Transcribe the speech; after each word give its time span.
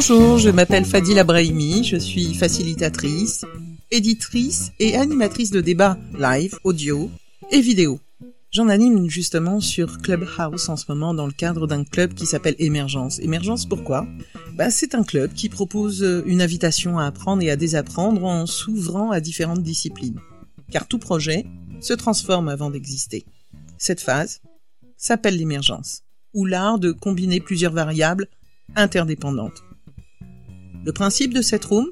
Bonjour, 0.00 0.38
je 0.38 0.48
m'appelle 0.48 0.86
Fadila 0.86 1.24
Brahimi, 1.24 1.84
je 1.84 1.96
suis 1.96 2.32
facilitatrice, 2.32 3.44
éditrice 3.90 4.72
et 4.78 4.96
animatrice 4.96 5.50
de 5.50 5.60
débats 5.60 5.98
live, 6.18 6.58
audio 6.64 7.10
et 7.50 7.60
vidéo. 7.60 8.00
J'en 8.50 8.70
anime 8.70 9.10
justement 9.10 9.60
sur 9.60 9.98
Clubhouse 9.98 10.70
en 10.70 10.76
ce 10.78 10.86
moment 10.88 11.12
dans 11.12 11.26
le 11.26 11.34
cadre 11.34 11.66
d'un 11.66 11.84
club 11.84 12.14
qui 12.14 12.24
s'appelle 12.24 12.54
Émergence. 12.58 13.18
Émergence 13.18 13.66
pourquoi? 13.66 14.06
Bah, 14.54 14.70
C'est 14.70 14.94
un 14.94 15.04
club 15.04 15.34
qui 15.34 15.50
propose 15.50 16.00
une 16.24 16.40
invitation 16.40 16.98
à 16.98 17.04
apprendre 17.04 17.42
et 17.42 17.50
à 17.50 17.56
désapprendre 17.56 18.24
en 18.24 18.46
s'ouvrant 18.46 19.10
à 19.10 19.20
différentes 19.20 19.62
disciplines. 19.62 20.18
Car 20.72 20.88
tout 20.88 20.98
projet 20.98 21.44
se 21.82 21.92
transforme 21.92 22.48
avant 22.48 22.70
d'exister. 22.70 23.26
Cette 23.76 24.00
phase 24.00 24.40
s'appelle 24.96 25.36
l'émergence, 25.36 26.04
ou 26.32 26.46
l'art 26.46 26.78
de 26.78 26.90
combiner 26.90 27.40
plusieurs 27.40 27.74
variables 27.74 28.28
interdépendantes. 28.76 29.62
Le 30.84 30.92
principe 30.92 31.34
de 31.34 31.42
cette 31.42 31.66
room 31.66 31.88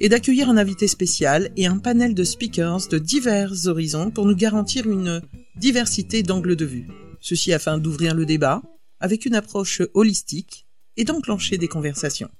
est 0.00 0.10
d'accueillir 0.10 0.50
un 0.50 0.58
invité 0.58 0.86
spécial 0.88 1.50
et 1.56 1.66
un 1.66 1.78
panel 1.78 2.14
de 2.14 2.22
speakers 2.22 2.88
de 2.88 2.98
divers 2.98 3.66
horizons 3.66 4.10
pour 4.10 4.26
nous 4.26 4.36
garantir 4.36 4.86
une 4.86 5.22
diversité 5.56 6.22
d'angles 6.22 6.56
de 6.56 6.66
vue. 6.66 6.86
Ceci 7.20 7.52
afin 7.52 7.78
d'ouvrir 7.78 8.14
le 8.14 8.26
débat 8.26 8.62
avec 9.00 9.24
une 9.24 9.34
approche 9.34 9.82
holistique 9.94 10.66
et 10.96 11.04
d'enclencher 11.04 11.56
des 11.56 11.68
conversations. 11.68 12.30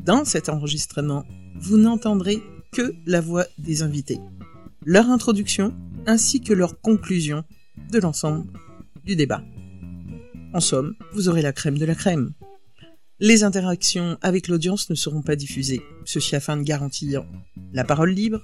Dans 0.00 0.24
cet 0.24 0.48
enregistrement, 0.48 1.24
vous 1.56 1.76
n'entendrez 1.76 2.42
que 2.72 2.94
la 3.06 3.20
voix 3.20 3.46
des 3.58 3.82
invités, 3.82 4.18
leur 4.84 5.10
introduction 5.10 5.74
ainsi 6.06 6.40
que 6.40 6.54
leur 6.54 6.80
conclusion 6.80 7.44
de 7.92 7.98
l'ensemble 7.98 8.46
du 9.04 9.14
débat. 9.14 9.42
En 10.52 10.60
somme, 10.60 10.94
vous 11.12 11.28
aurez 11.28 11.42
la 11.42 11.52
crème 11.52 11.78
de 11.78 11.84
la 11.84 11.94
crème. 11.94 12.32
Les 13.22 13.44
interactions 13.44 14.16
avec 14.22 14.48
l'audience 14.48 14.88
ne 14.88 14.94
seront 14.94 15.20
pas 15.20 15.36
diffusées, 15.36 15.82
ceci 16.06 16.36
afin 16.36 16.56
de 16.56 16.62
garantir 16.62 17.22
la 17.74 17.84
parole 17.84 18.12
libre 18.12 18.40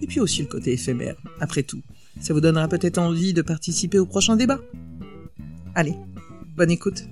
et 0.00 0.06
puis 0.06 0.20
aussi 0.20 0.40
le 0.40 0.48
côté 0.48 0.72
éphémère, 0.72 1.16
après 1.38 1.62
tout. 1.62 1.82
Ça 2.22 2.32
vous 2.32 2.40
donnera 2.40 2.66
peut-être 2.66 2.96
envie 2.96 3.34
de 3.34 3.42
participer 3.42 3.98
au 3.98 4.06
prochain 4.06 4.36
débat. 4.36 4.58
Allez, 5.74 5.94
bonne 6.56 6.70
écoute. 6.70 7.04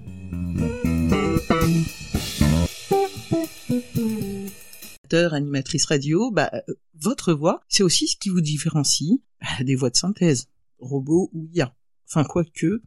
Animatrice 5.12 5.84
radio, 5.84 6.32
bah, 6.32 6.50
euh, 6.52 6.74
votre 7.00 7.34
voix, 7.34 7.60
c'est 7.68 7.84
aussi 7.84 8.08
ce 8.08 8.16
qui 8.16 8.30
vous 8.30 8.40
différencie 8.40 9.20
bah, 9.40 9.62
des 9.62 9.76
voix 9.76 9.90
de 9.90 9.96
synthèse, 9.96 10.48
robots 10.80 11.30
ou 11.32 11.46
IA. 11.52 11.72
Enfin, 12.08 12.24
quoique, 12.24 12.82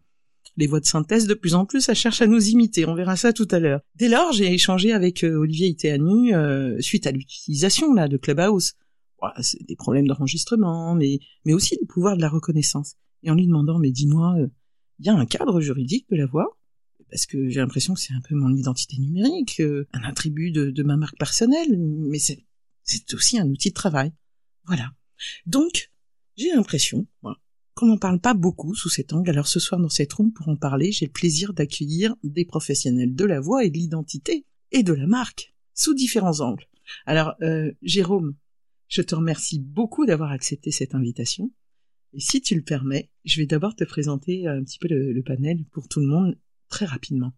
les 0.57 0.67
voix 0.67 0.79
de 0.79 0.85
synthèse, 0.85 1.27
de 1.27 1.33
plus 1.33 1.53
en 1.53 1.65
plus, 1.65 1.81
ça 1.81 1.93
cherche 1.93 2.21
à 2.21 2.27
nous 2.27 2.49
imiter. 2.49 2.85
On 2.87 2.95
verra 2.95 3.15
ça 3.15 3.31
tout 3.31 3.47
à 3.51 3.59
l'heure. 3.59 3.81
Dès 3.95 4.09
lors, 4.09 4.31
j'ai 4.33 4.51
échangé 4.53 4.91
avec 4.91 5.23
euh, 5.23 5.35
Olivier 5.35 5.67
Itéanu 5.67 6.35
euh, 6.35 6.79
suite 6.81 7.07
à 7.07 7.11
l'utilisation 7.11 7.93
là 7.93 8.07
de 8.07 8.17
Clubhouse 8.17 8.73
c'est 9.41 9.63
des 9.65 9.75
problèmes 9.75 10.07
d'enregistrement, 10.07 10.95
mais, 10.95 11.19
mais 11.45 11.53
aussi 11.53 11.77
le 11.79 11.87
pouvoir 11.87 12.17
de 12.17 12.21
la 12.21 12.29
reconnaissance. 12.29 12.95
Et 13.23 13.31
en 13.31 13.35
lui 13.35 13.47
demandant, 13.47 13.79
mais 13.79 13.91
dis-moi, 13.91 14.35
il 14.37 14.43
euh, 14.43 14.47
y 14.99 15.09
a 15.09 15.15
un 15.15 15.25
cadre 15.25 15.59
juridique 15.59 16.07
de 16.09 16.17
la 16.17 16.25
voix? 16.25 16.57
Parce 17.09 17.25
que 17.25 17.49
j'ai 17.49 17.59
l'impression 17.59 17.93
que 17.93 17.99
c'est 17.99 18.13
un 18.13 18.21
peu 18.21 18.35
mon 18.35 18.53
identité 18.55 18.97
numérique, 18.97 19.59
euh, 19.61 19.87
un 19.93 20.03
attribut 20.03 20.51
de, 20.51 20.83
ma 20.83 20.97
marque 20.97 21.17
personnelle, 21.17 21.77
mais 21.77 22.19
c'est, 22.19 22.45
c'est 22.83 23.13
aussi 23.13 23.39
un 23.39 23.47
outil 23.47 23.69
de 23.69 23.73
travail. 23.73 24.11
Voilà. 24.65 24.91
Donc, 25.45 25.91
j'ai 26.35 26.51
l'impression 26.53 27.07
qu'on 27.77 27.85
n'en 27.85 27.97
parle 27.97 28.19
pas 28.19 28.33
beaucoup 28.33 28.73
sous 28.73 28.89
cet 28.89 29.13
angle. 29.13 29.29
Alors 29.29 29.47
ce 29.47 29.59
soir, 29.59 29.79
dans 29.79 29.89
cette 29.89 30.11
room, 30.13 30.33
pour 30.33 30.49
en 30.49 30.55
parler, 30.55 30.91
j'ai 30.91 31.05
le 31.05 31.11
plaisir 31.11 31.53
d'accueillir 31.53 32.15
des 32.23 32.43
professionnels 32.43 33.15
de 33.15 33.23
la 33.23 33.39
voix 33.39 33.63
et 33.63 33.69
de 33.69 33.77
l'identité 33.77 34.45
et 34.71 34.83
de 34.83 34.93
la 34.93 35.07
marque 35.07 35.53
sous 35.73 35.93
différents 35.93 36.41
angles. 36.41 36.65
Alors, 37.05 37.35
euh, 37.41 37.71
Jérôme, 37.83 38.35
je 38.87 39.01
te 39.01 39.15
remercie 39.15 39.59
beaucoup 39.59 40.05
d'avoir 40.05 40.31
accepté 40.31 40.71
cette 40.71 40.95
invitation. 40.95 41.51
Et 42.13 42.19
si 42.19 42.41
tu 42.41 42.55
le 42.55 42.63
permets, 42.63 43.11
je 43.25 43.39
vais 43.39 43.45
d'abord 43.45 43.75
te 43.75 43.83
présenter 43.83 44.47
un 44.47 44.63
petit 44.63 44.79
peu 44.79 44.87
le, 44.89 45.21
panel 45.21 45.63
pour 45.71 45.87
tout 45.87 45.99
le 45.99 46.07
monde 46.07 46.37
très 46.69 46.85
rapidement. 46.85 47.33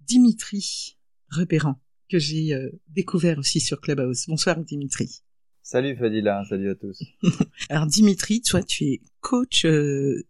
Dimitri 0.00 0.98
Repérant, 1.28 1.80
que 2.10 2.18
j'ai 2.18 2.54
euh, 2.54 2.70
découvert 2.88 3.38
aussi 3.38 3.60
sur 3.60 3.80
Clubhouse. 3.80 4.26
Bonsoir 4.26 4.58
Dimitri. 4.58 5.23
Salut 5.66 5.96
Fadila, 5.96 6.44
salut 6.46 6.68
à 6.68 6.74
tous. 6.74 7.02
Alors 7.70 7.86
Dimitri, 7.86 8.42
toi 8.42 8.62
tu 8.62 8.84
es 8.84 9.00
coach 9.22 9.64
euh, 9.64 10.22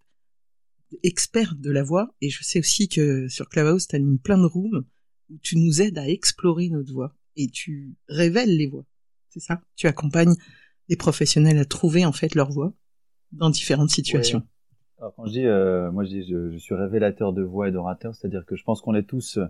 expert 1.03 1.56
de 1.56 1.72
la 1.72 1.83
voix 1.83 2.15
et 2.21 2.31
je 2.31 2.45
sais 2.45 2.61
aussi 2.61 2.89
que 2.89 3.27
sur 3.27 3.49
Clubhouse 3.49 3.89
tu 3.89 3.97
animes 3.97 4.21
plein 4.21 4.39
de 4.39 4.47
rooms 4.47 4.84
où 5.31 5.39
tu 5.43 5.59
nous 5.59 5.83
aides 5.83 5.99
à 5.99 6.09
explorer 6.09 6.69
notre 6.69 6.93
voix 6.93 7.17
et 7.34 7.49
tu 7.49 7.97
révèles 8.09 8.56
les 8.56 8.69
voix. 8.69 8.84
C'est 9.28 9.41
ça? 9.41 9.61
Tu 9.75 9.89
accompagnes 9.89 10.37
des 10.89 10.97
professionnels 10.97 11.59
à 11.59 11.65
trouver 11.65 12.06
en 12.06 12.12
fait 12.12 12.37
leur 12.37 12.53
voix 12.53 12.72
dans 13.33 13.51
différentes 13.51 13.91
situations. 13.91 14.47
Alors 15.01 15.16
quand 15.16 15.27
je 15.27 15.33
dis, 15.33 15.47
euh, 15.47 15.91
moi 15.91 16.05
je 16.05 16.11
dis, 16.11 16.22
je, 16.22 16.56
suis 16.59 16.77
révélateur 16.77 17.33
de 17.33 17.43
voix 17.43 17.69
et 17.69 17.72
d'orateur, 17.72 18.15
c'est-à-dire 18.15 18.47
que 18.47 18.55
je 18.55 18.62
pense 18.62 18.81
qu'on 18.81 18.95
est 18.95 19.03
tous 19.03 19.41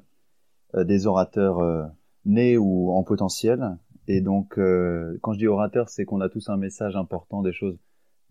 euh, 0.75 0.84
des 0.84 1.06
orateurs 1.06 1.59
euh, 1.59 1.84
nés 2.25 2.56
ou 2.56 2.91
en 2.91 3.03
potentiel, 3.03 3.77
et 4.09 4.20
donc 4.20 4.54
quand 4.54 5.32
je 5.32 5.38
dis 5.38 5.47
orateur, 5.47 5.88
c'est 5.88 6.04
qu'on 6.04 6.20
a 6.20 6.28
tous 6.28 6.48
un 6.48 6.56
message 6.56 6.97
important, 6.97 7.42
des 7.42 7.53
choses, 7.53 7.78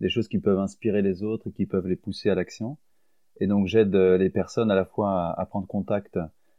des 0.00 0.08
choses 0.08 0.28
qui 0.28 0.38
peuvent 0.38 0.58
inspirer 0.58 1.02
les 1.02 1.22
autres, 1.22 1.48
et 1.48 1.52
qui 1.52 1.66
peuvent 1.66 1.86
les 1.86 1.96
pousser 1.96 2.30
à 2.30 2.34
l'action. 2.34 2.78
Et 3.40 3.46
donc 3.46 3.66
j'aide 3.66 3.94
les 3.94 4.30
personnes 4.30 4.70
à 4.70 4.74
la 4.74 4.84
fois 4.84 5.34
à, 5.38 5.46
prendre 5.46 5.66
contact 5.66 6.18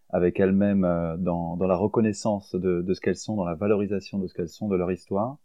avec 0.09 0.39
elles-mêmes 0.39 1.17
dans, 1.19 1.57
dans 1.57 1.67
la 1.67 1.75
reconnaissance 1.75 2.55
de, 2.55 2.81
de 2.81 2.93
ce 2.93 3.01
qu'elles 3.01 3.15
sont, 3.15 3.35
dans 3.35 3.45
la 3.45 3.55
valorisation 3.55 4.19
de 4.19 4.27
ce 4.27 4.33
qu'elles 4.33 4.49
sont, 4.49 4.67
de 4.67 4.75
leur 4.75 4.91
histoire, 4.91 5.37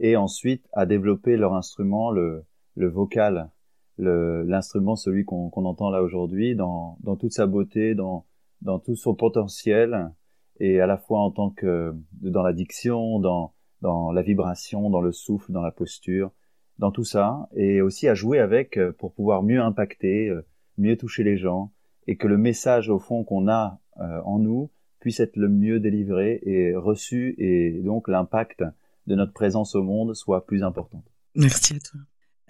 et 0.00 0.16
ensuite 0.16 0.68
à 0.72 0.86
développer 0.86 1.36
leur 1.36 1.54
instrument, 1.54 2.10
le, 2.10 2.44
le 2.76 2.88
vocal, 2.88 3.50
l'instrument, 3.98 4.96
celui 4.96 5.24
qu'on 5.24 5.50
entend 5.52 5.90
là 5.90 6.02
aujourd'hui, 6.02 6.54
dans, 6.54 6.98
dans 7.00 7.16
toute 7.16 7.32
sa 7.32 7.46
beauté, 7.46 7.94
dans, 7.94 8.24
dans 8.62 8.78
tout 8.78 8.94
son 8.94 9.14
potentiel, 9.14 10.12
et 10.60 10.80
à 10.80 10.86
la 10.86 10.96
fois 10.96 11.20
en 11.20 11.30
tant 11.30 11.50
que 11.50 11.94
dans 12.12 12.42
la 12.42 12.52
diction, 12.52 13.18
dans, 13.20 13.54
dans 13.80 14.12
la 14.12 14.22
vibration, 14.22 14.90
dans 14.90 15.00
le 15.00 15.12
souffle, 15.12 15.52
dans 15.52 15.62
la 15.62 15.70
posture, 15.70 16.30
dans 16.78 16.90
tout 16.90 17.04
ça, 17.04 17.48
et 17.56 17.80
aussi 17.80 18.08
à 18.08 18.14
jouer 18.14 18.38
avec 18.38 18.76
euh, 18.76 18.92
pour 18.92 19.12
pouvoir 19.12 19.42
mieux 19.42 19.60
impacter, 19.60 20.28
euh, 20.28 20.46
mieux 20.76 20.96
toucher 20.96 21.24
les 21.24 21.36
gens, 21.36 21.72
et 22.06 22.16
que 22.16 22.28
le 22.28 22.38
message 22.38 22.88
au 22.88 22.98
fond 22.98 23.24
qu'on 23.24 23.48
a 23.48 23.80
euh, 24.00 24.20
en 24.24 24.38
nous 24.38 24.70
puisse 25.00 25.20
être 25.20 25.36
le 25.36 25.48
mieux 25.48 25.80
délivré 25.80 26.40
et 26.42 26.74
reçu, 26.74 27.34
et 27.38 27.80
donc 27.82 28.08
l'impact 28.08 28.64
de 29.06 29.14
notre 29.14 29.32
présence 29.32 29.74
au 29.74 29.82
monde 29.82 30.14
soit 30.14 30.46
plus 30.46 30.62
importante. 30.62 31.04
Merci 31.34 31.74
à 31.74 31.78
toi. 31.78 32.00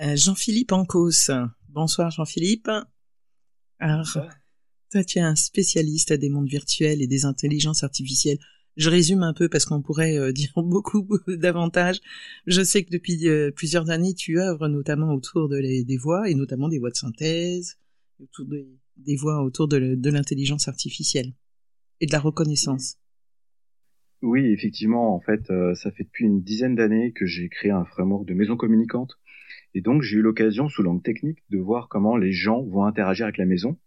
Euh, 0.00 0.16
Jean-Philippe 0.16 0.72
Ancos. 0.72 1.30
Bonsoir 1.68 2.10
Jean-Philippe. 2.10 2.70
Alors, 3.80 4.06
toi 4.90 5.04
tu 5.04 5.18
es 5.18 5.22
un 5.22 5.36
spécialiste 5.36 6.12
des 6.12 6.30
mondes 6.30 6.48
virtuels 6.48 7.02
et 7.02 7.06
des 7.06 7.24
intelligences 7.24 7.84
artificielles. 7.84 8.38
Je 8.76 8.90
résume 8.90 9.22
un 9.22 9.34
peu 9.34 9.48
parce 9.48 9.64
qu'on 9.64 9.82
pourrait 9.82 10.16
euh, 10.18 10.32
dire 10.32 10.52
beaucoup, 10.56 11.06
davantage. 11.26 12.00
Je 12.46 12.62
sais 12.62 12.84
que 12.84 12.90
depuis 12.90 13.28
euh, 13.28 13.50
plusieurs 13.50 13.90
années, 13.90 14.14
tu 14.14 14.40
œuvres 14.40 14.68
notamment 14.68 15.12
autour 15.14 15.48
de 15.48 15.58
des 15.60 15.96
voix 15.96 16.28
et 16.30 16.34
notamment 16.34 16.68
des 16.68 16.78
voix 16.78 16.90
de 16.90 16.96
synthèse, 16.96 17.78
autour 18.20 18.46
des 18.46 19.16
voix 19.16 19.42
autour 19.42 19.68
de 19.68 20.10
l'intelligence 20.10 20.68
artificielle 20.68 21.32
et 22.00 22.06
de 22.06 22.12
la 22.12 22.20
reconnaissance. 22.20 22.96
Oui, 24.20 24.46
effectivement, 24.46 25.14
en 25.14 25.20
fait, 25.20 25.48
euh, 25.50 25.74
ça 25.74 25.92
fait 25.92 26.02
depuis 26.02 26.24
une 26.24 26.42
dizaine 26.42 26.74
d'années 26.74 27.12
que 27.12 27.24
j'ai 27.24 27.48
créé 27.48 27.70
un 27.70 27.84
framework 27.84 28.26
de 28.26 28.34
maison 28.34 28.56
communicante. 28.56 29.12
Et 29.74 29.80
donc, 29.80 30.02
j'ai 30.02 30.16
eu 30.16 30.22
l'occasion, 30.22 30.68
sous 30.68 30.82
l'angle 30.82 31.02
technique, 31.02 31.38
de 31.50 31.58
voir 31.58 31.88
comment 31.88 32.16
les 32.16 32.32
gens 32.32 32.62
vont 32.64 32.84
interagir 32.84 33.26
avec 33.26 33.38
la 33.38 33.46
maison 33.46 33.78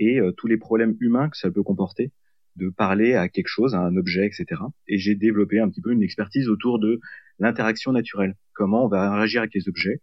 et 0.00 0.18
euh, 0.18 0.32
tous 0.32 0.48
les 0.48 0.56
problèmes 0.56 0.96
humains 0.98 1.28
que 1.28 1.36
ça 1.36 1.50
peut 1.50 1.62
comporter, 1.62 2.10
de 2.56 2.70
parler 2.70 3.14
à 3.14 3.28
quelque 3.28 3.46
chose, 3.46 3.76
à 3.76 3.80
un 3.80 3.96
objet, 3.96 4.26
etc. 4.26 4.60
Et 4.88 4.98
j'ai 4.98 5.14
développé 5.14 5.60
un 5.60 5.68
petit 5.68 5.80
peu 5.80 5.92
une 5.92 6.02
expertise 6.02 6.48
autour 6.48 6.80
de 6.80 6.98
l'interaction 7.38 7.92
naturelle. 7.92 8.34
Comment 8.54 8.86
on 8.86 8.88
va 8.88 9.06
interagir 9.06 9.42
avec 9.42 9.54
les 9.54 9.68
objets 9.68 10.00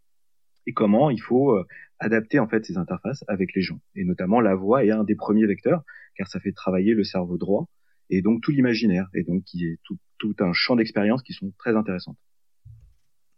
et 0.65 0.73
comment 0.73 1.09
il 1.09 1.21
faut 1.21 1.51
euh, 1.51 1.65
adapter 1.99 2.39
en 2.39 2.47
fait 2.47 2.65
ces 2.65 2.77
interfaces 2.77 3.23
avec 3.27 3.53
les 3.55 3.61
gens. 3.61 3.81
Et 3.95 4.05
notamment, 4.05 4.39
la 4.39 4.55
voix 4.55 4.85
est 4.85 4.91
un 4.91 5.03
des 5.03 5.15
premiers 5.15 5.45
vecteurs, 5.45 5.83
car 6.15 6.27
ça 6.27 6.39
fait 6.39 6.51
travailler 6.51 6.93
le 6.93 7.03
cerveau 7.03 7.37
droit 7.37 7.67
et 8.09 8.21
donc 8.21 8.41
tout 8.41 8.51
l'imaginaire, 8.51 9.07
et 9.13 9.23
donc 9.23 9.43
est 9.55 9.79
tout, 9.83 9.97
tout 10.17 10.35
un 10.39 10.53
champ 10.53 10.75
d'expérience 10.75 11.23
qui 11.23 11.33
sont 11.33 11.51
très 11.57 11.75
intéressantes. 11.75 12.17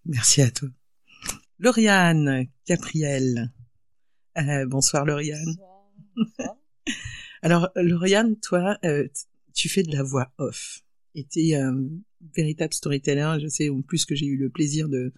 Merci 0.05 0.41
à 0.41 0.51
toi. 0.51 0.69
Lauriane 1.59 2.45
Capriel. 2.65 3.51
Euh, 4.37 4.65
bonsoir 4.67 5.05
Lauriane. 5.05 5.55
Bonsoir. 6.15 6.48
Alors 7.41 7.69
Lauriane, 7.75 8.35
toi, 8.37 8.77
euh, 8.83 9.07
tu 9.53 9.69
fais 9.69 9.83
de 9.83 9.91
la 9.91 10.03
voix 10.03 10.31
off. 10.37 10.81
Et 11.15 11.23
tu 11.23 11.39
es 11.47 11.55
un 11.55 11.75
véritable 12.35 12.73
storyteller. 12.73 13.37
Je 13.41 13.47
sais 13.47 13.69
en 13.69 13.81
plus 13.81 14.05
que 14.05 14.15
j'ai 14.15 14.25
eu 14.25 14.37
le 14.37 14.49
plaisir 14.49 14.89
de 14.89 15.13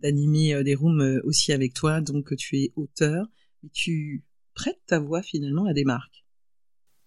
d'animer 0.00 0.54
euh, 0.54 0.62
des 0.62 0.74
rooms 0.74 1.00
euh, 1.00 1.20
aussi 1.24 1.52
avec 1.52 1.74
toi, 1.74 2.00
donc 2.00 2.34
tu 2.36 2.58
es 2.58 2.72
auteur, 2.76 3.26
tu 3.72 4.24
prêtes 4.54 4.80
ta 4.86 4.98
voix 4.98 5.22
finalement 5.22 5.66
à 5.66 5.72
des 5.72 5.84
marques? 5.84 6.24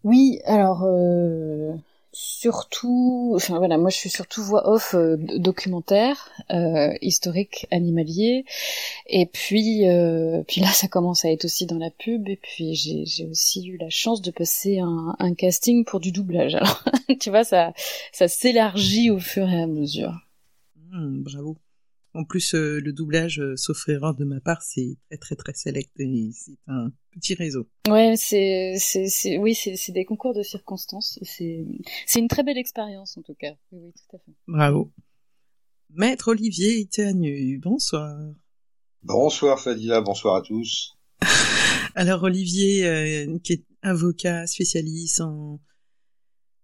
Oui, 0.04 0.40
alors 0.46 0.84
euh, 0.84 1.74
surtout, 2.14 3.34
enfin 3.36 3.58
voilà, 3.58 3.78
moi 3.78 3.90
je 3.90 3.98
suis 3.98 4.10
surtout 4.10 4.44
voix 4.44 4.70
off 4.70 4.94
euh, 4.94 5.18
documentaire, 5.18 6.30
euh, 6.52 6.94
historique, 7.02 7.66
animalier, 7.72 8.46
et 9.08 9.26
puis 9.26 9.90
euh, 9.90 10.44
puis 10.48 10.62
là 10.62 10.68
ça 10.68 10.88
commence 10.88 11.26
à 11.26 11.32
être 11.32 11.46
aussi 11.46 11.66
dans 11.66 11.80
la 11.80 11.90
pub, 11.90 12.30
et 12.30 12.38
puis 12.38 12.76
j'ai 12.76 13.26
aussi 13.26 13.68
eu 13.68 13.78
la 13.78 13.90
chance 13.90 14.22
de 14.22 14.32
passer 14.32 14.80
un, 14.80 15.16
un 15.18 15.34
casting 15.34 15.86
pour 15.86 16.00
du 16.00 16.12
doublage. 16.12 16.56
Alors 16.56 16.84
tu 17.20 17.32
vois 17.32 17.44
ça 17.44 17.74
ça 18.12 18.28
s'élargit 18.28 19.10
au 19.10 19.20
fur 19.20 19.50
et 19.50 19.62
à 19.62 19.68
mesure. 19.68 20.14
Bravo. 20.92 21.58
En 22.16 22.26
plus, 22.26 22.54
euh, 22.54 22.80
le 22.80 22.94
doublage, 22.94 23.40
euh, 23.40 23.56
sauf 23.56 23.90
erreur 23.90 24.14
de 24.14 24.24
ma 24.24 24.40
part, 24.40 24.62
c'est 24.62 24.98
très 25.20 25.36
très 25.36 25.36
très 25.36 25.54
select 25.54 25.92
c'est 25.98 26.58
un 26.68 26.92
petit 27.12 27.34
réseau. 27.34 27.68
Ouais, 27.88 28.14
c'est 28.16 28.76
c'est 28.78 29.08
c'est 29.08 29.38
oui, 29.38 29.56
c'est 29.56 29.76
c'est 29.76 29.92
des 29.92 30.06
concours 30.06 30.34
de 30.34 30.44
circonstances. 30.44 31.18
C'est 31.24 31.66
c'est 32.06 32.20
une 32.20 32.28
très 32.28 32.44
belle 32.44 32.58
expérience 32.60 33.18
en 33.18 33.24
tout 33.24 33.34
cas. 33.34 33.54
Oui, 33.72 33.80
oui, 33.84 33.94
tout 33.94 34.16
à 34.16 34.20
fait. 34.20 34.32
Bravo. 34.48 34.92
Maître 35.90 36.30
Olivier 36.30 36.80
Itanu, 36.80 37.60
bonsoir. 37.60 38.16
Bonsoir 39.04 39.60
Fadila, 39.60 40.02
bonsoir 40.02 40.36
à 40.36 40.42
tous. 40.42 40.98
Alors 41.96 42.24
Olivier, 42.24 42.86
euh, 42.88 43.38
qui 43.44 43.54
est 43.54 43.66
avocat 43.82 44.48
spécialiste 44.48 45.22
en 45.22 45.60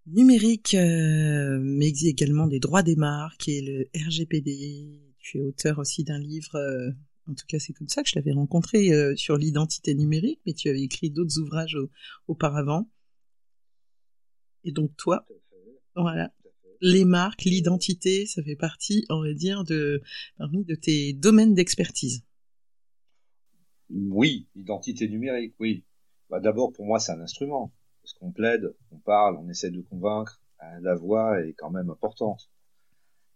numérique, 0.07 0.73
euh, 0.73 1.59
mais 1.61 1.89
également 1.89 2.47
des 2.47 2.59
droits 2.59 2.81
des 2.81 2.95
marques 2.95 3.47
et 3.47 3.61
le 3.61 3.89
RGPD, 4.07 5.08
tu 5.19 5.37
es 5.37 5.41
auteur 5.41 5.79
aussi 5.79 6.03
d'un 6.03 6.19
livre, 6.19 6.55
euh, 6.55 6.91
en 7.29 7.33
tout 7.33 7.45
cas 7.47 7.59
c'est 7.59 7.73
comme 7.73 7.87
ça 7.89 8.03
que 8.03 8.09
je 8.09 8.13
t'avais 8.13 8.31
rencontré 8.31 8.91
euh, 8.91 9.15
sur 9.15 9.37
l'identité 9.37 9.93
numérique, 9.93 10.39
mais 10.45 10.53
tu 10.53 10.69
avais 10.69 10.81
écrit 10.81 11.11
d'autres 11.11 11.39
ouvrages 11.39 11.77
auparavant. 12.27 12.89
Et 14.63 14.71
donc 14.71 14.95
toi, 14.97 15.25
voilà, 15.95 16.33
les 16.81 17.05
marques, 17.05 17.43
l'identité, 17.43 18.25
ça 18.25 18.43
fait 18.43 18.55
partie, 18.55 19.05
on 19.09 19.21
va 19.21 19.33
dire, 19.33 19.63
de 19.63 20.01
parmi 20.37 20.63
de 20.63 20.75
tes 20.75 21.13
domaines 21.13 21.53
d'expertise. 21.53 22.23
Oui, 23.89 24.47
l'identité 24.55 25.07
numérique, 25.07 25.55
oui. 25.59 25.83
Bah, 26.29 26.39
D'abord, 26.39 26.71
pour 26.71 26.85
moi, 26.85 26.99
c'est 26.99 27.11
un 27.11 27.21
instrument. 27.21 27.73
Parce 28.01 28.13
qu'on 28.13 28.31
plaide, 28.31 28.75
on 28.91 28.97
parle, 28.99 29.37
on 29.37 29.49
essaie 29.49 29.71
de 29.71 29.81
convaincre. 29.81 30.41
Euh, 30.63 30.79
la 30.81 30.95
voix 30.95 31.41
est 31.43 31.53
quand 31.53 31.71
même 31.71 31.89
importante. 31.89 32.49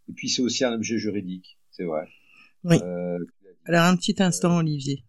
Et 0.10 0.14
puis, 0.14 0.30
c'est 0.30 0.42
aussi 0.42 0.64
un 0.64 0.74
objet 0.74 0.98
juridique 0.98 1.58
c'est 1.74 1.84
vrai. 1.84 2.08
Oui. 2.64 2.78
Euh, 2.82 3.20
Alors 3.66 3.84
un 3.84 3.96
petit 3.96 4.16
instant, 4.20 4.58
Olivier. 4.58 5.04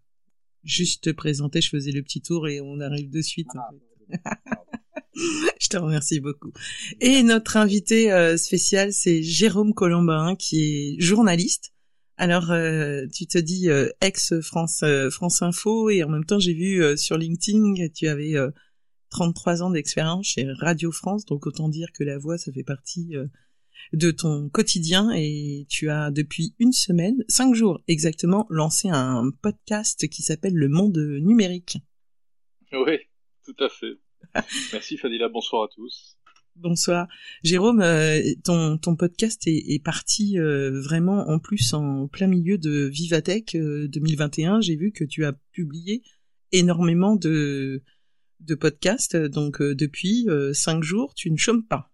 Juste 0.65 1.05
te 1.05 1.11
présenter, 1.11 1.61
je 1.61 1.69
faisais 1.69 1.93
le 1.93 2.03
petit 2.03 2.21
tour 2.21 2.49
et 2.49 2.61
on 2.61 2.81
arrive 2.81 3.11
de 3.11 3.21
suite. 3.21 3.49
ah, 3.55 3.71
je 5.61 5.69
te 5.69 5.77
remercie 5.77 6.21
beaucoup. 6.21 6.53
Et 7.01 7.23
notre 7.23 7.57
invité 7.57 8.13
euh, 8.13 8.37
spécial, 8.37 8.93
c'est 8.93 9.23
Jérôme 9.23 9.75
Colombin, 9.75 10.37
qui 10.37 10.97
est 10.97 11.01
journaliste. 11.01 11.75
Alors, 12.17 12.53
euh, 12.53 13.07
tu 13.13 13.27
te 13.27 13.39
dis 13.39 13.69
euh, 13.69 13.89
ex 14.01 14.41
France 14.41 14.83
euh, 14.85 15.11
France 15.11 15.43
Info 15.43 15.91
et 15.91 16.05
en 16.05 16.09
même 16.09 16.25
temps, 16.25 16.39
j'ai 16.39 16.55
vu 16.55 16.97
sur 16.97 17.19
LinkedIn 17.19 17.75
tu 17.93 18.07
avais 18.07 18.35
33 19.11 19.63
ans 19.63 19.71
d'expérience 19.71 20.27
chez 20.27 20.47
Radio 20.61 20.93
France, 20.93 21.25
donc 21.25 21.47
autant 21.47 21.69
dire 21.69 21.89
que 21.93 22.05
la 22.05 22.19
voix, 22.19 22.39
ça 22.39 22.53
fait 22.53 22.63
partie 22.65 23.17
de 23.93 24.11
ton 24.11 24.49
quotidien 24.49 25.11
et 25.15 25.67
tu 25.69 25.91
as 25.91 26.11
depuis 26.11 26.55
une 26.59 26.73
semaine, 26.73 27.25
cinq 27.29 27.55
jours 27.55 27.81
exactement, 27.89 28.47
lancé 28.51 28.89
un 28.89 29.31
podcast 29.43 30.09
qui 30.09 30.23
s'appelle 30.23 30.55
Le 30.55 30.69
Monde 30.69 30.99
Numérique. 31.21 31.79
Oui, 32.73 32.99
tout 33.45 33.57
à 33.65 33.69
fait. 33.69 33.99
Merci 34.73 34.97
Fadila, 34.97 35.29
bonsoir 35.29 35.65
à 35.65 35.69
tous. 35.69 36.17
Bonsoir. 36.57 37.09
Jérôme, 37.43 37.81
euh, 37.81 38.23
ton, 38.45 38.79
ton 38.79 38.95
podcast 38.95 39.43
est, 39.47 39.83
parti 39.83 40.39
euh, 40.39 40.81
vraiment 40.83 41.29
en 41.29 41.41
plus 41.41 41.75
en 41.75 42.07
plein 42.07 42.29
milieu 42.29 42.59
de 42.59 42.89
Vivatech 42.93 43.57
2021. 43.57 44.59
Euh, 44.59 44.61
J'ai 44.61 44.77
vu 44.77 44.93
que 44.93 45.03
tu 45.03 45.25
as 45.25 45.33
publié 45.51 46.03
énormément 46.53 47.17
de, 47.17 47.83
de 48.39 48.55
podcasts, 48.55 49.17
donc 49.17 49.61
depuis 49.61 50.29
cinq 50.53 50.85
jours, 50.85 51.15
tu 51.15 51.33
ne 51.33 51.37
chômes 51.37 51.67
pas. 51.67 51.91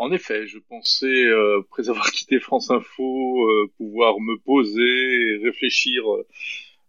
En 0.00 0.12
effet, 0.12 0.46
je 0.46 0.58
pensais, 0.58 1.26
euh, 1.26 1.60
après 1.60 1.90
avoir 1.90 2.10
quitté 2.10 2.40
France 2.40 2.70
Info, 2.70 3.46
euh, 3.50 3.70
pouvoir 3.76 4.18
me 4.18 4.38
poser 4.38 4.80
et 4.80 5.36
réfléchir 5.44 6.10
euh, 6.10 6.26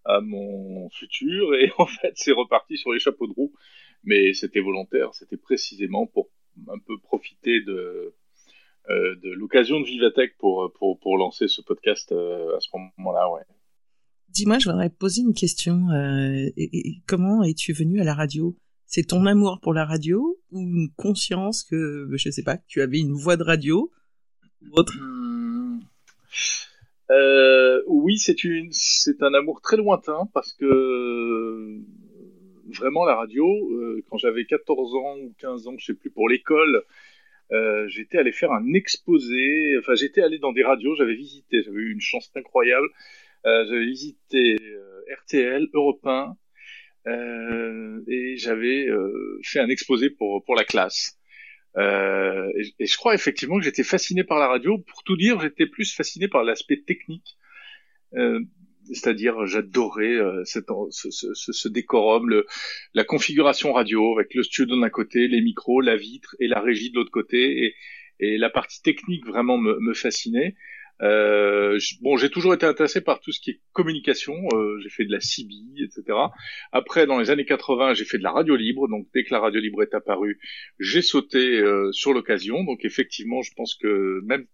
à 0.06 0.22
mon 0.22 0.90
futur, 0.92 1.54
et 1.56 1.70
en 1.78 1.88
fait, 1.88 2.14
c'est 2.16 2.32
reparti 2.32 2.78
sur 2.78 2.94
les 2.94 3.00
chapeaux 3.00 3.28
de 3.28 3.34
roue. 3.34 3.52
Mais 4.06 4.34
c'était 4.34 4.62
volontaire, 4.62 5.14
c'était 5.14 5.36
précisément 5.36 6.08
pour 6.08 6.30
un 6.70 6.80
peu 6.80 6.98
profiter 7.00 7.60
de, 7.62 8.14
l'occasion 9.36 9.82
de 9.82 9.86
Vivatech 9.86 10.38
pour, 10.38 11.18
lancer 11.18 11.50
ce 11.50 11.62
podcast 11.62 12.14
à 12.14 12.60
ce 12.62 12.70
moment-là. 12.98 13.28
Dis-moi, 14.30 14.58
je 14.58 14.70
voudrais 14.70 14.90
poser 14.90 15.22
une 15.22 15.34
question. 15.34 15.88
comment 17.08 17.44
es-tu 17.44 17.74
venu 17.74 18.00
à 18.00 18.06
la 18.06 18.16
radio? 18.16 18.56
C'est 18.92 19.08
ton 19.08 19.26
amour 19.26 19.62
pour 19.62 19.74
la 19.74 19.86
radio 19.86 20.38
ou 20.52 20.60
une 20.60 20.90
conscience 20.98 21.64
que, 21.64 22.10
je 22.12 22.30
sais 22.30 22.44
pas, 22.44 22.58
que 22.58 22.66
tu 22.68 22.82
avais 22.82 23.00
une 23.00 23.14
voix 23.14 23.38
de 23.38 23.44
radio 23.44 23.90
autre? 24.74 24.94
Hmm. 25.00 25.80
euh, 27.10 27.82
Oui, 27.88 28.18
c'est 28.18 29.24
un 29.24 29.34
amour 29.34 29.62
très 29.62 29.78
lointain 29.78 30.28
parce 30.34 30.52
que 30.52 31.80
vraiment 32.68 33.06
la 33.06 33.16
radio, 33.16 33.46
euh, 33.72 34.04
quand 34.10 34.18
j'avais 34.18 34.44
14 34.44 34.96
ans 34.96 35.18
ou 35.20 35.34
15 35.40 35.68
ans, 35.68 35.76
je 35.78 35.86
sais 35.86 35.94
plus, 35.94 36.12
pour 36.12 36.28
l'école, 36.28 36.84
euh, 37.54 37.88
j'étais 37.88 38.18
allé 38.18 38.34
faire 38.34 38.52
un 38.52 38.74
exposé, 38.74 39.78
enfin 39.80 39.96
j'étais 39.96 40.22
allé 40.22 40.38
dans 40.38 40.52
des 40.52 40.64
radios, 40.64 40.96
j'avais 40.96 41.16
visité, 41.16 41.64
j'avais 41.64 41.80
eu 41.80 41.94
une 41.94 42.02
chance 42.02 42.30
incroyable, 42.36 42.88
j'avais 43.46 43.86
visité 43.86 44.58
RTL, 45.24 45.70
Europe 45.74 46.06
1, 46.06 46.10
euh, 46.12 46.34
et 47.08 48.36
j'avais 48.38 48.88
euh, 48.88 49.40
fait 49.44 49.60
un 49.60 49.70
exposé 49.70 50.10
pour 50.10 50.44
pour 50.46 50.56
la 50.56 50.64
classe. 50.64 51.18
Euh, 51.78 52.52
et, 52.80 52.86
je 52.86 52.98
crois 52.98 53.16
effectivement 53.16 53.58
que 53.58 53.64
j'étais 53.64 53.84
fasciné 53.84 54.24
par 54.24 54.40
la 54.40 54.48
radio. 54.48 54.78
Pour 54.78 55.04
tout 55.04 55.16
dire, 55.16 55.40
j'étais 55.40 55.68
plus 55.68 55.94
fasciné 55.94 56.28
par 56.28 56.44
l'aspect 56.44 56.82
technique. 56.86 57.38
c'est-à-dire, 58.94 59.46
j'adorais 59.46 60.18
ce, 60.44 60.60
ce, 60.90 61.54
ce, 61.54 61.68
décorum, 61.70 62.30
le, 62.30 62.46
la 62.94 63.04
configuration 63.04 63.72
radio 63.74 64.18
avec 64.18 64.34
le 64.34 64.44
studio 64.44 64.80
d'un 64.80 64.90
côté, 64.90 65.28
les 65.28 65.42
micros, 65.42 65.82
la 65.82 65.96
vitre 65.96 66.36
et 66.40 66.48
la 66.48 66.60
régie 66.60 66.92
de 66.92 66.98
l'autre 66.98 67.12
côté, 67.12 67.66
et, 67.66 67.76
et 68.20 68.38
la 68.38 68.50
partie 68.50 68.82
technique 68.82 69.26
vraiment 69.26 69.58
me, 69.58 69.80
me 69.80 69.94
fascinait. 69.94 70.56
Euh, 71.02 71.80
bon, 72.02 72.18
j'ai 72.18 72.30
toujours 72.30 72.54
été 72.54 72.66
intéressé 72.66 73.02
par 73.02 73.20
tout 73.20 73.32
ce 73.32 73.40
qui 73.40 73.52
est 73.52 73.60
communication. 73.74 74.36
Euh, 74.54 74.80
j'ai 74.82 74.90
fait 74.90 75.06
de 75.06 75.12
la 75.12 75.20
CB, 75.20 75.54
etc. 75.80 76.18
Après, 76.72 77.08
dans 77.08 77.20
les 77.20 77.30
années 77.30 77.46
80, 77.46 77.96
j'ai 77.96 78.06
fait 78.06 78.18
de 78.18 78.24
la 78.24 78.32
radio 78.32 78.56
libre. 78.56 78.88
Donc, 78.88 79.08
dès 79.14 79.24
que 79.24 79.34
la 79.34 79.40
radio 79.40 79.60
libre 79.60 79.82
est 79.82 79.94
apparue, 79.94 80.40
j'ai 80.80 81.02
sauté 81.02 81.60
euh, 81.60 81.92
sur 81.92 82.14
l'occasion. 82.14 82.64
Donc, 82.64 82.86
effectivement, 82.86 83.42
je 83.42 83.52
pense 83.56 83.76
que 83.76 84.22
même 84.26 84.46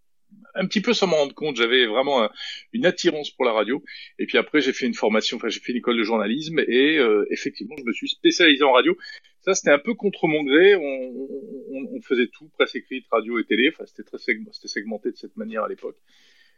un 0.55 0.65
petit 0.67 0.81
peu 0.81 0.93
sans 0.93 1.07
m'en 1.07 1.17
rendre 1.17 1.33
compte, 1.33 1.55
j'avais 1.55 1.85
vraiment 1.85 2.29
une 2.73 2.85
attirance 2.85 3.31
pour 3.31 3.45
la 3.45 3.53
radio. 3.53 3.83
Et 4.19 4.25
puis 4.25 4.37
après, 4.37 4.61
j'ai 4.61 4.73
fait 4.73 4.85
une 4.85 4.93
formation, 4.93 5.37
enfin 5.37 5.47
j'ai 5.47 5.59
fait 5.59 5.71
une 5.71 5.77
école 5.77 5.97
de 5.97 6.03
journalisme 6.03 6.59
et 6.59 6.97
euh, 6.97 7.25
effectivement, 7.31 7.75
je 7.77 7.83
me 7.85 7.93
suis 7.93 8.09
spécialisé 8.09 8.63
en 8.63 8.73
radio. 8.73 8.97
Ça, 9.41 9.53
c'était 9.53 9.71
un 9.71 9.79
peu 9.79 9.93
contre 9.93 10.27
mon 10.27 10.43
gré. 10.43 10.75
On, 10.75 10.81
on, 10.81 11.87
on 11.95 12.01
faisait 12.01 12.27
tout, 12.27 12.49
presse 12.49 12.75
écrite, 12.75 13.05
radio 13.09 13.39
et 13.39 13.45
télé. 13.45 13.69
Enfin, 13.73 13.85
c'était 13.85 14.03
très 14.03 14.17
segmenté 14.17 15.11
de 15.11 15.15
cette 15.15 15.37
manière 15.37 15.63
à 15.63 15.69
l'époque. 15.69 15.97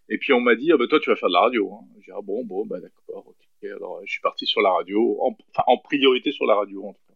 Et 0.10 0.18
puis 0.18 0.34
on 0.34 0.42
m'a 0.42 0.56
dit, 0.56 0.72
ah 0.72 0.78
bah 0.78 0.86
toi 0.90 1.00
tu 1.00 1.10
vas 1.10 1.16
faire 1.16 1.30
de 1.30 1.34
la 1.34 1.42
radio. 1.42 1.74
Hein. 1.74 1.86
J'ai 1.96 2.12
dit, 2.12 2.18
ah 2.18 2.22
bon, 2.24 2.44
bon, 2.44 2.66
bah 2.66 2.80
d'accord, 2.80 3.28
ok. 3.28 3.36
Alors 3.64 4.02
je 4.06 4.12
suis 4.12 4.22
parti 4.22 4.46
sur 4.46 4.62
la 4.62 4.72
radio, 4.72 5.18
en, 5.22 5.36
enfin 5.52 5.64
en 5.68 5.78
priorité 5.78 6.32
sur 6.32 6.46
la 6.46 6.56
radio 6.56 6.88
en 6.88 6.94
tout 6.94 7.02
cas. 7.08 7.14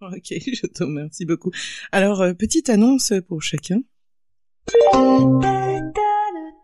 Ok, 0.00 0.26
je 0.30 0.66
te 0.66 0.84
remercie 0.84 1.24
beaucoup. 1.24 1.50
Alors, 1.92 2.20
euh, 2.20 2.34
petite 2.34 2.68
annonce 2.68 3.14
pour 3.28 3.40
chacun. 3.42 3.80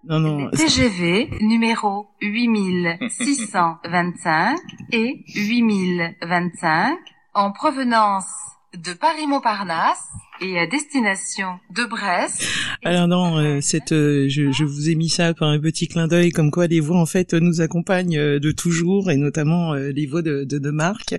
Non, 0.04 0.18
non. 0.18 0.50
TGV 0.50 1.30
numéro 1.40 2.08
8625 2.20 4.58
et 4.92 5.24
8025 5.34 6.98
en 7.34 7.52
provenance 7.52 8.26
de 8.74 8.92
Paris-Montparnasse 8.92 10.08
et 10.40 10.58
à 10.58 10.66
destination 10.66 11.58
de 11.74 11.84
Brest. 11.84 12.46
Alors 12.82 13.08
non, 13.08 13.38
euh, 13.38 13.60
cette, 13.60 13.92
euh, 13.92 14.28
je, 14.28 14.50
je, 14.52 14.64
vous 14.64 14.88
ai 14.88 14.94
mis 14.94 15.08
ça 15.08 15.34
par 15.34 15.48
un 15.48 15.58
petit 15.58 15.88
clin 15.88 16.08
d'œil, 16.08 16.30
comme 16.30 16.50
quoi 16.50 16.66
les 16.66 16.80
voix 16.80 16.98
en 16.98 17.06
fait 17.06 17.34
nous 17.34 17.60
accompagnent 17.60 18.18
euh, 18.18 18.38
de 18.38 18.50
toujours 18.50 19.10
et 19.10 19.16
notamment 19.16 19.74
les 19.74 20.06
voix 20.06 20.22
de, 20.22 20.44
de, 20.44 20.58
de 20.58 20.70
Marc. 20.70 21.14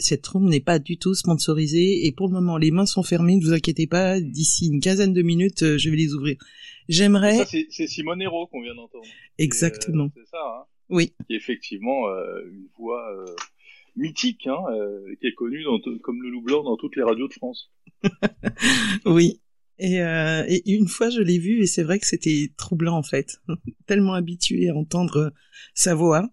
cette 0.00 0.26
room 0.26 0.48
n'est 0.48 0.60
pas 0.60 0.78
du 0.78 0.98
tout 0.98 1.14
sponsorisée 1.14 2.06
et 2.06 2.12
pour 2.12 2.28
le 2.28 2.34
moment 2.34 2.58
les 2.58 2.70
mains 2.70 2.86
sont 2.86 3.02
fermées, 3.02 3.36
ne 3.36 3.42
vous 3.42 3.52
inquiétez 3.52 3.86
pas, 3.86 4.20
d'ici 4.20 4.68
une 4.68 4.80
quinzaine 4.80 5.12
de 5.12 5.22
minutes 5.22 5.78
je 5.78 5.90
vais 5.90 5.96
les 5.96 6.14
ouvrir. 6.14 6.36
J'aimerais. 6.88 7.44
C'est 7.44 7.86
Simone 7.86 8.22
Hero 8.22 8.46
qu'on 8.46 8.62
vient 8.62 8.74
d'entendre. 8.74 9.04
Exactement. 9.38 10.10
C'est 10.14 10.30
ça. 10.30 10.38
Hein 10.38 10.64
oui. 10.90 11.12
Qui 11.26 11.34
est 11.34 11.36
effectivement 11.36 12.06
une 12.46 12.68
voix 12.78 13.04
mythique, 13.98 14.46
hein, 14.46 14.58
qui 15.20 15.26
est 15.26 15.34
connue 15.34 15.64
dans 15.64 15.78
comme 16.02 16.22
le 16.22 16.30
loup 16.30 16.42
blanc 16.42 16.62
dans 16.62 16.76
toutes 16.76 16.96
les 16.96 17.02
radios 17.02 17.28
de 17.28 17.34
France. 17.34 17.70
oui. 19.04 19.40
Et, 19.78 20.02
euh, 20.02 20.44
une 20.66 20.88
fois, 20.88 21.08
je 21.10 21.20
l'ai 21.20 21.38
vu 21.38 21.60
et 21.60 21.66
c'est 21.66 21.84
vrai 21.84 21.98
que 21.98 22.06
c'était 22.06 22.52
troublant 22.56 22.96
en 22.96 23.02
fait. 23.02 23.40
Tellement 23.86 24.14
habitué 24.14 24.68
à 24.68 24.74
entendre 24.74 25.32
sa 25.74 25.94
voix. 25.94 26.28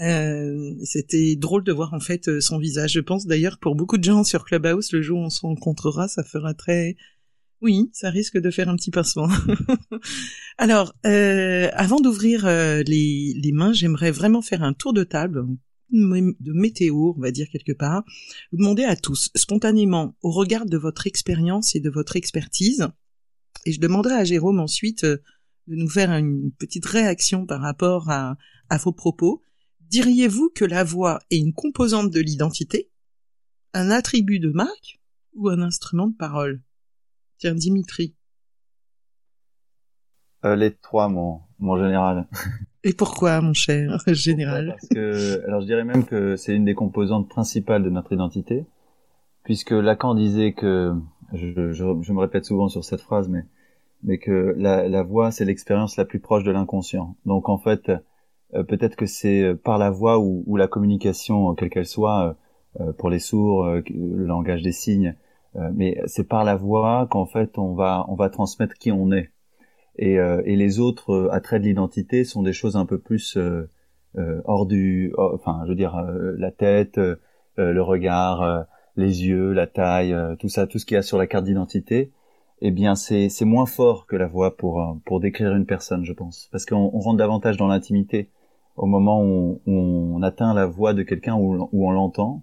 Euh, 0.00 0.74
c'était 0.84 1.36
drôle 1.36 1.62
de 1.64 1.72
voir 1.72 1.92
en 1.92 2.00
fait 2.00 2.40
son 2.40 2.58
visage. 2.58 2.92
Je 2.92 3.00
pense 3.00 3.26
d'ailleurs 3.26 3.58
pour 3.58 3.74
beaucoup 3.74 3.98
de 3.98 4.04
gens 4.04 4.24
sur 4.24 4.44
Clubhouse, 4.44 4.92
le 4.92 5.02
jour 5.02 5.18
où 5.18 5.24
on 5.24 5.30
se 5.30 5.42
rencontrera, 5.42 6.08
ça 6.08 6.24
fera 6.24 6.54
très... 6.54 6.96
Oui, 7.62 7.90
ça 7.92 8.08
risque 8.08 8.38
de 8.38 8.50
faire 8.50 8.70
un 8.70 8.76
petit 8.76 8.90
pincement. 8.90 9.28
Alors, 10.58 10.94
euh, 11.04 11.68
avant 11.74 12.00
d'ouvrir 12.00 12.46
euh, 12.46 12.82
les, 12.86 13.34
les 13.36 13.52
mains, 13.52 13.74
j'aimerais 13.74 14.10
vraiment 14.10 14.40
faire 14.40 14.62
un 14.62 14.72
tour 14.72 14.94
de 14.94 15.04
table 15.04 15.44
de 15.92 16.52
météo, 16.52 17.14
on 17.16 17.20
va 17.20 17.30
dire 17.30 17.48
quelque 17.50 17.72
part, 17.72 18.04
vous 18.52 18.58
demandez 18.58 18.84
à 18.84 18.96
tous, 18.96 19.30
spontanément, 19.34 20.14
au 20.22 20.30
regard 20.30 20.66
de 20.66 20.76
votre 20.76 21.06
expérience 21.06 21.74
et 21.74 21.80
de 21.80 21.90
votre 21.90 22.16
expertise, 22.16 22.88
et 23.66 23.72
je 23.72 23.80
demanderai 23.80 24.14
à 24.14 24.24
Jérôme 24.24 24.60
ensuite 24.60 25.04
euh, 25.04 25.18
de 25.66 25.76
nous 25.76 25.88
faire 25.88 26.10
une 26.12 26.52
petite 26.52 26.86
réaction 26.86 27.46
par 27.46 27.60
rapport 27.60 28.10
à, 28.10 28.36
vos 28.82 28.92
propos, 28.92 29.42
diriez-vous 29.80 30.50
que 30.54 30.64
la 30.64 30.84
voix 30.84 31.20
est 31.30 31.38
une 31.38 31.52
composante 31.52 32.10
de 32.10 32.20
l'identité, 32.20 32.90
un 33.74 33.90
attribut 33.90 34.40
de 34.40 34.50
marque 34.50 35.00
ou 35.34 35.48
un 35.48 35.60
instrument 35.60 36.08
de 36.08 36.16
parole? 36.16 36.62
Tiens, 37.38 37.54
Dimitri. 37.54 38.14
Euh, 40.44 40.56
les 40.56 40.74
trois, 40.74 41.08
mon, 41.08 41.42
mon 41.58 41.76
général. 41.76 42.28
Et 42.82 42.94
pourquoi, 42.94 43.40
mon 43.40 43.52
cher 43.52 43.98
général 44.06 44.68
Parce 44.68 44.88
que, 44.88 45.44
alors 45.46 45.60
je 45.60 45.66
dirais 45.66 45.84
même 45.84 46.04
que 46.04 46.36
c'est 46.36 46.54
une 46.54 46.64
des 46.64 46.74
composantes 46.74 47.28
principales 47.28 47.82
de 47.82 47.90
notre 47.90 48.12
identité, 48.12 48.64
puisque 49.44 49.72
Lacan 49.72 50.14
disait 50.14 50.52
que, 50.52 50.94
je, 51.34 51.72
je, 51.72 51.84
je 52.00 52.12
me 52.12 52.20
répète 52.20 52.46
souvent 52.46 52.68
sur 52.68 52.84
cette 52.84 53.02
phrase, 53.02 53.28
mais, 53.28 53.44
mais 54.02 54.18
que 54.18 54.54
la, 54.56 54.88
la 54.88 55.02
voix, 55.02 55.30
c'est 55.30 55.44
l'expérience 55.44 55.96
la 55.96 56.06
plus 56.06 56.20
proche 56.20 56.42
de 56.42 56.50
l'inconscient. 56.50 57.16
Donc 57.26 57.50
en 57.50 57.58
fait, 57.58 57.90
euh, 58.54 58.62
peut-être 58.62 58.96
que 58.96 59.06
c'est 59.06 59.54
par 59.62 59.76
la 59.76 59.90
voix 59.90 60.18
ou, 60.18 60.42
ou 60.46 60.56
la 60.56 60.66
communication, 60.66 61.54
quelle 61.54 61.68
qu'elle 61.68 61.86
soit, 61.86 62.36
euh, 62.80 62.92
pour 62.94 63.10
les 63.10 63.18
sourds, 63.18 63.66
euh, 63.66 63.82
le 63.90 64.24
langage 64.24 64.62
des 64.62 64.72
signes, 64.72 65.16
mais 65.74 66.00
c'est 66.06 66.28
par 66.28 66.44
la 66.44 66.54
voix 66.54 67.08
qu'en 67.10 67.26
fait 67.26 67.58
on 67.58 67.74
va 67.74 68.04
on 68.06 68.14
va 68.14 68.30
transmettre 68.30 68.74
qui 68.74 68.92
on 68.92 69.10
est 69.10 69.32
et, 70.00 70.18
euh, 70.18 70.40
et 70.46 70.56
les 70.56 70.80
autres 70.80 71.10
euh, 71.12 71.28
attraits 71.30 71.60
de 71.60 71.66
l'identité 71.66 72.24
sont 72.24 72.42
des 72.42 72.54
choses 72.54 72.74
un 72.74 72.86
peu 72.86 72.98
plus 72.98 73.36
euh, 73.36 73.68
hors 74.46 74.66
du, 74.66 75.12
enfin, 75.18 75.60
je 75.64 75.68
veux 75.68 75.76
dire, 75.76 76.02
la 76.36 76.50
tête, 76.50 76.98
le 77.56 77.80
regard, 77.80 78.66
les 78.96 79.24
yeux, 79.24 79.52
la 79.52 79.68
taille, 79.68 80.16
tout 80.40 80.48
ça, 80.48 80.66
tout 80.66 80.80
ce 80.80 80.86
qu'il 80.86 80.96
y 80.96 80.98
a 80.98 81.02
sur 81.02 81.16
la 81.16 81.28
carte 81.28 81.44
d'identité, 81.44 82.10
eh 82.60 82.72
bien, 82.72 82.96
c'est 82.96 83.30
moins 83.42 83.66
fort 83.66 84.06
que 84.06 84.16
la 84.16 84.26
voix 84.26 84.56
pour 84.56 84.98
pour 85.06 85.20
décrire 85.20 85.54
une 85.54 85.64
personne, 85.64 86.04
je 86.04 86.12
pense, 86.12 86.48
parce 86.50 86.66
qu'on 86.66 86.90
on 86.92 86.98
rentre 86.98 87.18
davantage 87.18 87.56
dans 87.56 87.68
l'intimité 87.68 88.30
au 88.76 88.86
moment 88.86 89.22
où, 89.22 89.60
on 89.66 90.22
atteint 90.22 90.54
la 90.54 90.66
voix 90.66 90.92
de 90.92 91.04
quelqu'un 91.04 91.36
ou, 91.36 91.68
où 91.70 91.88
on 91.88 91.92
l'entend. 91.92 92.42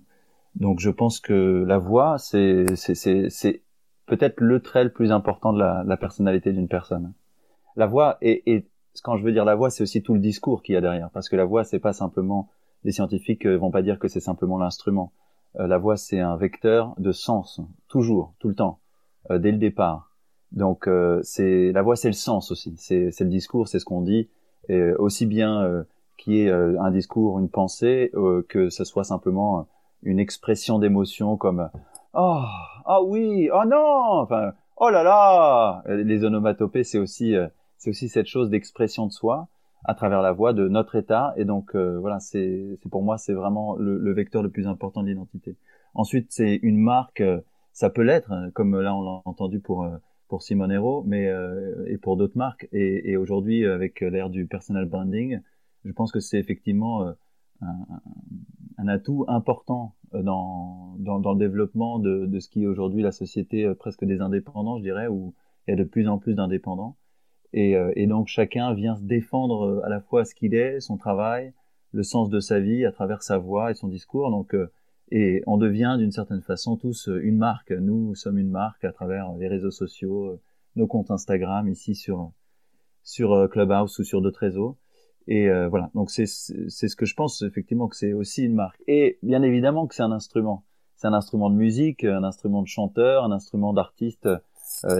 Donc, 0.55 0.79
je 0.79 0.89
pense 0.89 1.19
que 1.19 1.65
la 1.67 1.79
voix, 1.79 2.17
c'est 2.17 2.75
c'est 2.75 2.95
c'est 3.29 3.61
peut-être 4.05 4.39
le 4.39 4.61
trait 4.61 4.85
le 4.85 4.93
plus 4.93 5.11
important 5.11 5.51
de 5.51 5.59
la, 5.59 5.83
la 5.85 5.97
personnalité 5.97 6.53
d'une 6.53 6.69
personne 6.69 7.13
la 7.77 7.87
voix 7.87 8.17
et, 8.21 8.65
quand 9.03 9.17
je 9.17 9.23
veux 9.23 9.31
dire 9.31 9.45
la 9.45 9.55
voix, 9.55 9.69
c'est 9.69 9.83
aussi 9.83 10.01
tout 10.01 10.13
le 10.13 10.19
discours 10.19 10.63
qu'il 10.63 10.73
y 10.73 10.77
a 10.77 10.81
derrière, 10.81 11.09
parce 11.11 11.29
que 11.29 11.35
la 11.35 11.45
voix, 11.45 11.63
c'est 11.63 11.79
pas 11.79 11.93
simplement 11.93 12.49
les 12.83 12.91
scientifiques 12.91 13.45
euh, 13.45 13.57
vont 13.57 13.71
pas 13.71 13.81
dire 13.81 13.99
que 13.99 14.07
c'est 14.07 14.19
simplement 14.19 14.57
l'instrument. 14.57 15.11
Euh, 15.59 15.67
la 15.67 15.77
voix, 15.77 15.97
c'est 15.97 16.19
un 16.19 16.35
vecteur 16.35 16.93
de 16.97 17.11
sens, 17.11 17.61
toujours, 17.87 18.33
tout 18.39 18.49
le 18.49 18.55
temps, 18.55 18.79
euh, 19.31 19.39
dès 19.39 19.51
le 19.51 19.57
départ. 19.57 20.11
Donc, 20.53 20.89
c'est 21.23 21.73
la 21.73 21.81
voix, 21.81 21.97
c'est 21.97 22.07
le 22.07 22.13
sens 22.13 22.51
aussi, 22.51 22.73
c'est 22.77 23.19
le 23.19 23.25
discours, 23.25 23.67
c'est 23.67 23.79
ce 23.79 23.85
qu'on 23.85 23.99
dit, 23.99 24.29
et 24.69 24.93
aussi 24.93 25.25
bien 25.25 25.85
qu'il 26.17 26.35
y 26.35 26.43
ait 26.43 26.49
un 26.49 26.89
discours, 26.89 27.37
une 27.37 27.49
pensée, 27.49 28.13
que 28.47 28.69
ce 28.69 28.85
soit 28.85 29.03
simplement 29.03 29.67
une 30.03 30.19
expression 30.19 30.79
d'émotion 30.79 31.35
comme 31.35 31.69
oh 32.13 32.43
ah 32.85 33.03
oui 33.03 33.49
oh 33.53 33.65
non! 33.67 34.21
Enfin 34.21 34.53
oh 34.77 34.89
là 34.89 35.03
là! 35.03 35.83
Les 35.87 36.23
onomatopées 36.23 36.85
c'est 36.85 36.97
aussi 36.97 37.35
c'est 37.77 37.89
aussi 37.91 38.09
cette 38.09 38.27
chose 38.27 38.49
d'expression 38.49 39.07
de 39.07 39.11
soi 39.11 39.47
à 39.83 39.93
travers 39.93 40.21
la 40.21 40.31
voix 40.31 40.53
de 40.53 40.67
notre 40.67 40.95
état. 40.95 41.33
Et 41.37 41.45
donc 41.45 41.75
euh, 41.75 41.97
voilà, 41.99 42.19
c'est 42.19 42.77
pour 42.89 43.03
moi 43.03 43.17
c'est 43.17 43.33
vraiment 43.33 43.75
le, 43.77 43.97
le, 43.97 44.13
vecteur 44.13 44.43
le 44.43 44.49
plus 44.49 44.67
important 44.67 45.03
de 45.03 45.07
l'identité. 45.09 45.55
Ensuite, 45.93 46.27
c'est 46.31 46.59
une 46.61 46.77
marque, 46.77 47.21
euh, 47.21 47.41
ça 47.71 47.89
peut 47.89 48.03
l'être, 48.03 48.31
hein, 48.31 48.51
comme 48.51 48.79
là 48.79 48.95
on 48.95 49.01
l'a 49.01 49.21
entendu 49.25 49.59
pour 49.59 49.83
euh, 49.83 49.97
pour 50.27 50.43
Simonero, 50.43 51.03
mais 51.07 51.31
et 51.87 51.97
pour 51.97 52.17
d'autres 52.17 52.37
marques. 52.37 52.67
Et, 52.73 53.11
et 53.11 53.15
aujourd'hui, 53.15 53.65
avec 53.65 54.01
l'ère 54.01 54.29
du 54.29 54.45
personal 54.45 54.85
branding, 54.85 55.39
je 55.85 55.91
pense 55.93 56.11
que 56.11 56.19
c'est 56.19 56.37
effectivement 56.37 57.07
un, 57.61 57.77
un, 58.77 58.87
atout 58.89 59.23
important 59.29 59.95
dans, 60.11 60.97
dans, 60.99 61.19
dans 61.19 61.31
le 61.31 61.39
développement 61.39 61.97
de, 61.99 62.25
de 62.25 62.39
ce 62.41 62.49
qui 62.49 62.63
est 62.63 62.67
aujourd'hui 62.67 63.01
la 63.03 63.13
société 63.13 63.73
presque 63.75 64.03
des 64.03 64.19
indépendants, 64.19 64.79
je 64.79 64.83
dirais, 64.83 65.07
où 65.07 65.33
il 65.65 65.71
y 65.71 65.73
a 65.73 65.77
de 65.77 65.85
plus 65.85 66.09
en 66.09 66.17
plus 66.17 66.33
d'indépendants. 66.33 66.97
Et, 67.53 67.75
euh, 67.75 67.91
et, 67.95 68.07
donc 68.07 68.27
chacun 68.27 68.73
vient 68.73 68.95
se 68.95 69.03
défendre 69.03 69.65
euh, 69.65 69.85
à 69.85 69.89
la 69.89 70.01
fois 70.01 70.25
ce 70.25 70.35
qu'il 70.35 70.53
est, 70.53 70.79
son 70.79 70.97
travail, 70.97 71.53
le 71.93 72.03
sens 72.03 72.29
de 72.29 72.39
sa 72.39 72.59
vie 72.59 72.85
à 72.85 72.91
travers 72.91 73.23
sa 73.23 73.37
voix 73.37 73.71
et 73.71 73.73
son 73.73 73.87
discours. 73.87 74.29
Donc 74.31 74.53
euh, 74.53 74.69
et 75.09 75.41
on 75.47 75.57
devient 75.57 75.95
d'une 75.97 76.11
certaine 76.11 76.41
façon 76.41 76.75
tous 76.75 77.07
une 77.07 77.37
marque. 77.37 77.71
Nous 77.71 78.13
sommes 78.15 78.37
une 78.37 78.49
marque 78.49 78.83
à 78.83 78.91
travers 78.91 79.31
les 79.37 79.47
réseaux 79.47 79.71
sociaux, 79.71 80.37
nos 80.75 80.85
comptes 80.85 81.11
Instagram 81.11 81.69
ici 81.69 81.95
sur 81.95 82.31
sur 83.03 83.47
Clubhouse 83.49 83.97
ou 83.99 84.03
sur 84.03 84.21
d'autres 84.21 84.41
réseaux. 84.41 84.75
Et 85.29 85.49
voilà, 85.69 85.91
donc 85.95 86.11
c'est 86.11 86.25
ce 86.25 86.95
que 86.97 87.05
je 87.05 87.15
pense 87.15 87.41
effectivement 87.41 87.87
que 87.87 87.95
c'est 87.95 88.11
aussi 88.11 88.43
une 88.43 88.53
marque. 88.53 88.83
Et 88.87 89.17
bien 89.23 89.43
évidemment 89.43 89.87
que 89.87 89.95
c'est 89.95 90.03
un 90.03 90.11
instrument. 90.11 90.65
C'est 90.97 91.07
un 91.07 91.13
instrument 91.13 91.49
de 91.49 91.55
musique, 91.55 92.03
un 92.03 92.25
instrument 92.25 92.61
de 92.61 92.67
chanteur, 92.67 93.23
un 93.23 93.31
instrument 93.31 93.71
d'artiste, 93.71 94.27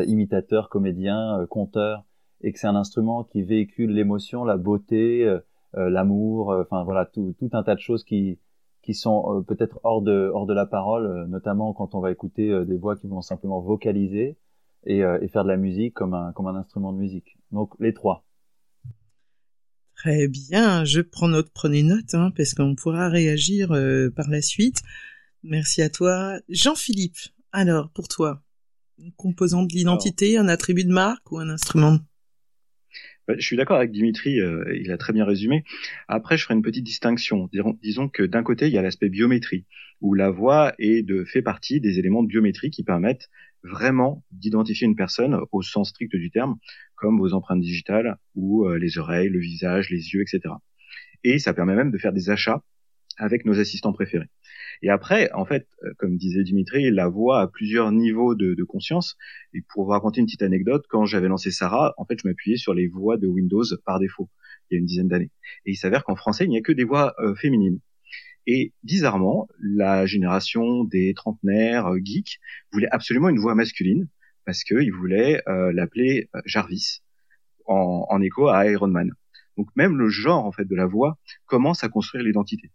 imitateur, 0.06 0.70
comédien, 0.70 1.46
conteur 1.50 2.07
et 2.42 2.52
que 2.52 2.60
c'est 2.60 2.68
un 2.68 2.76
instrument 2.76 3.24
qui 3.24 3.42
véhicule 3.44 3.92
l'émotion, 3.92 4.44
la 4.44 4.58
beauté, 4.58 5.26
euh, 5.26 5.40
euh, 5.76 5.90
l'amour, 5.90 6.52
euh, 6.52 6.62
enfin 6.62 6.84
voilà 6.84 7.06
tout, 7.06 7.36
tout 7.40 7.50
un 7.54 7.64
tas 7.64 7.76
de 7.76 7.80
choses 7.80 8.04
qui 8.04 8.40
qui 8.84 8.94
sont 8.94 9.44
peut-être 9.46 9.82
hors 9.84 10.02
de 10.02 10.32
hors 10.34 10.46
de 10.46 10.54
la 10.54 10.66
parole, 10.66 11.26
notamment 11.28 11.74
quand 11.74 11.94
on 11.94 12.00
va 12.00 12.10
écouter 12.10 12.64
des 12.66 12.78
voix 12.78 12.96
qui 12.96 13.08
vont 13.08 13.22
simplement 13.22 13.60
vocaliser 13.60 14.38
et, 14.86 15.00
et, 15.00 15.28
faire 15.28 15.44
de 15.44 15.50
la 15.50 15.58
musique 15.58 15.94
comme 15.94 16.14
un 16.14 16.32
comme 16.32 16.48
un 16.48 16.56
instrument 16.56 16.94
de 16.94 16.98
musique. 16.98 17.38
Donc 17.52 17.74
les 17.82 17.94
trois. 17.94 18.24
Très 19.94 20.30
bien, 20.30 20.86
je 20.86 21.02
prends 21.02 21.28
note, 21.28 21.50
prenez 21.54 21.84
note, 21.84 22.14
hein, 22.14 22.32
parce 22.38 22.54
qu'on 22.54 22.76
pourra 22.76 23.10
réagir 23.10 23.74
par 24.16 24.30
la 24.30 24.42
suite. 24.42 24.82
Merci 25.44 25.82
à 25.82 25.90
toi, 25.90 26.40
Jean-Philippe. 26.48 27.18
Alors, 27.52 27.90
pour 27.90 28.08
toi, 28.08 28.42
une 29.00 29.12
composante 29.12 29.70
de 29.70 29.76
l'identité, 29.76 30.38
un 30.38 30.48
attribut 30.48 30.86
de 30.86 30.94
marque 30.94 31.30
ou 31.32 31.40
un 31.40 31.50
instrument 31.50 31.98
je 33.36 33.46
suis 33.46 33.58
d'accord 33.58 33.78
avec 33.78 33.92
Dimitri, 33.92 34.40
euh, 34.40 34.64
il 34.76 34.92
a 34.92 34.98
très 34.98 35.14
bien 35.14 35.26
résumé. 35.26 35.64
Après, 36.08 36.38
je 36.38 36.44
ferai 36.44 36.54
une 36.54 36.62
petite 36.62 36.84
distinction. 36.84 37.50
Disons, 37.82 38.10
que 38.10 38.24
d'un 38.24 38.44
côté, 38.44 38.68
il 38.68 38.74
y 38.74 38.78
a 38.78 38.82
l'aspect 38.82 39.10
biométrie, 39.10 39.66
où 40.02 40.14
la 40.14 40.30
voix 40.30 40.74
est 40.80 41.04
de, 41.04 41.24
fait 41.26 41.42
partie 41.42 41.82
des 41.82 42.00
éléments 42.00 42.24
de 42.24 42.28
biométrie 42.28 42.70
qui 42.70 42.84
permettent 42.84 43.30
vraiment 43.64 44.24
d'identifier 44.32 44.86
une 44.86 44.96
personne 44.96 45.40
au 45.52 45.62
sens 45.62 45.90
strict 45.90 46.16
du 46.16 46.32
terme, 46.32 46.56
comme 46.96 47.20
vos 47.20 47.34
empreintes 47.34 47.62
digitales 47.62 48.18
ou 48.36 48.66
euh, 48.66 48.78
les 48.78 48.98
oreilles, 48.98 49.30
le 49.30 49.40
visage, 49.40 49.90
les 49.90 50.14
yeux, 50.14 50.22
etc. 50.22 50.56
Et 51.24 51.40
ça 51.40 51.54
permet 51.54 51.76
même 51.76 51.92
de 51.92 51.98
faire 51.98 52.14
des 52.14 52.30
achats 52.30 52.64
avec 53.18 53.46
nos 53.46 53.60
assistants 53.60 53.94
préférés. 53.94 54.30
Et 54.82 54.90
après, 54.90 55.32
en 55.34 55.46
fait, 55.46 55.68
euh, 55.84 55.94
comme 55.98 56.18
disait 56.18 56.44
Dimitri, 56.44 56.92
la 56.92 57.08
voix 57.08 57.42
a 57.42 57.48
plusieurs 57.48 57.92
niveaux 57.92 58.36
de, 58.36 58.54
de 58.54 58.64
conscience. 58.64 59.18
Et 59.54 59.62
pour 59.70 59.86
vous 59.86 59.92
raconter 59.92 60.20
une 60.20 60.28
petite 60.28 60.44
anecdote, 60.44 60.86
quand 60.90 61.06
j'avais 61.06 61.28
lancé 61.28 61.52
Sarah, 61.52 61.94
en 61.98 62.06
fait, 62.06 62.20
je 62.22 62.28
m'appuyais 62.28 62.58
sur 62.58 62.74
les 62.74 62.88
voix 62.88 63.18
de 63.18 63.28
Windows 63.28 63.64
par 63.86 64.00
défaut, 64.00 64.30
il 64.70 64.76
y 64.76 64.78
a 64.78 64.80
une 64.80 64.86
dizaine 64.86 65.08
d'années. 65.08 65.32
Et 65.66 65.72
il 65.72 65.76
s'avère 65.78 66.04
qu'en 66.04 66.16
français, 66.16 66.46
il 66.46 66.50
n'y 66.50 66.58
a 66.58 66.62
que 66.62 66.72
des 66.72 66.84
voix 66.84 67.16
euh, 67.20 67.36
féminines. 67.36 67.80
Et 68.46 68.74
bizarrement, 68.84 69.48
la 69.60 70.06
génération 70.06 70.84
des 70.86 71.14
trentenaires 71.14 71.88
euh, 71.88 72.00
geeks 72.02 72.40
voulait 72.72 72.88
absolument 72.92 73.30
une 73.30 73.40
voix 73.40 73.56
masculine 73.56 74.08
parce 74.46 74.64
qu'ils 74.64 74.94
voulaient 74.94 75.42
l'appeler 75.46 76.30
Jarvis 76.46 77.02
en, 77.66 78.06
en 78.10 78.22
écho 78.22 78.48
à 78.48 78.66
Iron 78.72 78.88
Man. 78.88 79.12
Donc 79.58 79.68
même 79.76 79.98
le 79.98 80.08
genre 80.08 80.46
en 80.46 80.52
fait 80.52 80.66
de 80.66 80.76
la 80.76 80.86
voix 80.86 81.18
commence 81.48 81.84
à 81.84 81.90
construire 81.90 82.24
l'identité. 82.24 82.72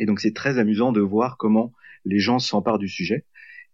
Et 0.00 0.06
donc 0.06 0.18
c'est 0.18 0.34
très 0.34 0.58
amusant 0.58 0.92
de 0.92 1.00
voir 1.00 1.36
comment 1.36 1.72
les 2.06 2.18
gens 2.18 2.38
s'emparent 2.38 2.78
du 2.78 2.88
sujet 2.88 3.26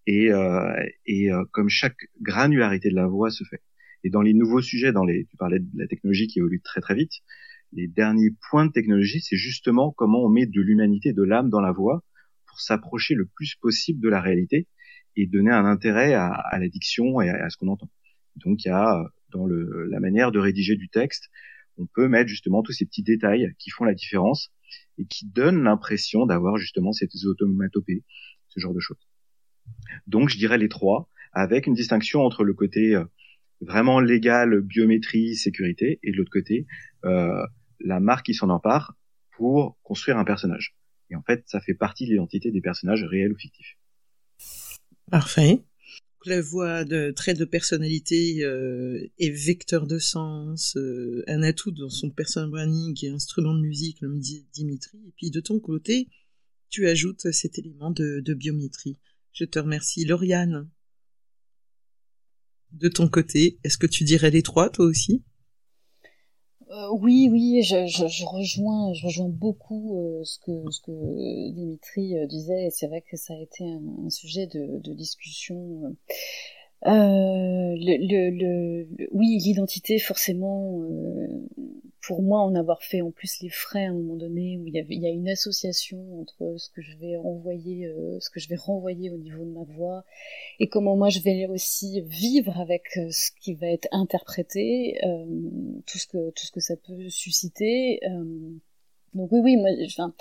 et, 0.07 0.33
euh, 0.33 0.75
et 1.07 1.33
euh, 1.33 1.45
comme 1.53 1.69
chaque 1.69 2.09
granularité 2.21 2.91
de 2.91 2.97
la 2.97 3.07
voix 3.07 3.31
se 3.31 3.45
fait. 3.45 3.63
Et 4.03 4.11
dans 4.11 4.23
les 4.23 4.35
nouveaux 4.35 4.61
sujets, 4.61 4.93
dans 4.93 5.05
les, 5.05 5.25
tu 5.27 5.37
parlais 5.37 5.61
de 5.61 5.69
la 5.75 5.87
technologie 5.87 6.27
qui 6.27 6.41
évolue 6.41 6.61
très 6.61 6.81
très 6.81 6.97
vite, 6.97 7.13
les 7.73 7.87
derniers 7.87 8.31
points 8.51 8.67
de 8.67 8.73
technologie, 8.73 9.21
c'est 9.21 9.37
justement 9.37 9.93
comment 9.93 10.25
on 10.25 10.29
met 10.29 10.47
de 10.47 10.61
l'humanité, 10.61 11.13
de 11.13 11.23
l'âme 11.23 11.49
dans 11.49 11.61
la 11.61 11.71
voix 11.71 12.03
pour 12.47 12.61
s'approcher 12.61 13.15
le 13.15 13.27
plus 13.27 13.55
possible 13.55 14.01
de 14.01 14.09
la 14.09 14.21
réalité 14.21 14.67
et 15.15 15.27
donner 15.27 15.53
un 15.53 15.65
intérêt 15.65 16.13
à, 16.15 16.29
à 16.29 16.59
la 16.59 16.69
diction 16.69 17.21
et 17.21 17.31
à, 17.31 17.49
ce 17.51 17.57
qu'on 17.57 17.69
entend. 17.69 17.91
Donc 18.35 18.65
il 18.65 18.69
y 18.69 18.73
a 18.73 19.05
dans 19.31 19.47
le, 19.47 19.87
la 19.91 20.01
manière 20.01 20.33
de 20.33 20.41
rédiger 20.41 20.75
du 20.75 20.89
texte, 20.89 21.29
on 21.79 21.87
peut 21.87 22.09
mettre 22.09 22.29
justement 22.29 22.65
tous 22.65 22.73
ces 22.73 22.85
petits 22.85 23.05
détails 23.05 23.55
qui 23.61 23.71
font 23.71 23.85
la 23.85 23.95
différence 23.95 24.51
et 24.99 25.07
qui 25.07 25.27
donnent 25.27 25.63
l'impression 25.63 26.27
d'avoir 26.27 26.57
justement 26.57 26.93
cette 26.93 27.11
automatopée, 27.25 28.05
ce 28.49 28.61
genre 28.61 28.75
de 28.75 28.81
choses. 28.81 29.09
Donc 30.07 30.29
je 30.29 30.39
dirais 30.39 30.59
les 30.59 30.69
trois, 30.69 31.09
avec 31.33 31.67
une 31.67 31.75
distinction 31.75 32.23
entre 32.23 32.45
le 32.45 32.55
côté 32.55 32.95
euh, 32.95 33.05
vraiment 33.61 34.01
légal, 34.01 34.61
biométrie, 34.61 35.37
sécurité, 35.37 35.99
et 36.03 36.13
de 36.13 36.17
l'autre 36.17 36.31
côté, 36.31 36.67
euh, 37.05 37.45
la 37.81 38.01
marque 38.01 38.27
qui 38.27 38.35
s'en 38.35 38.49
empare 38.49 38.95
pour 39.37 39.77
construire 39.83 40.19
un 40.19 40.25
personnage. 40.25 40.77
Et 41.11 41.17
en 41.17 41.23
fait, 41.23 41.43
ça 41.47 41.61
fait 41.61 41.75
partie 41.75 42.07
de 42.07 42.13
l'identité 42.13 42.51
des 42.51 42.61
personnages 42.61 43.05
réels 43.05 43.33
ou 43.33 43.37
fictifs. 43.37 43.77
Parfait. 45.11 45.63
La 46.27 46.41
voix 46.41 46.85
de 46.85 47.13
trait 47.13 47.35
de 47.35 47.45
personnalité 47.45 48.43
euh, 48.43 49.09
est 49.21 49.31
vecteur 49.31 49.87
de 49.87 50.01
sens, 50.01 50.77
euh, 50.77 51.23
un 51.29 51.41
atout 51.45 51.71
dans 51.71 51.89
son 51.89 52.11
personal 52.11 52.51
branding 52.51 52.99
et 53.05 53.11
instrument 53.11 53.55
de 53.55 53.61
musique, 53.61 54.01
le 54.01 54.19
Dimitri. 54.53 54.99
Et 55.07 55.13
puis 55.17 55.31
de 55.31 55.39
ton 55.39 55.61
côté, 55.61 56.09
tu 56.69 56.89
ajoutes 56.89 57.31
cet 57.31 57.61
élément 57.61 57.93
de, 57.93 58.19
de 58.19 58.35
biométrie. 58.35 58.99
Je 59.33 59.45
te 59.45 59.61
remercie. 59.61 60.05
Lauriane, 60.05 60.69
de 62.73 62.89
ton 62.89 63.09
côté, 63.09 63.61
est-ce 63.63 63.79
que 63.79 63.87
tu 63.87 64.03
dirais 64.03 64.33
les 64.33 64.43
trois, 64.43 64.69
toi 64.69 64.85
aussi? 64.85 65.23
Euh, 66.77 66.89
oui, 66.91 67.29
oui, 67.31 67.63
je, 67.63 67.87
je, 67.87 68.07
je, 68.07 68.25
rejoins, 68.27 68.93
je 68.93 69.07
rejoins 69.07 69.29
beaucoup 69.29 69.99
euh, 69.99 70.25
ce 70.25 70.39
que 70.39 70.71
ce 70.71 70.81
que 70.83 71.51
Dimitri 71.53 72.19
euh, 72.19 72.27
disait. 72.27 72.67
Et 72.67 72.71
c'est 72.71 72.87
vrai 72.87 73.03
que 73.03 73.17
ça 73.17 73.35
a 73.35 73.39
été 73.39 73.65
un, 73.65 74.11
sujet 74.11 74.47
de 74.47 74.93
discussion 74.93 75.97
euh, 76.85 76.91
le, 76.91 77.97
le, 78.07 78.31
le, 78.31 79.09
oui, 79.13 79.39
l'identité, 79.39 79.99
forcément, 79.99 80.83
euh, 80.83 81.27
pour 82.03 82.23
moi, 82.23 82.41
en 82.41 82.55
avoir 82.55 82.83
fait 82.83 83.01
en 83.01 83.11
plus 83.11 83.41
les 83.41 83.49
frais 83.49 83.87
à 83.87 83.91
un 83.91 83.95
moment 83.95 84.17
donné, 84.17 84.59
où 84.59 84.67
il 84.67 84.75
y, 84.75 84.79
avait, 84.79 84.95
il 84.95 85.03
y 85.03 85.07
a 85.07 85.11
une 85.11 85.29
association 85.29 86.21
entre 86.21 86.55
ce 86.59 86.69
que 86.71 86.83
je 86.83 86.97
vais 86.99 87.17
renvoyer, 87.17 87.87
euh, 87.87 88.19
ce 88.21 88.31
que 88.31 88.41
je 88.41 88.49
vais 88.49 88.57
renvoyer 88.57 89.11
au 89.11 89.17
niveau 89.17 89.45
de 89.45 89.51
ma 89.51 89.65
voix, 89.65 90.05
et 90.61 90.69
comment 90.69 90.97
moi 90.97 91.09
je 91.09 91.21
vais 91.21 91.47
aussi 91.47 92.03
vivre 92.03 92.61
avec 92.61 92.85
euh, 92.99 93.09
ce 93.11 93.31
qui 93.41 93.55
va 93.55 93.69
être 93.69 93.89
interprété, 93.91 94.99
tout 95.87 95.99
ce 95.99 96.07
que 96.07 96.31
tout 96.31 96.45
ce 96.45 96.53
que 96.53 96.61
ça 96.61 96.77
peut 96.77 97.09
susciter. 97.09 98.01
donc 99.15 99.33
oui, 99.33 99.41
oui, 99.43 99.57
moi, 99.57 99.71
enfin 99.87 100.15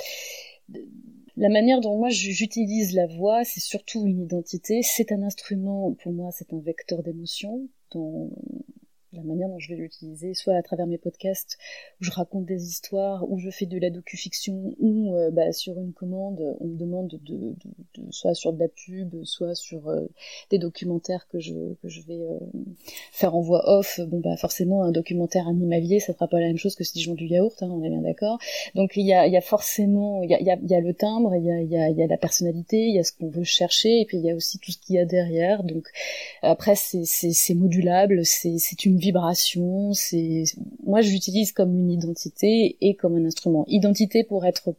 la 1.37 1.49
manière 1.49 1.81
dont 1.81 1.97
moi 1.97 2.09
j'utilise 2.09 2.93
la 2.93 3.07
voix, 3.07 3.43
c'est 3.43 3.59
surtout 3.59 4.05
une 4.05 4.21
identité. 4.21 4.81
C'est 4.83 5.11
un 5.11 5.21
instrument, 5.21 5.93
pour 6.01 6.13
moi, 6.13 6.31
c'est 6.31 6.53
un 6.53 6.59
vecteur 6.59 7.03
d'émotion. 7.03 7.67
Dont 7.91 8.31
la 9.15 9.23
manière 9.23 9.49
dont 9.49 9.59
je 9.59 9.69
vais 9.69 9.79
l'utiliser, 9.79 10.33
soit 10.33 10.55
à 10.55 10.61
travers 10.61 10.87
mes 10.87 10.97
podcasts 10.97 11.57
où 12.01 12.03
je 12.03 12.11
raconte 12.11 12.45
des 12.45 12.65
histoires, 12.67 13.29
où 13.29 13.37
je 13.37 13.49
fais 13.49 13.65
de 13.65 13.77
la 13.77 13.89
docu-fiction, 13.89 14.75
ou 14.79 15.15
euh, 15.15 15.31
bah, 15.31 15.51
sur 15.51 15.79
une 15.79 15.93
commande, 15.93 16.57
on 16.59 16.67
me 16.67 16.77
demande 16.77 17.19
de, 17.23 17.55
soit 18.11 18.33
sur 18.33 18.53
de 18.53 18.59
la 18.59 18.67
pub, 18.67 19.15
soit 19.23 19.55
sur 19.55 19.87
euh, 19.89 20.01
des 20.49 20.59
documentaires 20.59 21.27
que 21.27 21.39
je, 21.39 21.53
que 21.81 21.87
je 21.87 22.01
vais 22.01 22.21
euh, 22.21 22.39
faire 23.11 23.35
en 23.35 23.41
voix 23.41 23.63
off. 23.77 23.99
Bon 24.07 24.19
bah 24.19 24.35
forcément 24.37 24.83
un 24.83 24.91
documentaire 24.91 25.47
animalier, 25.47 25.99
ça 25.99 26.13
fera 26.13 26.27
pas 26.27 26.39
la 26.39 26.47
même 26.47 26.57
chose 26.57 26.75
que 26.75 26.83
si 26.83 26.99
je 27.01 27.09
vends 27.09 27.15
du 27.15 27.27
yaourt, 27.27 27.61
hein, 27.61 27.69
on 27.71 27.83
est 27.83 27.89
bien 27.89 28.01
d'accord. 28.01 28.37
Donc 28.75 28.93
il 28.95 29.05
y 29.05 29.13
a, 29.13 29.41
forcément, 29.41 30.23
il 30.23 30.29
y 30.29 30.33
a, 30.33 30.39
y, 30.39 30.67
y 30.67 30.75
a 30.75 30.79
le 30.79 30.93
timbre, 30.93 31.35
il 31.35 31.45
y 31.45 31.51
a, 31.51 31.61
y, 31.61 31.95
y 31.95 32.03
a 32.03 32.07
la 32.07 32.17
personnalité, 32.17 32.87
il 32.87 32.95
y 32.95 32.99
a 32.99 33.03
ce 33.03 33.11
qu'on 33.11 33.29
veut 33.29 33.43
chercher, 33.43 34.01
et 34.01 34.05
puis 34.05 34.17
il 34.17 34.25
y 34.25 34.31
a 34.31 34.35
aussi 34.35 34.59
tout 34.59 34.71
ce 34.71 34.77
qu'il 34.77 34.95
y 34.95 34.99
a 34.99 35.05
derrière. 35.05 35.63
Donc 35.63 35.87
après 36.41 36.75
c'est 36.75 37.53
modulable, 37.53 38.25
c'est 38.25 38.85
une 38.85 38.97
vibration, 39.05 39.93
c'est 39.93 40.43
moi 40.83 41.01
je 41.01 41.11
l'utilise 41.11 41.51
comme 41.51 41.77
une 41.77 41.91
identité 41.91 42.77
et 42.81 42.95
comme 42.95 43.15
un 43.15 43.25
instrument. 43.25 43.65
Identité 43.67 44.23
pour 44.23 44.45
être 44.45 44.75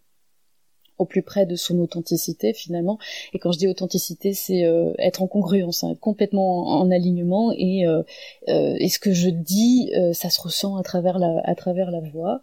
au 0.99 1.05
plus 1.05 1.23
près 1.23 1.47
de 1.47 1.57
son 1.57 1.79
authenticité 1.79 2.53
finalement. 2.53 2.99
Et 3.33 3.39
quand 3.39 3.53
je 3.53 3.59
dis 3.59 3.69
authenticité, 3.69 4.33
c'est 4.35 4.65
euh, 4.65 4.95
être 4.99 5.23
en 5.23 5.27
congruence, 5.27 5.85
hein, 5.85 5.91
être 5.93 6.01
complètement 6.01 6.81
en, 6.81 6.91
alignement 6.91 7.53
et, 7.53 7.87
euh, 7.87 8.03
euh, 8.49 8.77
et 8.79 8.89
ce 8.89 8.99
que 8.99 9.13
je 9.13 9.29
dis, 9.29 9.93
ça 10.13 10.31
se 10.31 10.41
ressent 10.41 10.77
à 10.77 10.83
travers 10.83 11.19
la, 11.19 11.41
à 11.45 11.55
travers 11.55 11.91
la 11.91 12.01
voix. 12.01 12.43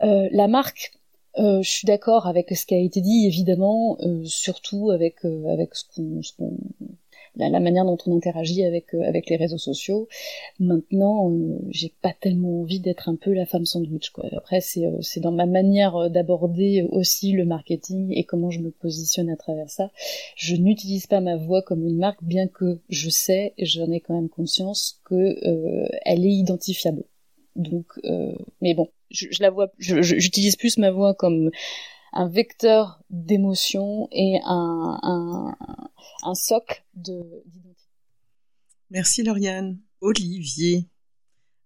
la 0.00 0.48
marque, 0.48 0.92
je 1.36 1.68
suis 1.68 1.86
d'accord 1.86 2.26
avec 2.26 2.56
ce 2.56 2.64
qui 2.66 2.74
a 2.74 2.78
été 2.78 3.00
dit, 3.00 3.26
évidemment, 3.26 3.98
surtout 4.24 4.90
avec 4.90 5.24
avec 5.24 5.74
ce 5.74 5.84
qu'on 6.36 6.56
la, 7.36 7.60
manière 7.60 7.84
dont 7.84 7.98
on 8.06 8.16
interagit 8.16 8.64
avec 8.64 8.94
euh, 8.94 9.02
avec 9.02 9.28
les 9.28 9.36
réseaux 9.36 9.58
sociaux. 9.58 10.08
Maintenant, 10.60 11.30
euh, 11.30 11.58
j'ai 11.70 11.92
pas 12.02 12.12
tellement 12.12 12.60
envie 12.60 12.80
d'être 12.80 13.08
un 13.08 13.16
peu 13.16 13.32
la 13.32 13.46
femme 13.46 13.64
sandwich. 13.64 14.10
Quoi. 14.10 14.26
Après, 14.36 14.60
c'est 14.60 14.86
euh, 14.86 14.98
c'est 15.00 15.20
dans 15.20 15.32
ma 15.32 15.46
manière 15.46 16.10
d'aborder 16.10 16.86
aussi 16.90 17.32
le 17.32 17.44
marketing 17.44 18.12
et 18.12 18.24
comment 18.24 18.50
je 18.50 18.60
me 18.60 18.70
positionne 18.70 19.30
à 19.30 19.36
travers 19.36 19.70
ça. 19.70 19.90
Je 20.36 20.56
n'utilise 20.56 21.06
pas 21.06 21.20
ma 21.20 21.36
voix 21.36 21.62
comme 21.62 21.86
une 21.86 21.98
marque, 21.98 22.22
bien 22.22 22.48
que 22.48 22.78
je 22.88 23.10
sais, 23.10 23.54
j'en 23.58 23.90
ai 23.90 24.00
quand 24.00 24.14
même 24.14 24.28
conscience 24.28 25.00
que 25.04 25.36
elle 26.04 26.24
est 26.24 26.32
identifiable. 26.32 27.04
Donc, 27.56 27.86
mais 28.60 28.74
bon, 28.74 28.88
je, 29.10 29.26
je 29.30 29.42
la 29.42 29.50
vois, 29.50 29.72
j'utilise 29.78 30.56
plus 30.56 30.78
ma 30.78 30.90
voix 30.90 31.14
comme 31.14 31.50
un 32.14 32.28
vecteur 32.28 33.02
d'émotion 33.10 34.08
et 34.12 34.38
un, 34.44 34.98
un, 35.02 35.56
un 36.22 36.34
socle 36.34 36.84
d'identité. 36.94 37.90
Merci 38.90 39.22
Lauriane. 39.24 39.78
Olivier, 40.00 40.88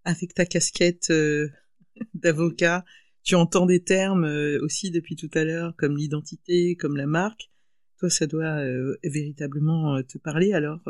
avec 0.04 0.32
ta 0.32 0.46
casquette 0.46 1.11
euh, 1.11 1.48
d'avocat, 2.14 2.84
tu 3.24 3.34
entends 3.34 3.66
des 3.66 3.82
termes 3.82 4.24
euh, 4.24 4.58
aussi 4.62 4.90
depuis 4.90 5.16
tout 5.16 5.30
à 5.34 5.44
l'heure 5.44 5.74
comme 5.76 5.96
l'identité, 5.96 6.76
comme 6.76 6.96
la 6.96 7.06
marque. 7.06 7.50
Toi, 7.98 8.08
ça 8.08 8.26
doit 8.26 8.61
euh, 8.61 8.96
véritablement 9.04 10.00
te 10.04 10.18
parler. 10.18 10.52
Alors, 10.54 10.80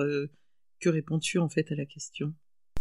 que 0.78 0.88
réponds-tu 0.88 1.38
en 1.38 1.48
fait 1.48 1.72
à 1.72 1.74
la 1.74 1.86
question? 1.86 2.34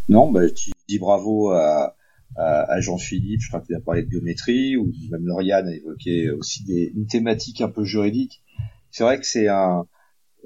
Non, 0.10 0.32
bah, 0.32 0.48
je 0.48 0.72
dis 0.88 1.00
bravo 1.00 1.50
à, 1.52 1.97
à, 2.36 2.80
Jean-Philippe, 2.82 3.42
je 3.42 3.48
crois 3.48 3.62
qu'il 3.62 3.76
a 3.76 3.80
parlé 3.80 4.04
de 4.04 4.10
biométrie, 4.10 4.78
ou 4.78 4.92
même 5.10 5.26
Lauriane 5.26 5.68
a 5.68 5.74
évoqué 5.74 6.30
aussi 6.30 6.64
des, 6.66 6.92
une 6.96 7.08
thématique 7.08 7.62
un 7.62 7.70
peu 7.70 7.84
juridique. 7.84 8.44
C'est 8.92 9.04
vrai 9.04 9.20
que 9.20 9.26
c'est 9.26 9.48
un 9.48 9.88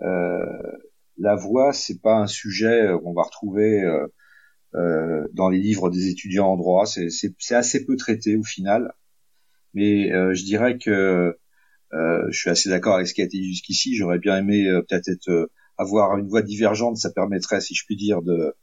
euh, 0.01 0.61
la 1.17 1.35
voix, 1.35 1.73
c'est 1.73 2.01
pas 2.01 2.15
un 2.15 2.27
sujet 2.27 2.89
qu'on 3.03 3.13
va 3.13 3.23
retrouver 3.23 3.83
euh, 3.83 4.07
euh, 4.73 5.27
dans 5.33 5.49
les 5.49 5.59
livres 5.59 5.89
des 5.89 6.07
étudiants 6.07 6.47
en 6.47 6.57
droit. 6.57 6.85
C'est 6.85 7.55
assez 7.55 7.85
peu 7.85 7.95
traité 7.97 8.37
au 8.37 8.43
final. 8.43 8.93
Mais 9.73 10.11
euh, 10.13 10.33
je 10.33 10.43
dirais 10.43 10.77
que 10.77 11.37
euh, 11.93 12.27
je 12.29 12.39
suis 12.39 12.49
assez 12.49 12.69
d'accord 12.69 12.95
avec 12.95 13.07
ce 13.07 13.13
qui 13.13 13.21
a 13.21 13.25
été 13.25 13.37
dit 13.37 13.49
jusqu'ici. 13.49 13.95
J'aurais 13.95 14.19
bien 14.19 14.37
aimé 14.37 14.65
peut-être 14.87 15.09
être, 15.09 15.51
avoir 15.77 16.17
une 16.17 16.27
voix 16.27 16.41
divergente. 16.41 16.97
Ça 16.97 17.11
permettrait, 17.11 17.61
si 17.61 17.75
je 17.75 17.85
puis 17.85 17.97
dire, 17.97 18.21
de, 18.21 18.55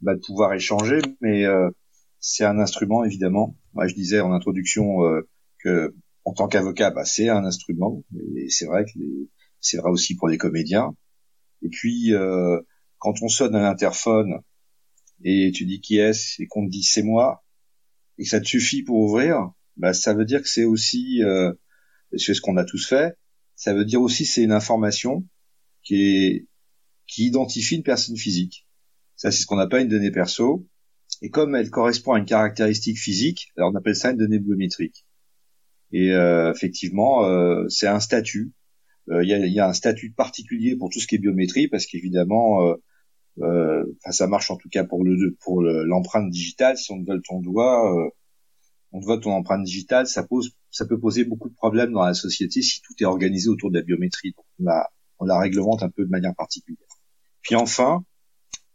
bah, 0.00 0.14
de 0.14 0.20
pouvoir 0.20 0.52
échanger. 0.54 1.00
Mais 1.20 1.44
c'est 2.26 2.44
un 2.44 2.58
instrument 2.58 3.04
évidemment. 3.04 3.54
Moi, 3.74 3.86
je 3.86 3.94
disais 3.94 4.20
en 4.20 4.32
introduction 4.32 5.04
euh, 5.04 5.28
que 5.58 5.94
en 6.24 6.32
tant 6.32 6.48
qu'avocat, 6.48 6.90
bah, 6.90 7.04
c'est 7.04 7.28
un 7.28 7.44
instrument. 7.44 8.02
Et 8.36 8.48
c'est 8.48 8.64
vrai 8.64 8.86
que 8.86 8.98
c'est 9.60 9.76
vrai 9.76 9.90
aussi 9.90 10.16
pour 10.16 10.28
les 10.28 10.38
comédiens. 10.38 10.96
Et 11.60 11.68
puis 11.68 12.14
euh, 12.14 12.58
quand 12.98 13.20
on 13.20 13.28
sonne 13.28 13.54
à 13.54 13.60
l'interphone 13.60 14.40
et 15.22 15.52
tu 15.54 15.66
dis 15.66 15.82
qui 15.82 15.98
est-ce 15.98 16.40
et 16.42 16.46
qu'on 16.46 16.64
te 16.64 16.70
dit 16.70 16.82
c'est 16.82 17.02
moi 17.02 17.44
et 18.16 18.24
que 18.24 18.28
ça 18.30 18.40
te 18.40 18.46
suffit 18.46 18.82
pour 18.82 18.96
ouvrir, 18.96 19.50
bah 19.76 19.92
ça 19.92 20.14
veut 20.14 20.24
dire 20.24 20.40
que 20.40 20.48
c'est 20.48 20.64
aussi 20.64 21.22
euh, 21.22 21.52
c'est 22.16 22.32
ce 22.32 22.40
qu'on 22.40 22.56
a 22.56 22.64
tous 22.64 22.88
fait. 22.88 23.18
Ça 23.54 23.74
veut 23.74 23.84
dire 23.84 24.00
aussi 24.00 24.24
c'est 24.24 24.42
une 24.42 24.52
information 24.52 25.26
qui 25.82 26.48
identifie 27.18 27.76
une 27.76 27.82
personne 27.82 28.16
physique. 28.16 28.66
Ça 29.14 29.30
c'est 29.30 29.42
ce 29.42 29.46
qu'on 29.46 29.58
appelle 29.58 29.82
une 29.82 29.88
donnée 29.88 30.10
perso 30.10 30.66
et 31.24 31.30
comme 31.30 31.54
elle 31.54 31.70
correspond 31.70 32.12
à 32.12 32.18
une 32.18 32.26
caractéristique 32.26 32.98
physique, 32.98 33.50
alors 33.56 33.72
on 33.72 33.76
appelle 33.76 33.96
ça 33.96 34.10
une 34.10 34.18
donnée 34.18 34.38
biométrique. 34.38 35.06
Et 35.90 36.12
euh, 36.12 36.52
effectivement, 36.52 37.24
euh, 37.24 37.66
c'est 37.70 37.86
un 37.86 37.98
statut. 37.98 38.52
Euh, 39.08 39.24
il 39.24 39.30
y, 39.30 39.58
a, 39.58 39.66
un 39.66 39.72
statut 39.72 40.12
particulier 40.12 40.76
pour 40.76 40.90
tout 40.90 41.00
ce 41.00 41.06
qui 41.06 41.14
est 41.14 41.18
biométrie, 41.18 41.66
parce 41.66 41.86
qu'évidemment, 41.86 42.76
enfin 43.38 44.10
ça 44.10 44.26
marche 44.26 44.50
en 44.50 44.58
tout 44.58 44.68
cas 44.68 44.84
pour 44.84 45.02
le 45.02 45.34
pour 45.40 45.62
l'empreinte 45.62 46.28
digitale. 46.28 46.76
Si 46.76 46.92
on 46.92 47.00
te 47.00 47.06
vole 47.06 47.22
ton 47.22 47.40
doigt, 47.40 47.90
on 48.92 49.00
te 49.00 49.06
vole 49.06 49.20
ton 49.20 49.32
empreinte 49.32 49.64
digitale, 49.64 50.06
ça 50.06 50.24
pose, 50.24 50.54
ça 50.70 50.84
peut 50.84 51.00
poser 51.00 51.24
beaucoup 51.24 51.48
de 51.48 51.54
problèmes 51.54 51.92
dans 51.92 52.04
la 52.04 52.12
société 52.12 52.60
si 52.60 52.82
tout 52.82 52.92
est 53.00 53.06
organisé 53.06 53.48
autour 53.48 53.70
de 53.70 53.78
la 53.78 53.82
biométrie. 53.82 54.34
Donc 54.36 54.44
on 54.60 54.64
la, 54.64 54.90
on 55.20 55.24
la 55.24 55.38
réglemente 55.38 55.82
un 55.82 55.88
peu 55.88 56.04
de 56.04 56.10
manière 56.10 56.34
particulière. 56.34 56.88
Puis 57.40 57.54
enfin, 57.54 58.04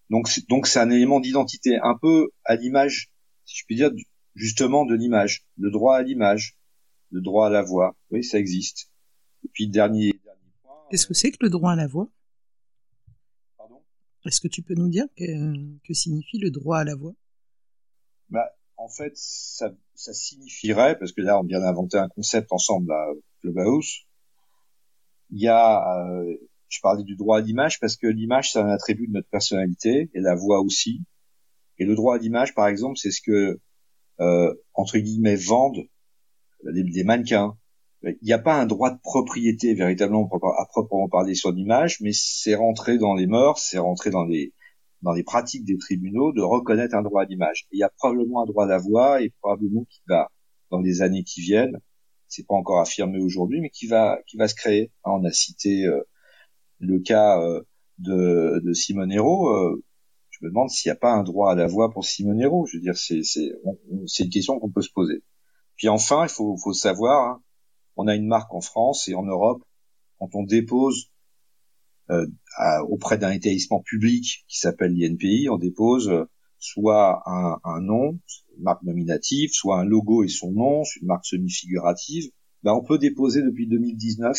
donc, 0.09 0.29
donc 0.47 0.67
c'est 0.67 0.79
un 0.79 0.89
élément 0.89 1.19
d'identité, 1.19 1.77
un 1.81 1.97
peu 1.99 2.29
à 2.45 2.55
l'image, 2.55 3.11
si 3.45 3.57
je 3.57 3.65
puis 3.65 3.75
dire, 3.75 3.91
justement 4.35 4.85
de 4.85 4.95
l'image, 4.95 5.45
le 5.57 5.71
droit 5.71 5.97
à 5.97 6.01
l'image, 6.01 6.57
le 7.11 7.21
droit 7.21 7.47
à 7.47 7.49
la 7.49 7.61
voix. 7.61 7.95
Oui, 8.11 8.23
ça 8.23 8.39
existe. 8.39 8.91
Et 9.43 9.49
puis 9.53 9.67
dernier, 9.67 10.13
dernier 10.23 10.51
point. 10.63 10.73
Qu'est-ce 10.89 11.07
que 11.07 11.13
c'est 11.13 11.31
que 11.31 11.37
le 11.41 11.49
droit 11.49 11.71
à 11.71 11.75
la 11.75 11.87
voix? 11.87 12.09
Est-ce 14.25 14.41
que 14.41 14.47
tu 14.47 14.61
peux 14.61 14.75
nous 14.75 14.89
dire 14.89 15.05
que, 15.17 15.79
que 15.87 15.93
signifie 15.93 16.39
le 16.39 16.51
droit 16.51 16.79
à 16.79 16.83
la 16.83 16.95
voix? 16.95 17.13
Bah, 18.29 18.49
En 18.77 18.89
fait, 18.89 19.13
ça, 19.15 19.71
ça 19.95 20.13
signifierait, 20.13 20.99
parce 20.99 21.13
que 21.13 21.21
là, 21.21 21.39
on 21.39 21.43
vient 21.43 21.61
d'inventer 21.61 21.97
un 21.97 22.09
concept 22.09 22.51
ensemble 22.51 22.91
à 22.91 23.07
Clubhouse, 23.39 24.05
il 25.31 25.41
y 25.41 25.47
a, 25.47 26.05
euh, 26.05 26.37
je 26.69 26.79
parlais 26.81 27.03
du 27.03 27.15
droit 27.15 27.39
à 27.39 27.41
l'image 27.41 27.79
parce 27.79 27.97
que 27.97 28.07
l'image, 28.07 28.51
c'est 28.51 28.59
un 28.59 28.69
attribut 28.69 29.07
de 29.07 29.13
notre 29.13 29.29
personnalité, 29.29 30.09
et 30.13 30.21
la 30.21 30.35
voix 30.35 30.61
aussi. 30.61 31.01
Et 31.79 31.85
le 31.85 31.95
droit 31.95 32.15
à 32.15 32.17
l'image, 32.19 32.53
par 32.53 32.67
exemple, 32.67 32.97
c'est 32.97 33.11
ce 33.11 33.21
que, 33.21 33.59
euh, 34.19 34.53
entre 34.73 34.97
guillemets, 34.97 35.35
vendent 35.35 35.87
les, 36.63 37.03
mannequins. 37.03 37.57
Il 38.03 38.17
n'y 38.21 38.33
a 38.33 38.39
pas 38.39 38.55
un 38.55 38.65
droit 38.65 38.91
de 38.91 38.99
propriété 39.01 39.73
véritablement 39.73 40.29
à 40.57 40.65
proprement 40.65 41.09
parler 41.09 41.35
sur 41.35 41.51
l'image, 41.51 41.99
mais 42.01 42.11
c'est 42.13 42.55
rentré 42.55 42.97
dans 42.97 43.13
les 43.13 43.27
mœurs, 43.27 43.59
c'est 43.61 43.79
rentré 43.79 44.09
dans 44.09 44.23
les 44.23 44.53
dans 45.01 45.13
les 45.13 45.23
pratiques 45.23 45.63
des 45.63 45.77
tribunaux 45.77 46.33
de 46.33 46.41
reconnaître 46.41 46.93
un 46.93 47.01
droit 47.01 47.25
d'image. 47.25 47.67
Il 47.71 47.79
y 47.79 47.83
a 47.83 47.89
probablement 47.89 48.43
un 48.43 48.45
droit 48.45 48.65
à 48.65 48.67
la 48.67 48.77
voix 48.77 49.21
et 49.21 49.33
probablement 49.41 49.85
qui 49.85 50.01
va 50.09 50.29
dans 50.71 50.81
les 50.81 51.01
années 51.01 51.23
qui 51.23 51.39
viennent, 51.39 51.79
c'est 52.27 52.45
pas 52.45 52.55
encore 52.55 52.79
affirmé 52.79 53.19
aujourd'hui, 53.19 53.61
mais 53.61 53.69
qui 53.69 53.87
va 53.87 54.19
qui 54.27 54.37
va 54.37 54.47
se 54.47 54.55
créer. 54.55 54.91
On 55.03 55.23
a 55.25 55.31
cité 55.31 55.85
euh, 55.85 56.01
le 56.79 56.99
cas 56.99 57.41
euh, 57.41 57.61
de, 57.97 58.61
de 58.63 58.73
Simonero. 58.73 59.49
Euh, 59.49 59.83
je 60.29 60.45
me 60.45 60.49
demande 60.49 60.69
s'il 60.69 60.89
n'y 60.89 60.93
a 60.93 60.99
pas 60.99 61.13
un 61.13 61.23
droit 61.23 61.51
à 61.51 61.55
la 61.55 61.67
voix 61.67 61.91
pour 61.91 62.05
Simonero. 62.05 62.65
Je 62.65 62.77
veux 62.77 62.81
dire, 62.81 62.95
c'est 62.95 63.21
une 64.23 64.29
question 64.29 64.59
qu'on 64.59 64.71
peut 64.71 64.81
se 64.81 64.91
poser. 64.91 65.23
Puis 65.75 65.89
enfin, 65.89 66.23
il 66.23 66.29
faut, 66.29 66.57
faut 66.57 66.73
savoir, 66.73 67.29
hein, 67.29 67.43
on 67.95 68.07
a 68.07 68.15
une 68.15 68.27
marque 68.27 68.53
en 68.53 68.61
France 68.61 69.07
et 69.07 69.15
en 69.15 69.23
Europe. 69.23 69.63
Quand 70.19 70.29
on 70.33 70.43
dépose 70.43 71.09
euh, 72.09 72.25
auprès 72.87 73.17
d'un 73.17 73.31
établissement 73.31 73.81
public 73.81 74.43
qui 74.47 74.59
s'appelle 74.59 74.93
l'INPI, 74.93 75.47
on 75.49 75.57
dépose 75.57 76.09
euh, 76.09 76.25
soit 76.57 77.21
un, 77.25 77.59
un, 77.63 77.81
nom, 77.81 78.19
une 78.57 78.63
marque 78.63 78.83
nominative, 78.83 79.51
soit 79.53 79.79
un 79.79 79.85
logo 79.85 80.23
et 80.23 80.27
son 80.27 80.51
nom, 80.51 80.83
une 81.01 81.07
marque 81.07 81.25
semi-figurative. 81.25 82.31
Ben, 82.63 82.73
on 82.73 82.83
peut 82.83 82.97
déposer 82.97 83.41
depuis 83.41 83.67
2019 83.67 84.37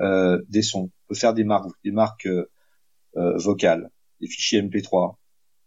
euh, 0.00 0.40
des 0.48 0.62
sons. 0.62 0.90
On 1.04 1.08
peut 1.08 1.14
faire 1.14 1.34
des 1.34 1.44
marques, 1.44 1.70
des 1.84 1.92
marques 1.92 2.26
euh, 2.26 2.50
euh 3.16 3.36
vocales, 3.38 3.90
des 4.20 4.28
fichiers 4.28 4.62
MP3. 4.62 5.16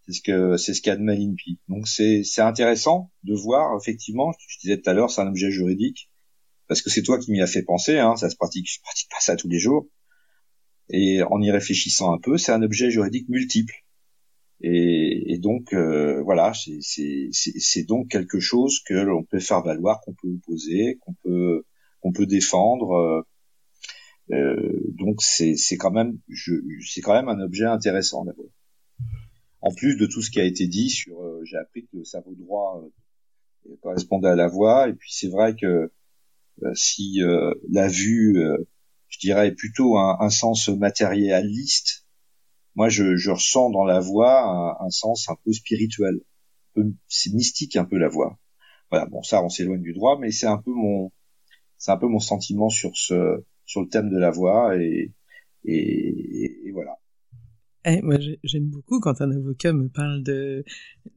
C'est 0.05 0.13
ce 0.13 0.21
que 0.21 0.57
c'est 0.57 0.73
ce 0.73 0.81
qu'a 0.81 0.95
de 0.95 1.03
l'INPI. 1.03 1.59
Donc 1.67 1.87
c'est 1.87 2.23
c'est 2.23 2.41
intéressant 2.41 3.11
de 3.23 3.33
voir 3.33 3.77
effectivement. 3.77 4.31
Je 4.47 4.59
disais 4.59 4.79
tout 4.79 4.89
à 4.89 4.93
l'heure, 4.93 5.11
c'est 5.11 5.21
un 5.21 5.27
objet 5.27 5.51
juridique 5.51 6.09
parce 6.67 6.81
que 6.81 6.89
c'est 6.89 7.01
toi 7.01 7.19
qui 7.19 7.31
m'y 7.31 7.41
as 7.41 7.47
fait 7.47 7.63
penser. 7.63 7.97
Hein, 7.99 8.15
ça 8.15 8.29
se 8.29 8.35
pratique, 8.35 8.69
je 8.69 8.79
pratique 8.81 9.09
pas 9.09 9.19
ça 9.19 9.35
tous 9.35 9.49
les 9.49 9.59
jours. 9.59 9.87
Et 10.89 11.21
en 11.23 11.41
y 11.41 11.51
réfléchissant 11.51 12.13
un 12.13 12.17
peu, 12.17 12.37
c'est 12.37 12.51
un 12.51 12.61
objet 12.61 12.89
juridique 12.91 13.27
multiple. 13.29 13.73
Et, 14.61 15.33
et 15.33 15.37
donc 15.37 15.73
euh, 15.73 16.21
voilà, 16.23 16.53
c'est 16.53 17.83
donc 17.83 18.09
quelque 18.09 18.39
chose 18.39 18.79
que 18.85 18.93
l'on 18.93 19.23
peut 19.23 19.39
faire 19.39 19.61
valoir, 19.61 20.01
qu'on 20.01 20.13
peut 20.13 20.29
opposer, 20.29 20.97
qu'on 21.01 21.13
peut 21.23 21.63
qu'on 22.01 22.11
peut 22.11 22.25
défendre. 22.25 23.25
Euh, 24.31 24.79
donc 24.97 25.21
c'est 25.21 25.55
quand 25.77 25.91
même 25.91 26.19
c'est 26.85 27.01
quand 27.01 27.13
même 27.13 27.29
un 27.29 27.39
objet 27.39 27.65
intéressant 27.65 28.25
d'abord. 28.25 28.51
En 29.61 29.73
plus 29.73 29.97
de 29.97 30.05
tout 30.05 30.21
ce 30.21 30.29
qui 30.29 30.39
a 30.39 30.43
été 30.43 30.67
dit 30.67 30.89
sur, 30.89 31.21
euh, 31.21 31.41
j'ai 31.43 31.57
appris 31.57 31.83
que 31.83 31.97
le 31.97 32.03
cerveau 32.03 32.35
droit 32.35 32.83
euh, 33.69 33.75
correspondait 33.81 34.29
à 34.29 34.35
la 34.35 34.47
voix, 34.47 34.87
et 34.87 34.93
puis 34.93 35.11
c'est 35.11 35.29
vrai 35.29 35.55
que 35.55 35.91
euh, 36.63 36.73
si 36.73 37.19
la 37.69 37.87
vue, 37.87 38.41
je 39.09 39.19
dirais 39.19 39.53
plutôt 39.53 39.97
un, 39.97 40.17
un, 40.19 40.29
sens 40.29 40.69
matérialiste, 40.69 42.05
moi 42.75 42.89
je, 42.89 43.15
je, 43.15 43.31
ressens 43.31 43.69
dans 43.71 43.83
la 43.83 43.99
voix 43.99 44.43
un, 44.43 44.85
un 44.85 44.89
sens 44.89 45.29
un 45.29 45.35
peu 45.43 45.53
spirituel, 45.53 46.21
c'est 47.07 47.33
mystique 47.33 47.75
un 47.75 47.85
peu 47.85 47.97
la 47.97 48.07
voix. 48.07 48.39
Voilà, 48.89 49.05
bon 49.05 49.21
ça 49.21 49.43
on 49.43 49.49
s'éloigne 49.49 49.81
du 49.81 49.93
droit, 49.93 50.17
mais 50.19 50.31
c'est 50.31 50.47
un 50.47 50.57
peu 50.57 50.71
mon, 50.71 51.11
c'est 51.77 51.91
un 51.91 51.97
peu 51.97 52.07
mon 52.07 52.19
sentiment 52.19 52.69
sur 52.69 52.95
ce, 52.95 53.43
sur 53.67 53.81
le 53.81 53.87
thème 53.87 54.09
de 54.09 54.17
la 54.17 54.31
voix 54.31 54.75
et, 54.81 55.13
et, 55.63 56.67
et 56.67 56.71
voilà. 56.71 56.97
Eh, 57.85 58.01
moi, 58.01 58.15
j'aime 58.43 58.69
beaucoup 58.69 58.99
quand 58.99 59.21
un 59.21 59.31
avocat 59.31 59.71
me 59.71 59.87
parle 59.87 60.23
de, 60.23 60.65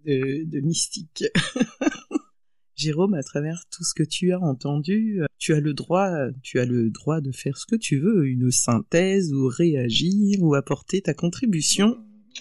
de, 0.05 0.45
de 0.45 0.61
mystique. 0.61 1.25
Jérôme, 2.77 3.15
à 3.15 3.23
travers 3.23 3.65
tout 3.71 3.85
ce 3.85 3.93
que 3.95 4.09
tu 4.09 4.33
as 4.33 4.41
entendu, 4.41 5.21
tu 5.39 5.53
as 5.53 5.61
le 5.61 5.75
droit, 5.75 6.11
tu 6.43 6.59
as 6.61 6.65
le 6.65 6.91
droit 6.91 7.21
de 7.21 7.33
faire 7.33 7.57
ce 7.57 7.67
que 7.67 7.77
tu 7.77 7.99
veux, 7.99 8.27
une 8.27 8.51
synthèse 8.51 9.33
ou 9.33 9.49
réagir 9.49 10.39
ou 10.41 10.55
apporter 10.55 11.03
ta 11.03 11.13
contribution. 11.13 11.99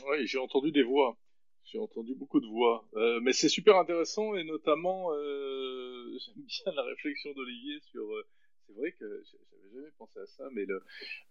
Oui, 0.09 0.25
j'ai 0.25 0.37
entendu 0.37 0.71
des 0.71 0.83
voix. 0.83 1.17
J'ai 1.65 1.79
entendu 1.79 2.15
beaucoup 2.15 2.39
de 2.39 2.47
voix, 2.47 2.87
euh, 2.95 3.19
mais 3.21 3.31
c'est 3.31 3.49
super 3.49 3.75
intéressant 3.77 4.33
et 4.33 4.43
notamment 4.43 5.13
euh, 5.13 6.17
j'aime 6.19 6.43
bien 6.43 6.73
la 6.73 6.83
réflexion 6.83 7.31
d'Olivier 7.33 7.79
sur 7.91 8.01
euh, 8.01 8.25
c'est 8.69 8.79
vrai 8.79 8.91
que 8.91 9.05
j'avais 9.05 9.73
jamais 9.73 9.91
pensé 9.97 10.19
à 10.19 10.25
ça, 10.27 10.43
mais 10.53 10.65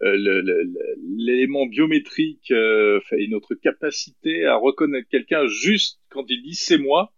euh, 0.02 0.72
l'élément 0.96 1.66
biométrique 1.66 2.50
euh, 2.50 3.00
et 3.16 3.28
notre 3.28 3.54
capacité 3.54 4.44
à 4.44 4.56
reconnaître 4.56 5.08
quelqu'un 5.08 5.46
juste 5.46 6.00
quand 6.10 6.24
il 6.28 6.42
dit 6.42 6.54
c'est 6.54 6.78
moi 6.78 7.12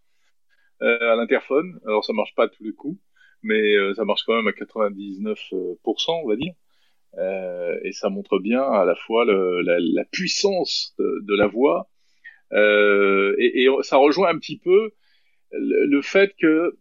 euh, 0.83 1.13
à 1.13 1.17
l'interphone. 1.17 1.81
Alors 1.87 2.05
ça 2.05 2.13
marche 2.13 2.35
pas 2.35 2.45
à 2.45 2.49
tous 2.49 2.65
les 2.65 2.73
coups, 2.73 3.01
mais 3.43 3.95
ça 3.95 4.05
marche 4.05 4.23
quand 4.27 4.37
même 4.37 4.49
à 4.49 4.53
99%, 4.53 6.23
on 6.23 6.29
va 6.29 6.37
dire. 6.37 6.53
et 7.83 7.93
ça 7.93 8.11
montre 8.11 8.39
bien 8.41 8.63
à 8.63 8.85
la 8.85 8.95
fois 8.95 9.25
la, 9.25 10.05
puissance 10.13 10.95
de, 10.99 11.35
la 11.35 11.47
voix 11.47 11.89
et, 12.53 13.65
et, 13.65 13.69
ça 13.83 13.97
rejoint 13.97 14.29
un 14.29 14.39
petit 14.39 14.59
peu 14.59 14.91
le 15.53 16.03
fait 16.03 16.35
que 16.39 16.79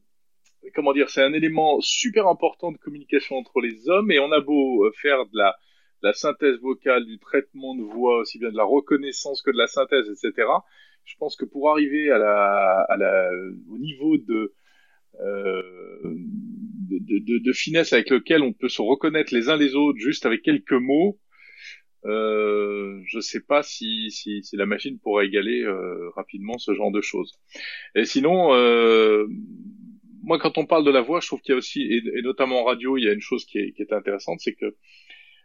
comment 0.76 0.94
dire, 0.94 1.10
c'est 1.10 1.22
un 1.22 1.34
élément 1.34 1.80
super 1.82 2.28
important 2.28 2.72
de 2.72 2.78
communication 2.78 3.38
entre 3.38 3.62
les 3.62 3.90
hommes 3.90 4.12
et 4.12 4.20
on 4.20 4.32
a 4.32 4.42
beau 4.42 4.86
euh, 4.86 4.92
faire 5.02 5.26
de 5.26 5.38
la, 6.02 6.14
synthèse 6.14 6.60
vocale, 6.60 7.06
du 7.06 7.20
traitement 7.20 7.76
de 7.76 7.84
voix, 7.84 8.20
aussi 8.20 8.40
bien 8.40 8.52
de 8.52 8.58
la 8.58 8.64
reconnaissance 8.64 9.42
que 9.42 9.52
de 9.52 9.58
la 9.58 9.68
synthèse, 9.68 10.10
etc. 10.10 10.48
Je 11.06 11.16
pense 11.18 11.36
que 11.36 11.46
pour 11.46 11.70
arriver 11.72 12.10
à 12.12 12.18
la, 12.18 13.32
au 13.70 13.78
niveau 13.78 14.18
de, 14.18 14.54
euh, 15.22 15.62
de, 16.90 17.40
de, 17.40 17.54
finesse 17.54 17.94
avec 17.94 18.10
lequel 18.10 18.44
on 18.44 18.54
peut 18.54 18.70
se 18.70 18.82
reconnaître 18.82 19.34
les 19.34 19.50
uns 19.50 19.58
les 19.58 19.76
autres 19.76 20.00
juste 20.00 20.26
avec 20.26 20.42
quelques 20.44 20.72
mots, 20.72 21.20
euh, 22.06 23.02
je 23.06 23.20
sais 23.20 23.42
pas 23.42 23.62
si, 23.62 24.10
la 24.54 24.66
machine 24.66 25.00
pourra 25.00 25.26
égaler 25.26 25.64
euh, 25.64 26.10
rapidement 26.16 26.58
ce 26.58 26.74
genre 26.74 26.92
de 26.92 27.02
choses. 27.02 27.40
Et 27.96 28.06
sinon, 28.06 28.54
moi, 30.24 30.40
quand 30.40 30.58
on 30.58 30.66
parle 30.66 30.86
de 30.86 30.92
la 30.92 31.02
voix, 31.02 31.20
je 31.20 31.28
trouve 31.28 31.42
qu'il 31.42 31.54
y 31.54 31.56
a 31.56 31.58
aussi, 31.58 31.82
et, 31.82 32.22
notamment 32.22 32.62
en 32.62 32.64
radio, 32.66 32.98
il 32.98 33.04
y 33.04 33.10
a 33.10 33.14
une 33.14 33.22
chose 33.22 33.46
qui 33.46 33.60
est, 33.60 33.94
intéressante, 33.94 34.40
c'est 34.42 34.54
que 34.54 34.76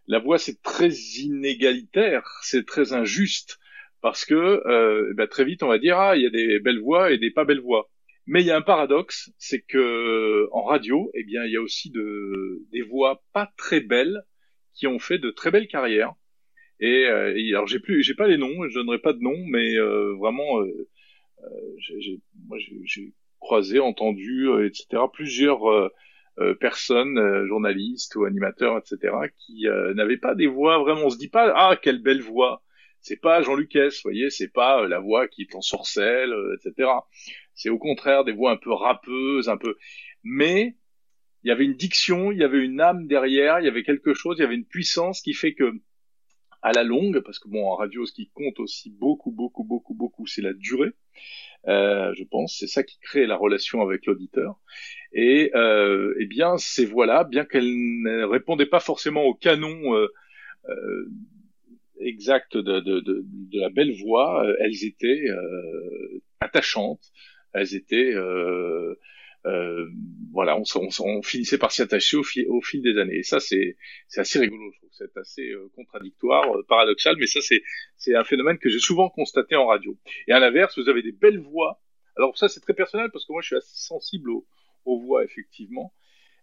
la 0.07 0.19
voix, 0.19 0.39
c'est 0.39 0.61
très 0.63 0.91
inégalitaire, 0.91 2.29
c'est 2.43 2.67
très 2.67 2.93
injuste, 2.93 3.59
parce 4.03 4.25
que 4.25 4.35
euh, 4.35 5.13
ben, 5.15 5.27
très 5.27 5.45
vite, 5.45 5.63
on 5.63 5.69
va 5.69 5.79
dire, 5.79 5.99
ah, 5.99 6.17
il 6.17 6.23
y 6.23 6.27
a 6.27 6.31
des 6.31 6.61
belles 6.61 6.81
voix 6.81 7.11
et 7.13 7.19
des 7.19 7.31
pas 7.31 7.45
belles 7.45 7.61
voix. 7.61 7.91
Mais 8.27 8.43
il 8.43 8.47
y 8.47 8.51
a 8.51 8.57
un 8.57 8.63
paradoxe, 8.63 9.31
c'est 9.39 9.63
que 9.63 10.49
en 10.53 10.65
radio, 10.65 11.11
eh 11.15 11.25
bien, 11.25 11.45
il 11.45 11.53
y 11.53 11.57
a 11.57 11.63
aussi 11.63 11.91
de, 11.91 12.63
des 12.73 12.83
voix 12.83 13.23
pas 13.33 13.53
très 13.57 13.81
belles 13.81 14.23
qui 14.75 14.87
ont 14.87 14.99
fait 14.99 15.19
de 15.19 15.31
très 15.31 15.51
belles 15.51 15.69
carrières. 15.69 16.15
Et, 16.81 17.07
euh, 17.07 17.35
alors 17.51 17.67
j'ai 17.67 17.81
plus, 17.81 18.03
j'ai 18.03 18.15
pas 18.15 18.27
les 18.27 18.37
noms, 18.39 18.69
je 18.69 18.75
donnerai 18.75 18.99
pas 18.99 19.13
de 19.13 19.21
noms, 19.21 19.45
mais 19.47 19.77
euh, 19.77 20.15
vraiment, 20.17 20.61
euh, 20.61 20.89
euh 21.45 21.75
j'ai, 21.79 22.21
moi 22.47 22.59
j'ai 22.59 23.13
croisé, 23.45 23.79
entendu, 23.79 24.49
euh, 24.49 24.67
etc. 24.67 25.03
Plusieurs 25.13 25.71
euh, 25.71 25.89
euh, 26.39 26.55
personnes, 26.55 27.47
journalistes 27.47 28.17
ou 28.17 28.25
animateurs, 28.25 28.79
etc. 28.79 29.15
qui 29.39 29.67
n'avaient 29.95 30.17
pas 30.17 30.35
des 30.35 30.49
voix 30.49 30.79
vraiment. 30.79 31.03
On 31.05 31.11
se 31.11 31.19
dit 31.19 31.29
pas 31.29 31.53
ah 31.55 31.77
quelle 31.81 32.03
belle 32.03 32.23
voix. 32.23 32.63
C'est 33.01 33.21
pas 33.21 33.43
Jean 33.43 33.55
Lucas, 33.55 33.89
vous 33.89 34.11
voyez, 34.11 34.31
c'est 34.31 34.53
pas 34.53 34.89
la 34.89 34.99
voix 34.99 35.29
qui 35.29 35.43
est 35.43 35.55
en 35.55 35.61
sorcelle, 35.61 36.35
etc. 36.55 36.91
C'est 37.55 37.69
au 37.69 37.79
contraire 37.79 38.25
des 38.25 38.33
voix 38.33 38.51
un 38.51 38.57
peu 38.57 38.73
râpeuses, 38.73 39.51
un 39.51 39.59
peu. 39.59 39.77
Mais 40.23 40.75
il 41.43 41.49
y 41.49 41.51
avait 41.51 41.67
une 41.67 41.77
diction, 41.77 42.33
il 42.33 42.39
y 42.39 42.45
avait 42.45 42.65
une 42.65 42.81
âme 42.81 43.07
derrière, 43.07 43.61
il 43.61 43.67
y 43.67 43.69
avait 43.69 43.83
quelque 43.83 44.15
chose, 44.15 44.39
il 44.39 44.43
y 44.43 44.45
avait 44.47 44.55
une 44.55 44.65
puissance 44.65 45.21
qui 45.21 45.35
fait 45.35 45.53
que 45.53 45.71
à 46.65 46.73
la 46.73 46.83
longue, 46.83 47.21
parce 47.21 47.39
que 47.39 47.49
bon 47.49 47.65
en 47.67 47.77
radio 47.77 48.07
ce 48.07 48.13
qui 48.13 48.31
compte 48.33 48.59
aussi 48.59 48.91
beaucoup 48.91 49.31
beaucoup 49.31 49.65
beaucoup 49.65 49.95
beaucoup 49.95 50.27
c'est 50.27 50.43
la 50.43 50.55
durée. 50.55 50.93
Euh, 51.69 52.13
je 52.15 52.25
pense. 52.25 52.57
C'est 52.59 52.67
ça 52.67 52.83
qui 52.83 52.99
crée 53.01 53.27
la 53.27 53.37
relation 53.37 53.81
avec 53.81 54.07
l'auditeur. 54.07 54.59
Et 55.13 55.51
euh, 55.55 56.15
eh 56.19 56.27
bien, 56.27 56.57
ces 56.59 56.85
voix-là, 56.85 57.25
bien 57.25 57.45
qu'elles 57.45 57.75
ne 58.03 58.25
répondaient 58.25 58.67
pas 58.67 58.81
forcément 58.81 59.25
au 59.25 59.35
canon 59.35 59.95
euh, 59.95 60.09
exact 62.01 62.57
de, 62.57 62.81
de, 62.81 63.25
la 63.53 63.71
belle 63.71 63.95
voix, 63.95 64.45
elles 64.61 64.85
étaient 64.85 65.25
attachantes, 66.41 67.13
elles 67.53 67.75
étaient 67.75 68.15
euh, 69.47 69.87
voilà, 70.33 70.57
on, 70.57 70.65
on, 71.01 71.23
finissait 71.23 71.59
par 71.59 71.71
s'y 71.71 71.83
attacher 71.83 72.17
au, 72.17 72.25
au, 72.49 72.61
fil 72.63 72.83
des 72.83 72.99
années. 72.99 73.19
Et 73.19 73.23
ça, 73.23 73.41
c'est 73.41 73.77
assez 74.17 74.39
rigolo, 74.39 74.71
je 74.73 74.79
trouve. 74.79 74.91
C'est 74.93 75.17
assez 75.17 75.51
euh, 75.51 75.71
contradictoire, 75.75 76.57
euh, 76.57 76.63
paradoxal, 76.69 77.17
mais 77.19 77.27
ça, 77.27 77.41
c'est 77.41 78.15
un 78.15 78.25
phénomène 78.25 78.59
que 78.59 78.69
j'ai 78.69 78.79
souvent 78.79 79.11
constaté 79.11 79.57
en 79.57 79.67
radio. 79.67 79.97
Et 80.29 80.33
à 80.33 80.39
l'inverse, 80.39 80.79
vous 80.79 80.89
avez 80.89 81.03
des 81.03 81.13
belles 81.13 81.41
voix. 81.41 81.81
Alors 82.17 82.37
ça, 82.39 82.49
c'est 82.49 82.61
très 82.61 82.75
personnel 82.75 83.11
parce 83.13 83.27
que 83.27 83.33
moi, 83.33 83.43
je 83.43 83.49
suis 83.49 83.57
assez 83.57 83.77
sensible 83.77 84.31
aux, 84.31 84.47
aux 84.85 84.99
voix, 85.01 85.25
effectivement. 85.25 85.93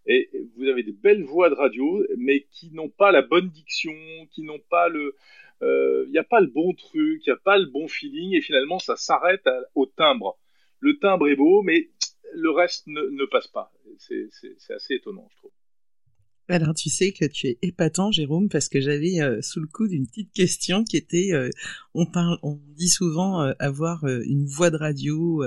Et 0.06 0.30
vous 0.58 0.68
avez 0.68 0.84
des 0.84 0.94
belles 0.94 1.24
voix 1.24 1.50
de 1.50 1.56
radio, 1.56 2.04
mais 2.18 2.48
qui 2.52 2.72
n'ont 2.72 2.90
pas 2.90 3.12
la 3.12 3.22
bonne 3.22 3.50
diction, 3.50 3.94
qui 4.32 4.42
n'ont 4.42 4.62
pas 4.70 4.90
le, 4.90 5.16
il 5.62 5.68
euh, 5.68 6.06
n'y 6.10 6.18
a 6.18 6.24
pas 6.24 6.40
le 6.40 6.48
bon 6.48 6.74
truc, 6.74 7.22
il 7.26 7.30
n'y 7.30 7.34
a 7.34 7.40
pas 7.44 7.58
le 7.58 7.68
bon 7.68 7.88
feeling, 7.88 8.36
et 8.36 8.42
finalement, 8.42 8.80
ça 8.80 8.96
s'arrête 8.96 9.48
au 9.76 9.86
timbre. 9.86 10.38
Le 10.80 10.98
timbre 10.98 11.30
est 11.30 11.36
beau, 11.36 11.62
mais 11.62 11.90
le 12.34 12.52
reste 12.52 12.88
ne, 12.88 13.02
ne 13.02 13.26
passe 13.26 13.48
pas. 13.48 13.72
C'est 13.98 14.74
assez 14.74 14.96
étonnant, 14.96 15.28
je 15.32 15.38
trouve. 15.38 15.52
Alors 16.48 16.74
tu 16.74 16.90
sais 16.90 17.14
que 17.14 17.26
tu 17.26 17.48
es 17.48 17.58
épatant, 17.62 18.12
Jérôme, 18.12 18.50
parce 18.50 18.68
que 18.68 18.82
j'avais 18.82 19.22
euh, 19.22 19.42
sous 19.42 19.62
le 19.62 19.68
coup 19.68 19.88
d'une 19.88 20.06
petite 20.06 20.34
question 20.34 20.84
qui 20.84 20.98
était, 20.98 21.32
euh, 21.32 21.50
on 21.94 22.06
parle, 22.06 22.40
on 22.44 22.60
dit 22.76 22.90
souvent 22.90 23.42
euh, 23.42 23.54
avoir 23.60 24.06
une 24.06 24.46
voix 24.46 24.70
de 24.70 24.76
radio, 24.76 25.44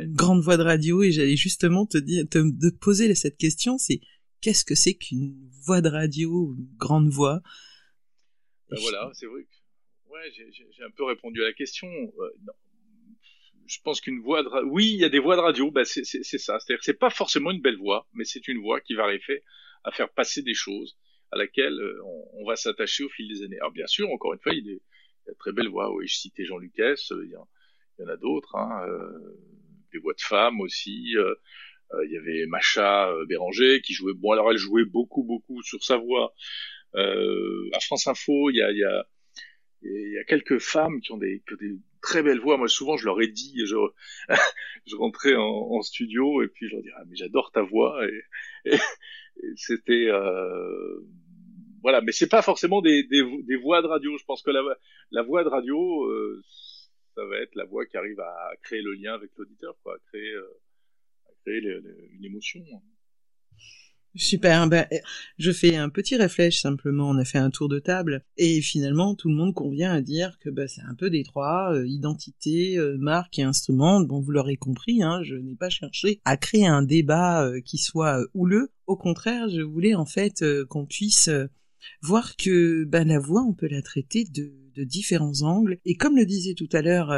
une 0.00 0.14
grande 0.14 0.40
voix 0.40 0.56
de 0.56 0.62
radio, 0.62 1.02
et 1.02 1.12
j'allais 1.12 1.36
justement 1.36 1.84
te 1.84 1.98
dire, 1.98 2.24
te, 2.28 2.38
te 2.38 2.74
poser 2.76 3.14
cette 3.14 3.36
question, 3.36 3.76
c'est 3.76 4.00
qu'est-ce 4.40 4.64
que 4.64 4.74
c'est 4.74 4.94
qu'une 4.94 5.36
voix 5.66 5.82
de 5.82 5.90
radio, 5.90 6.54
une 6.56 6.68
grande 6.78 7.10
voix? 7.10 7.42
Ben 8.70 8.78
Voilà, 8.80 9.10
c'est 9.12 9.26
vrai. 9.26 9.46
Ouais, 10.10 10.32
j'ai 10.32 10.84
un 10.84 10.90
peu 10.90 11.04
répondu 11.04 11.42
à 11.42 11.46
la 11.46 11.52
question. 11.52 11.88
Je 13.68 13.78
pense 13.84 14.00
qu'une 14.00 14.20
voix 14.20 14.42
de 14.42 14.48
oui, 14.64 14.92
il 14.94 15.00
y 15.00 15.04
a 15.04 15.10
des 15.10 15.18
voix 15.18 15.36
de 15.36 15.42
radio, 15.42 15.70
bah 15.70 15.84
c'est 15.84 16.04
ça. 16.04 16.58
C'est-à-dire 16.58 16.82
c'est 16.82 16.98
pas 16.98 17.10
forcément 17.10 17.50
une 17.50 17.60
belle 17.60 17.76
voix, 17.76 18.08
mais 18.14 18.24
c'est 18.24 18.48
une 18.48 18.60
voix 18.60 18.80
qui 18.80 18.94
va 18.94 19.04
arriver 19.04 19.44
à 19.84 19.92
faire 19.92 20.08
passer 20.08 20.42
des 20.42 20.54
choses 20.54 20.96
à 21.30 21.36
laquelle 21.36 21.78
euh, 21.78 22.00
on, 22.34 22.46
va 22.46 22.56
s'attacher 22.56 23.04
au 23.04 23.10
fil 23.10 23.28
des 23.28 23.42
années. 23.42 23.58
Alors 23.58 23.72
bien 23.72 23.86
sûr, 23.86 24.10
encore 24.10 24.32
une 24.32 24.40
fois, 24.40 24.52
il 24.54 24.58
y 24.58 24.70
a, 24.70 24.74
des, 24.74 24.82
de 25.26 25.34
très 25.38 25.52
belles 25.52 25.68
voix. 25.68 25.94
Oui, 25.94 26.06
je 26.08 26.16
citais 26.16 26.44
Jean 26.46 26.56
Lucas, 26.56 26.94
euh, 27.10 27.24
il, 27.26 27.30
y 27.30 27.36
en, 28.04 28.08
a 28.08 28.16
d'autres, 28.16 28.56
hein, 28.56 28.86
euh, 28.88 29.36
des 29.92 29.98
voix 29.98 30.14
de 30.14 30.20
femmes 30.20 30.60
aussi. 30.60 31.12
il 31.12 32.10
y 32.10 32.16
avait 32.16 32.46
Macha 32.46 33.12
Béranger 33.26 33.82
qui 33.82 33.92
jouait. 33.92 34.14
Bon, 34.14 34.32
alors 34.32 34.50
elle 34.50 34.56
jouait 34.56 34.84
beaucoup, 34.86 35.24
beaucoup 35.24 35.62
sur 35.62 35.82
sa 35.84 35.98
voix. 35.98 36.34
à 36.94 37.80
France 37.80 38.06
Info, 38.06 38.48
il 38.50 38.56
y 38.56 38.62
a, 38.62 38.70
il 38.72 38.78
y 38.78 38.84
a 38.84 39.06
il 39.82 40.12
y 40.12 40.18
a 40.18 40.24
quelques 40.24 40.58
femmes 40.58 41.00
qui 41.00 41.12
ont 41.12 41.18
des, 41.18 41.42
qui 41.46 41.54
ont 41.54 41.56
des 41.56 41.78
très 42.02 42.22
belles 42.22 42.40
voix. 42.40 42.56
Moi, 42.56 42.68
souvent, 42.68 42.96
je 42.96 43.04
leur 43.04 43.20
ai 43.20 43.28
dit, 43.28 43.54
je, 43.66 43.76
je 44.86 44.96
rentrais 44.96 45.34
en, 45.34 45.42
en, 45.42 45.82
studio 45.82 46.42
et 46.42 46.48
puis 46.48 46.68
je 46.68 46.74
leur 46.74 46.82
disais, 46.82 46.94
ah, 46.96 47.04
mais 47.08 47.16
j'adore 47.16 47.50
ta 47.52 47.62
voix. 47.62 48.00
Et, 48.06 48.72
et, 48.72 48.78
c'était, 49.56 50.08
euh, 50.08 51.00
voilà. 51.82 52.00
Mais 52.00 52.12
c'est 52.12 52.28
pas 52.28 52.42
forcément 52.42 52.82
des, 52.82 53.04
des, 53.04 53.22
des, 53.42 53.56
voix 53.56 53.82
de 53.82 53.86
radio. 53.86 54.16
Je 54.18 54.24
pense 54.24 54.42
que 54.42 54.50
la, 54.50 54.62
la 55.10 55.22
voix 55.22 55.44
de 55.44 55.48
radio, 55.48 56.04
euh, 56.04 56.42
ça 57.14 57.24
va 57.24 57.38
être 57.38 57.54
la 57.54 57.64
voix 57.64 57.86
qui 57.86 57.96
arrive 57.96 58.20
à 58.20 58.50
créer 58.62 58.82
le 58.82 58.94
lien 58.94 59.14
avec 59.14 59.30
l'auditeur, 59.36 59.76
quoi, 59.82 59.94
à 59.94 59.98
créer, 60.08 60.32
euh, 60.32 60.60
à 61.26 61.32
créer 61.44 61.60
une 61.60 62.24
émotion. 62.24 62.62
Super. 64.14 64.68
Ben, 64.68 64.86
je 65.38 65.52
fais 65.52 65.76
un 65.76 65.90
petit 65.90 66.16
réflexe 66.16 66.60
simplement. 66.60 67.10
On 67.10 67.18
a 67.18 67.24
fait 67.24 67.38
un 67.38 67.50
tour 67.50 67.68
de 67.68 67.78
table 67.78 68.24
et 68.36 68.60
finalement 68.60 69.14
tout 69.14 69.28
le 69.28 69.34
monde 69.34 69.54
convient 69.54 69.92
à 69.92 70.00
dire 70.00 70.38
que 70.40 70.50
ben, 70.50 70.66
c'est 70.66 70.82
un 70.82 70.94
peu 70.94 71.10
des 71.10 71.22
trois 71.22 71.74
euh, 71.74 71.86
identité, 71.86 72.78
euh, 72.78 72.96
marque 72.98 73.38
et 73.38 73.42
instrument. 73.42 74.00
Bon, 74.00 74.20
vous 74.20 74.30
l'aurez 74.30 74.56
compris, 74.56 75.02
hein, 75.02 75.22
je 75.22 75.36
n'ai 75.36 75.54
pas 75.54 75.68
cherché 75.68 76.20
à 76.24 76.36
créer 76.36 76.66
un 76.66 76.82
débat 76.82 77.44
euh, 77.44 77.60
qui 77.60 77.78
soit 77.78 78.20
houleux. 78.34 78.70
Au 78.86 78.96
contraire, 78.96 79.48
je 79.48 79.60
voulais 79.60 79.94
en 79.94 80.06
fait 80.06 80.42
qu'on 80.68 80.86
puisse 80.86 81.30
voir 82.02 82.36
que 82.36 82.84
ben, 82.84 83.06
la 83.06 83.18
voix, 83.18 83.42
on 83.42 83.52
peut 83.52 83.68
la 83.68 83.82
traiter 83.82 84.24
de, 84.24 84.52
de 84.74 84.84
différents 84.84 85.42
angles. 85.42 85.78
Et 85.84 85.94
comme 85.94 86.16
le 86.16 86.24
disait 86.24 86.54
tout 86.54 86.68
à 86.72 86.80
l'heure 86.80 87.12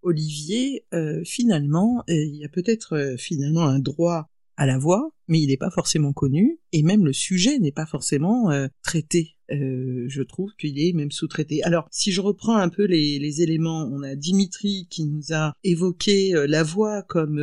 Olivier, 0.00 0.86
finalement, 1.26 2.02
il 2.08 2.36
y 2.36 2.44
a 2.46 2.48
peut-être 2.48 3.16
finalement 3.18 3.64
un 3.64 3.80
droit 3.80 4.30
à 4.56 4.66
la 4.66 4.78
voix, 4.78 5.10
mais 5.28 5.40
il 5.40 5.48
n'est 5.48 5.56
pas 5.56 5.70
forcément 5.70 6.12
connu, 6.12 6.58
et 6.72 6.82
même 6.82 7.04
le 7.04 7.12
sujet 7.12 7.58
n'est 7.58 7.72
pas 7.72 7.86
forcément 7.86 8.50
euh, 8.50 8.68
traité. 8.82 9.36
Euh, 9.50 10.06
je 10.08 10.22
trouve 10.22 10.52
qu'il 10.58 10.80
est 10.80 10.94
même 10.94 11.10
sous-traité. 11.10 11.62
Alors, 11.64 11.86
si 11.90 12.12
je 12.12 12.22
reprends 12.22 12.56
un 12.56 12.70
peu 12.70 12.84
les, 12.84 13.42
éléments, 13.42 13.90
on 13.92 14.02
a 14.02 14.14
Dimitri 14.14 14.86
qui 14.88 15.04
nous 15.04 15.34
a 15.34 15.52
évoqué 15.64 16.34
euh, 16.34 16.46
la 16.46 16.62
voix 16.62 17.02
comme 17.02 17.42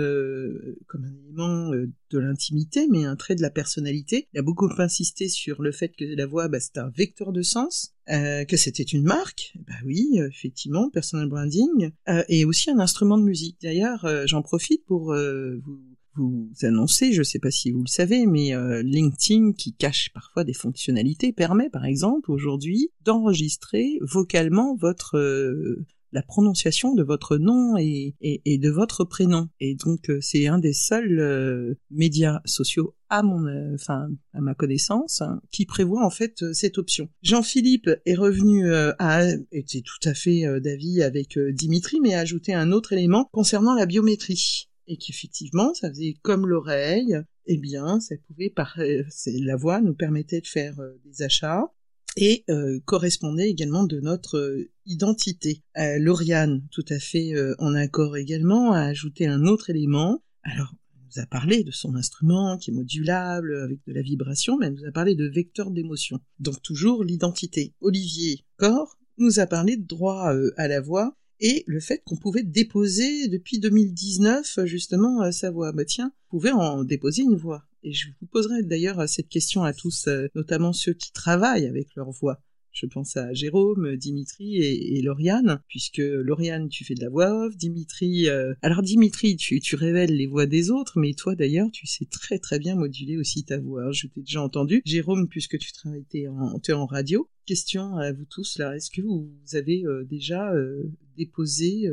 comme 0.87 1.05
un 1.05 1.13
élément 1.23 1.69
de 1.69 2.19
l'intimité, 2.19 2.87
mais 2.89 3.05
un 3.05 3.15
trait 3.15 3.35
de 3.35 3.41
la 3.41 3.51
personnalité. 3.51 4.27
Il 4.33 4.39
a 4.39 4.43
beaucoup 4.43 4.69
insisté 4.79 5.27
sur 5.27 5.61
le 5.61 5.71
fait 5.71 5.89
que 5.89 6.05
la 6.05 6.25
voix, 6.25 6.47
bah, 6.47 6.59
c'est 6.59 6.77
un 6.77 6.89
vecteur 6.89 7.31
de 7.31 7.41
sens, 7.41 7.93
que 8.07 8.57
c'était 8.57 8.83
une 8.83 9.03
marque. 9.03 9.53
Bah 9.67 9.73
oui, 9.85 10.19
effectivement, 10.27 10.89
personal 10.89 11.29
branding, 11.29 11.91
et 12.27 12.45
aussi 12.45 12.71
un 12.71 12.79
instrument 12.79 13.17
de 13.17 13.23
musique. 13.23 13.57
D'ailleurs, 13.61 14.05
j'en 14.25 14.41
profite 14.41 14.83
pour 14.85 15.13
vous 15.13 15.90
vous 16.15 16.49
annoncez, 16.63 17.13
je 17.13 17.19
ne 17.19 17.23
sais 17.23 17.39
pas 17.39 17.51
si 17.51 17.71
vous 17.71 17.83
le 17.83 17.89
savez, 17.89 18.25
mais 18.25 18.53
euh, 18.53 18.81
LinkedIn, 18.83 19.53
qui 19.53 19.73
cache 19.73 20.09
parfois 20.13 20.43
des 20.43 20.53
fonctionnalités, 20.53 21.31
permet 21.31 21.69
par 21.69 21.85
exemple 21.85 22.31
aujourd'hui 22.31 22.91
d'enregistrer 23.03 23.97
vocalement 24.01 24.75
votre 24.75 25.17
euh, 25.17 25.85
la 26.13 26.21
prononciation 26.21 26.93
de 26.93 27.03
votre 27.03 27.37
nom 27.37 27.77
et, 27.77 28.15
et, 28.21 28.57
de 28.57 28.69
votre 28.69 29.05
prénom. 29.05 29.47
Et 29.61 29.75
donc 29.75 30.09
euh, 30.09 30.19
c'est 30.19 30.45
un 30.47 30.59
des 30.59 30.73
seuls 30.73 31.77
médias 31.89 32.41
sociaux 32.43 32.95
à 33.07 33.23
mon, 33.23 33.45
enfin 33.73 34.09
à 34.33 34.41
ma 34.41 34.53
connaissance, 34.53 35.21
hein, 35.21 35.41
qui 35.51 35.65
prévoit 35.65 36.05
en 36.05 36.09
fait 36.09 36.51
cette 36.51 36.77
option. 36.77 37.07
Jean-Philippe 37.21 37.89
est 38.05 38.15
revenu 38.15 38.73
à 38.73 39.23
était 39.53 39.83
tout 39.83 40.09
à 40.09 40.13
fait 40.13 40.43
d'avis 40.59 41.01
avec 41.01 41.39
Dimitri, 41.39 42.01
mais 42.01 42.13
a 42.13 42.19
ajouté 42.19 42.53
un 42.53 42.73
autre 42.73 42.91
élément 42.91 43.29
concernant 43.31 43.73
la 43.73 43.85
biométrie 43.85 44.69
et 44.91 44.97
qu'effectivement, 44.97 45.73
ça 45.73 45.89
faisait 45.89 46.15
comme 46.21 46.45
l'oreille, 46.45 47.17
eh 47.45 47.57
bien, 47.57 47.99
ça 48.01 48.15
pouvait 48.27 48.49
par, 48.49 48.75
euh, 48.79 49.03
la 49.25 49.55
voix 49.55 49.79
nous 49.79 49.93
permettait 49.93 50.41
de 50.41 50.47
faire 50.47 50.79
euh, 50.81 50.99
des 51.05 51.21
achats 51.21 51.71
et 52.17 52.43
euh, 52.49 52.79
correspondait 52.83 53.49
également 53.49 53.85
de 53.85 54.01
notre 54.01 54.67
identité. 54.85 55.63
Lauriane, 55.77 56.67
tout 56.71 56.83
à 56.89 56.99
fait 56.99 57.33
en 57.57 57.73
accord 57.73 58.17
également, 58.17 58.73
a 58.73 58.81
ajouté 58.81 59.27
un 59.27 59.45
autre 59.45 59.69
élément. 59.69 60.21
Alors, 60.43 60.73
elle 60.93 61.05
nous 61.05 61.23
a 61.23 61.25
parlé 61.25 61.63
de 61.63 61.71
son 61.71 61.95
instrument 61.95 62.57
qui 62.57 62.71
est 62.71 62.73
modulable 62.73 63.55
avec 63.63 63.79
de 63.87 63.93
la 63.93 64.01
vibration, 64.01 64.57
mais 64.57 64.65
elle 64.65 64.73
nous 64.73 64.85
a 64.85 64.91
parlé 64.91 65.15
de 65.15 65.25
vecteur 65.25 65.71
d'émotion. 65.71 66.19
Donc 66.39 66.61
toujours 66.61 67.05
l'identité. 67.05 67.73
Olivier 67.79 68.43
Corps 68.57 68.97
nous 69.17 69.39
a 69.39 69.45
parlé 69.45 69.77
de 69.77 69.85
droit 69.85 70.33
à 70.57 70.67
la 70.67 70.81
voix 70.81 71.15
et 71.41 71.63
le 71.67 71.79
fait 71.79 72.01
qu'on 72.05 72.15
pouvait 72.15 72.43
déposer 72.43 73.27
depuis 73.27 73.59
2019 73.59 74.59
justement 74.65 75.23
euh, 75.23 75.31
sa 75.31 75.51
voix. 75.51 75.71
Bah 75.71 75.85
tiens, 75.85 76.13
vous 76.29 76.39
pouvez 76.39 76.51
en 76.51 76.83
déposer 76.83 77.23
une 77.23 77.35
voix. 77.35 77.65
Et 77.83 77.93
je 77.93 78.09
vous 78.19 78.27
poserai 78.27 78.61
d'ailleurs 78.63 79.09
cette 79.09 79.27
question 79.27 79.63
à 79.63 79.73
tous, 79.73 80.07
euh, 80.07 80.27
notamment 80.35 80.71
ceux 80.71 80.93
qui 80.93 81.11
travaillent 81.11 81.65
avec 81.65 81.95
leur 81.95 82.11
voix. 82.11 82.39
Je 82.71 82.85
pense 82.85 83.17
à 83.17 83.33
Jérôme, 83.33 83.95
Dimitri 83.97 84.57
et, 84.57 85.01
Lauriane, 85.01 85.61
puisque 85.67 85.97
Lauriane, 85.97 86.69
tu 86.69 86.85
fais 86.85 86.95
de 86.95 87.01
la 87.01 87.09
voix 87.09 87.45
off, 87.45 87.57
Dimitri... 87.57 88.29
Euh, 88.29 88.53
alors 88.61 88.81
Dimitri, 88.81 89.35
tu, 89.35 89.59
tu 89.59 89.75
révèles 89.75 90.15
les 90.15 90.25
voix 90.25 90.45
des 90.45 90.71
autres, 90.71 90.97
mais 90.97 91.13
toi 91.13 91.35
d'ailleurs, 91.35 91.69
tu 91.71 91.85
sais 91.85 92.05
très 92.05 92.39
très 92.39 92.59
bien 92.59 92.75
moduler 92.75 93.17
aussi 93.17 93.43
ta 93.43 93.59
voix. 93.59 93.91
Je 93.91 94.07
t'ai 94.07 94.21
déjà 94.21 94.41
entendu. 94.41 94.81
Jérôme, 94.85 95.27
puisque 95.27 95.57
tu 95.57 95.71
travailles, 95.73 96.05
en, 96.29 96.59
es 96.65 96.71
en 96.71 96.85
radio. 96.85 97.29
Question 97.45 97.97
à 97.97 98.13
vous 98.13 98.25
tous 98.25 98.57
là, 98.57 98.75
est-ce 98.75 98.89
que 98.89 99.01
vous 99.01 99.29
avez 99.53 99.83
euh, 99.85 100.05
déjà 100.05 100.53
euh, 100.53 100.83
déposé 101.17 101.89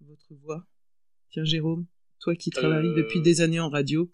votre 0.00 0.34
voix? 0.42 0.66
Tiens 1.30 1.44
Jérôme, 1.44 1.86
toi 2.20 2.36
qui 2.36 2.50
travailles 2.50 2.94
depuis 2.96 3.22
des 3.22 3.40
années 3.40 3.60
en 3.60 3.70
radio, 3.70 4.10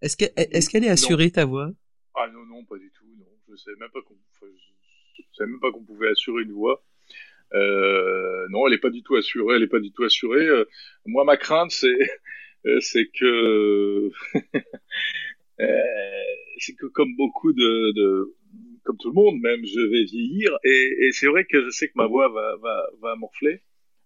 est-ce 0.00 0.16
qu'elle 0.16 0.84
est, 0.84 0.88
assurée 0.88 1.30
ta 1.30 1.44
voix? 1.44 1.72
Ah 2.14 2.26
non, 2.32 2.44
non, 2.46 2.64
pas 2.64 2.78
du 2.78 2.90
tout, 2.90 3.06
non. 3.18 3.26
Je 3.48 3.56
sais 3.56 3.70
même 3.78 3.90
pas 3.92 4.00
comment 4.06 4.20
je 4.40 4.69
savais 5.32 5.50
même 5.50 5.60
pas 5.60 5.70
qu'on 5.70 5.84
pouvait 5.84 6.08
assurer 6.08 6.42
une 6.42 6.52
voix. 6.52 6.82
Euh, 7.54 8.46
non, 8.50 8.66
elle 8.66 8.74
est 8.74 8.78
pas 8.78 8.90
du 8.90 9.02
tout 9.02 9.16
assurée. 9.16 9.56
Elle 9.56 9.62
est 9.62 9.68
pas 9.68 9.80
du 9.80 9.92
tout 9.92 10.04
assurée. 10.04 10.46
Euh, 10.46 10.64
moi, 11.06 11.24
ma 11.24 11.36
crainte, 11.36 11.70
c'est 11.70 11.88
euh, 12.66 12.80
que 13.18 14.10
c'est 16.58 16.74
que 16.74 16.86
comme 16.86 17.14
beaucoup 17.16 17.52
de, 17.52 18.34
comme 18.84 18.96
tout 18.98 19.08
le 19.08 19.14
monde, 19.14 19.40
même, 19.40 19.64
je 19.64 19.80
vais 19.80 20.04
vieillir 20.04 20.56
et, 20.64 21.10
c'est 21.12 21.26
vrai 21.26 21.44
que 21.44 21.64
je 21.64 21.70
sais 21.70 21.88
que 21.88 21.94
ma 21.96 22.06
voix 22.06 22.28
va 22.28 22.56
va 23.00 23.16
morfler. 23.16 23.62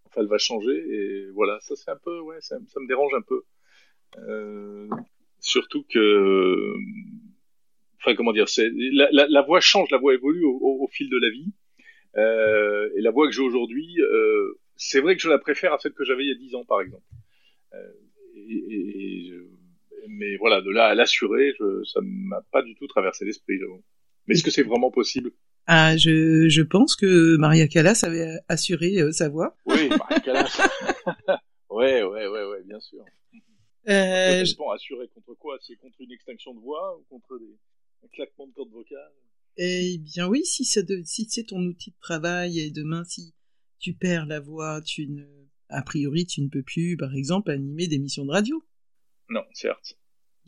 Enfin, 0.06 0.20
elle 0.22 0.28
va 0.28 0.38
changer 0.38 0.76
et 0.76 1.30
voilà. 1.34 1.58
Ça, 1.60 1.74
un 1.92 1.96
peu, 2.02 2.20
ouais, 2.20 2.40
ça 2.40 2.58
me 2.58 2.88
dérange 2.88 3.12
un 3.14 3.22
peu. 3.22 3.42
surtout 5.40 5.84
que 5.90 6.74
enfin 8.04 8.14
comment 8.16 8.32
dire, 8.32 8.48
c'est 8.48 8.70
la, 8.74 9.08
la, 9.12 9.26
la, 9.28 9.42
voix 9.42 9.60
change, 9.60 9.90
la 9.90 9.98
voix 9.98 10.14
évolue 10.14 10.44
au, 10.44 10.58
au, 10.82 10.88
fil 10.88 11.08
de 11.08 11.16
la 11.16 11.30
vie. 11.30 11.52
Euh, 12.16 12.90
et 12.96 13.00
la 13.00 13.10
voix 13.10 13.26
que 13.26 13.32
j'ai 13.32 13.42
aujourd'hui, 13.42 14.00
euh, 14.00 14.58
c'est 14.76 15.00
vrai 15.00 15.16
que 15.16 15.22
je 15.22 15.28
la 15.28 15.38
préfère 15.38 15.72
à 15.72 15.78
celle 15.78 15.92
que 15.92 16.04
j'avais 16.04 16.24
il 16.24 16.28
y 16.28 16.32
a 16.32 16.36
10 16.36 16.54
ans, 16.54 16.64
par 16.64 16.80
exemple. 16.80 17.02
Euh, 17.72 17.78
et, 18.36 18.52
et, 18.52 19.32
mais 20.08 20.36
voilà, 20.36 20.60
de 20.60 20.70
là 20.70 20.86
à 20.86 20.94
l'assurer, 20.94 21.54
ça 21.84 22.00
m'a 22.02 22.42
pas 22.52 22.62
du 22.62 22.74
tout 22.74 22.86
traversé 22.86 23.24
l'esprit. 23.24 23.58
Mais 24.26 24.34
est-ce 24.34 24.42
que 24.42 24.50
c'est 24.50 24.62
vraiment 24.62 24.90
possible? 24.90 25.32
Ah, 25.66 25.96
je, 25.96 26.48
je 26.48 26.62
pense 26.62 26.94
que 26.94 27.36
Maria 27.36 27.66
Callas 27.68 28.04
avait 28.04 28.36
assuré 28.48 29.12
sa 29.12 29.30
voix. 29.30 29.56
Oui, 29.64 29.88
Maria 29.98 30.20
Callas. 30.20 30.60
ouais, 31.70 32.02
ouais, 32.02 32.26
ouais, 32.26 32.44
ouais, 32.44 32.62
bien 32.66 32.80
sûr. 32.80 33.02
Euh, 33.88 34.44
je... 34.44 34.74
assuré 34.74 35.08
contre 35.08 35.34
quoi? 35.38 35.58
C'est 35.60 35.76
contre 35.76 36.00
une 36.00 36.12
extinction 36.12 36.54
de 36.54 36.60
voix 36.60 36.96
ou 36.98 37.04
contre 37.10 37.38
des... 37.38 37.54
un 38.04 38.08
claquement 38.08 38.46
de 38.46 38.52
cordes 38.52 38.70
vocales 38.70 39.12
Eh 39.56 39.98
bien 39.98 40.28
oui, 40.28 40.44
si, 40.44 40.64
si 40.64 41.26
c'est 41.28 41.44
ton 41.44 41.60
outil 41.62 41.90
de 41.90 41.98
travail 42.00 42.58
et 42.58 42.70
demain 42.70 43.04
si 43.04 43.34
tu 43.78 43.94
perds 43.94 44.26
la 44.26 44.40
voix, 44.40 44.80
tu 44.82 45.06
ne... 45.08 45.24
a 45.68 45.82
priori 45.82 46.26
tu 46.26 46.42
ne 46.42 46.48
peux 46.48 46.62
plus, 46.62 46.96
par 46.96 47.14
exemple, 47.14 47.50
animer 47.50 47.86
des 47.86 47.98
missions 47.98 48.24
de 48.24 48.30
radio. 48.30 48.62
Non, 49.28 49.42
certes. 49.52 49.96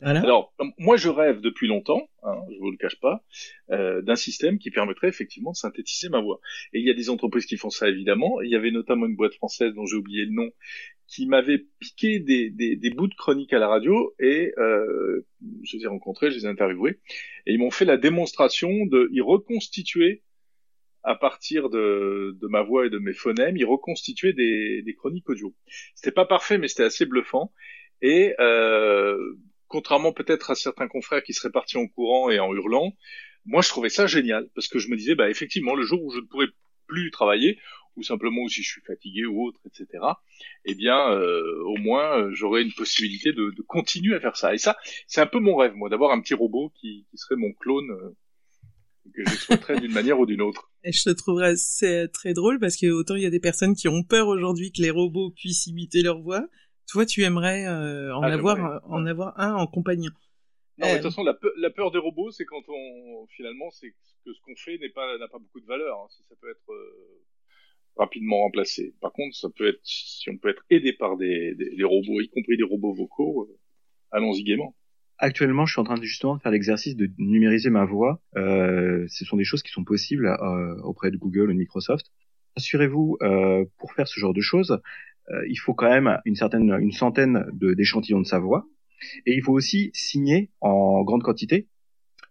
Alors, 0.03 0.55
moi, 0.79 0.99
je 0.99 1.09
rêve 1.09 1.41
depuis 1.41 1.69
longtemps, 1.69 2.11
hein, 2.23 2.35
je 2.53 2.59
vous 2.59 2.71
le 2.71 2.77
cache 2.77 3.01
pas, 3.01 3.25
euh, 3.71 4.03
d'un 4.03 4.15
système 4.15 4.59
qui 4.59 4.71
permettrait 4.71 5.09
effectivement 5.09 5.53
de 5.53 5.57
synthétiser 5.57 6.11
ma 6.11 6.21
voix. 6.21 6.41
Et 6.75 6.81
il 6.81 6.87
y 6.87 6.91
a 6.91 6.95
des 6.95 7.09
entreprises 7.09 7.47
qui 7.47 7.57
font 7.57 7.71
ça 7.71 7.89
évidemment. 7.89 8.43
Il 8.43 8.51
y 8.51 8.57
avait 8.57 8.71
notamment 8.71 9.07
une 9.07 9.17
boîte 9.17 9.35
française 9.35 9.73
dont 9.75 9.87
j'ai 9.87 9.97
oublié 9.97 10.27
le 10.27 10.33
nom, 10.33 10.51
qui 11.09 11.27
m'avait 11.27 11.67
piqué 11.79 12.19
des, 12.19 12.51
des, 12.51 12.77
des, 12.77 12.91
bouts 12.91 13.07
de 13.07 13.15
chroniques 13.15 13.53
à 13.53 13.59
la 13.59 13.69
radio 13.69 14.15
et 14.19 14.53
euh, 14.59 15.25
je 15.63 15.77
les 15.77 15.85
ai 15.85 15.87
rencontrés, 15.87 16.31
je 16.31 16.37
les 16.37 16.45
ai 16.47 16.49
interviewés 16.49 16.99
et 17.47 17.53
ils 17.53 17.59
m'ont 17.59 17.71
fait 17.71 17.85
la 17.85 17.97
démonstration 17.97 18.87
de 18.87 19.09
y 19.13 19.21
reconstituer 19.21 20.23
à 21.05 21.15
partir 21.15 21.71
de, 21.71 22.37
de 22.41 22.49
ma 22.49 22.63
voix 22.63 22.85
et 22.85 22.91
de 22.91 22.99
mes 22.99 23.13
phonèmes, 23.13 23.57
y 23.57 23.63
reconstituer 23.63 24.33
des, 24.33 24.83
des 24.83 24.95
chroniques 24.95 25.31
audio. 25.31 25.55
C'était 25.95 26.11
pas 26.11 26.27
parfait, 26.27 26.59
mais 26.59 26.67
c'était 26.67 26.83
assez 26.83 27.07
bluffant. 27.07 27.53
Et 28.03 28.35
euh, 28.41 29.17
contrairement 29.69 30.13
peut-être 30.13 30.51
à 30.51 30.57
certains 30.57 30.89
confrères 30.89 31.23
qui 31.23 31.33
seraient 31.33 31.53
partis 31.53 31.77
en 31.77 31.87
courant 31.87 32.29
et 32.31 32.41
en 32.41 32.53
hurlant, 32.53 32.93
moi 33.45 33.63
je 33.63 33.69
trouvais 33.69 33.89
ça 33.89 34.09
génial 34.09 34.49
parce 34.55 34.67
que 34.67 34.81
je 34.81 34.89
me 34.89 34.97
disais 34.97 35.15
bah 35.15 35.31
effectivement 35.31 35.75
le 35.77 35.85
jour 35.85 36.03
où 36.03 36.11
je 36.11 36.19
ne 36.19 36.27
pourrais 36.27 36.49
plus 36.87 37.11
travailler 37.11 37.59
ou 37.97 38.03
simplement 38.03 38.47
si 38.49 38.63
je 38.63 38.69
suis 38.69 38.83
fatigué 38.83 39.25
ou 39.25 39.43
autre, 39.43 39.61
etc. 39.67 40.05
Eh 40.65 40.75
bien, 40.75 41.11
euh, 41.13 41.63
au 41.65 41.77
moins, 41.79 42.19
euh, 42.19 42.31
j'aurais 42.35 42.63
une 42.63 42.73
possibilité 42.73 43.33
de, 43.33 43.55
de, 43.57 43.63
continuer 43.63 44.15
à 44.15 44.21
faire 44.21 44.37
ça. 44.37 44.55
Et 44.55 44.59
ça, 44.59 44.77
c'est 45.07 45.21
un 45.21 45.27
peu 45.27 45.41
mon 45.41 45.57
rêve, 45.57 45.75
moi, 45.75 45.89
d'avoir 45.89 46.13
un 46.13 46.21
petit 46.21 46.35
robot 46.35 46.73
qui, 46.79 47.07
qui 47.11 47.17
serait 47.17 47.37
mon 47.37 47.53
clone 47.53 47.91
euh, 47.91 48.15
que 49.15 49.25
j'exploiterais 49.25 49.81
d'une 49.81 49.93
manière 49.93 50.19
ou 50.21 50.27
d'une 50.27 50.43
autre. 50.43 50.71
Et 50.85 50.93
je 50.93 51.05
te 51.05 51.11
trouverais 51.11 51.57
c'est 51.57 52.09
très 52.09 52.35
drôle 52.35 52.59
parce 52.61 52.77
que 52.77 52.87
autant 52.89 53.17
il 53.17 53.23
y 53.23 53.27
a 53.27 53.31
des 53.31 53.41
personnes 53.41 53.75
qui 53.75 53.89
ont 53.89 54.03
peur 54.03 54.29
aujourd'hui 54.29 54.73
que 54.73 54.83
les 54.83 54.91
robots 54.91 55.31
puissent 55.31 55.67
imiter 55.67 56.03
leur 56.03 56.21
voix, 56.21 56.47
toi, 56.87 57.05
tu 57.05 57.23
aimerais 57.23 57.67
euh, 57.67 58.15
en, 58.15 58.23
ah, 58.23 58.33
avoir, 58.33 58.81
en 58.85 59.07
avoir 59.07 59.39
un 59.41 59.55
en 59.55 59.67
compagnon. 59.67 60.11
Non, 60.79 60.89
de 60.89 60.97
toute 60.97 61.07
euh, 61.07 61.09
façon, 61.11 61.25
la, 61.25 61.71
peur 61.71 61.91
des 61.91 61.99
robots, 61.99 62.31
c'est 62.31 62.45
quand 62.45 62.63
on 62.69 63.27
finalement, 63.29 63.71
c'est 63.71 63.91
que 63.91 64.33
ce 64.33 64.41
qu'on 64.43 64.57
fait 64.57 64.79
n'est 64.79 64.91
pas 64.91 65.17
n'a 65.19 65.29
pas 65.29 65.39
beaucoup 65.39 65.61
de 65.61 65.67
valeur. 65.67 65.99
Hein, 66.01 66.07
si 66.11 66.23
ça 66.25 66.35
peut 66.41 66.51
être 66.51 66.73
rapidement 67.97 68.39
remplacé. 68.39 68.95
Par 69.01 69.13
contre, 69.13 69.35
ça 69.35 69.49
peut 69.57 69.69
être 69.69 69.81
si 69.83 70.29
on 70.31 70.37
peut 70.37 70.51
être 70.51 70.63
aidé 70.69 70.93
par 70.93 71.17
des, 71.17 71.55
des, 71.55 71.85
robots, 71.85 72.21
y 72.21 72.29
compris 72.29 72.57
des 72.57 72.63
robots 72.63 72.93
vocaux, 72.93 73.49
allons-y 74.11 74.45
gaiement. 74.45 74.75
Actuellement, 75.19 75.65
je 75.65 75.73
suis 75.73 75.81
en 75.81 75.85
train 75.85 75.97
de, 75.97 76.03
justement 76.03 76.37
de 76.37 76.43
faire 76.43 76.53
l'exercice 76.53 76.95
de 76.95 77.09
numériser 77.17 77.71
ma 77.71 77.87
voix. 77.87 78.21
Euh, 78.37 79.07
ce 79.09 79.25
sont 79.25 79.39
des 79.39 79.45
choses 79.45 79.63
qui 79.63 79.73
sont 79.73 79.85
possibles 79.85 80.29
auprès 80.85 81.11
de 81.11 81.17
Google 81.17 81.49
ou 81.49 81.53
de 81.55 81.59
Microsoft. 81.59 82.07
Assurez-vous, 82.57 83.19
euh, 83.23 83.65
pour 83.79 83.93
faire 83.93 84.09
ce 84.09 84.21
genre 84.21 84.35
de 84.35 84.41
choses, 84.41 84.79
euh, 85.31 85.47
il 85.49 85.57
faut 85.57 85.75
quand 85.75 85.89
même 85.89 86.21
une 86.25 86.37
certaine, 86.37 86.71
une 86.81 86.93
centaine 86.93 87.47
d'échantillons 87.53 88.21
de, 88.21 88.27
sa 88.27 88.39
voix, 88.39 88.67
et 89.27 89.35
il 89.35 89.43
faut 89.43 89.53
aussi 89.53 89.91
signer 89.95 90.51
en 90.61 91.03
grande 91.03 91.23
quantité 91.23 91.69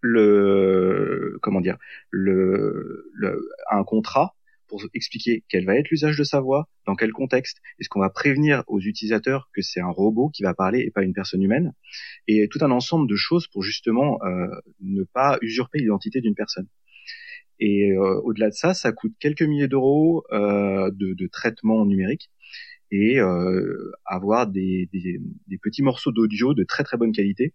le, 0.02 1.38
comment 1.42 1.60
dire, 1.60 1.78
le, 2.10 3.10
le 3.14 3.50
un 3.70 3.84
contrat 3.84 4.34
pour 4.68 4.82
expliquer 4.94 5.44
quel 5.48 5.64
va 5.64 5.76
être 5.76 5.90
l'usage 5.90 6.18
de 6.18 6.24
sa 6.24 6.40
voix, 6.40 6.68
dans 6.86 6.96
quel 6.96 7.12
contexte, 7.12 7.58
est-ce 7.78 7.88
qu'on 7.88 8.00
va 8.00 8.10
prévenir 8.10 8.64
aux 8.66 8.80
utilisateurs 8.80 9.48
que 9.54 9.62
c'est 9.62 9.80
un 9.80 9.90
robot 9.90 10.28
qui 10.28 10.42
va 10.42 10.54
parler 10.54 10.80
et 10.80 10.90
pas 10.90 11.02
une 11.02 11.12
personne 11.12 11.42
humaine, 11.42 11.72
et 12.26 12.48
tout 12.48 12.58
un 12.62 12.70
ensemble 12.70 13.08
de 13.08 13.16
choses 13.16 13.46
pour 13.46 13.62
justement 13.62 14.18
euh, 14.24 14.48
ne 14.80 15.04
pas 15.04 15.38
usurper 15.40 15.78
l'identité 15.78 16.20
d'une 16.20 16.34
personne. 16.34 16.66
Et 17.58 17.92
euh, 17.92 18.20
au-delà 18.22 18.48
de 18.48 18.54
ça, 18.54 18.74
ça 18.74 18.92
coûte 18.92 19.14
quelques 19.18 19.42
milliers 19.42 19.68
d'euros 19.68 20.24
euh, 20.32 20.90
de, 20.92 21.14
de 21.14 21.26
traitement 21.26 21.86
numérique 21.86 22.30
et 22.90 23.20
euh, 23.20 23.92
avoir 24.04 24.46
des, 24.46 24.88
des, 24.92 25.20
des, 25.48 25.58
petits 25.58 25.82
morceaux 25.82 26.12
d'audio 26.12 26.54
de 26.54 26.64
très 26.64 26.84
très 26.84 26.96
bonne 26.96 27.12
qualité 27.12 27.54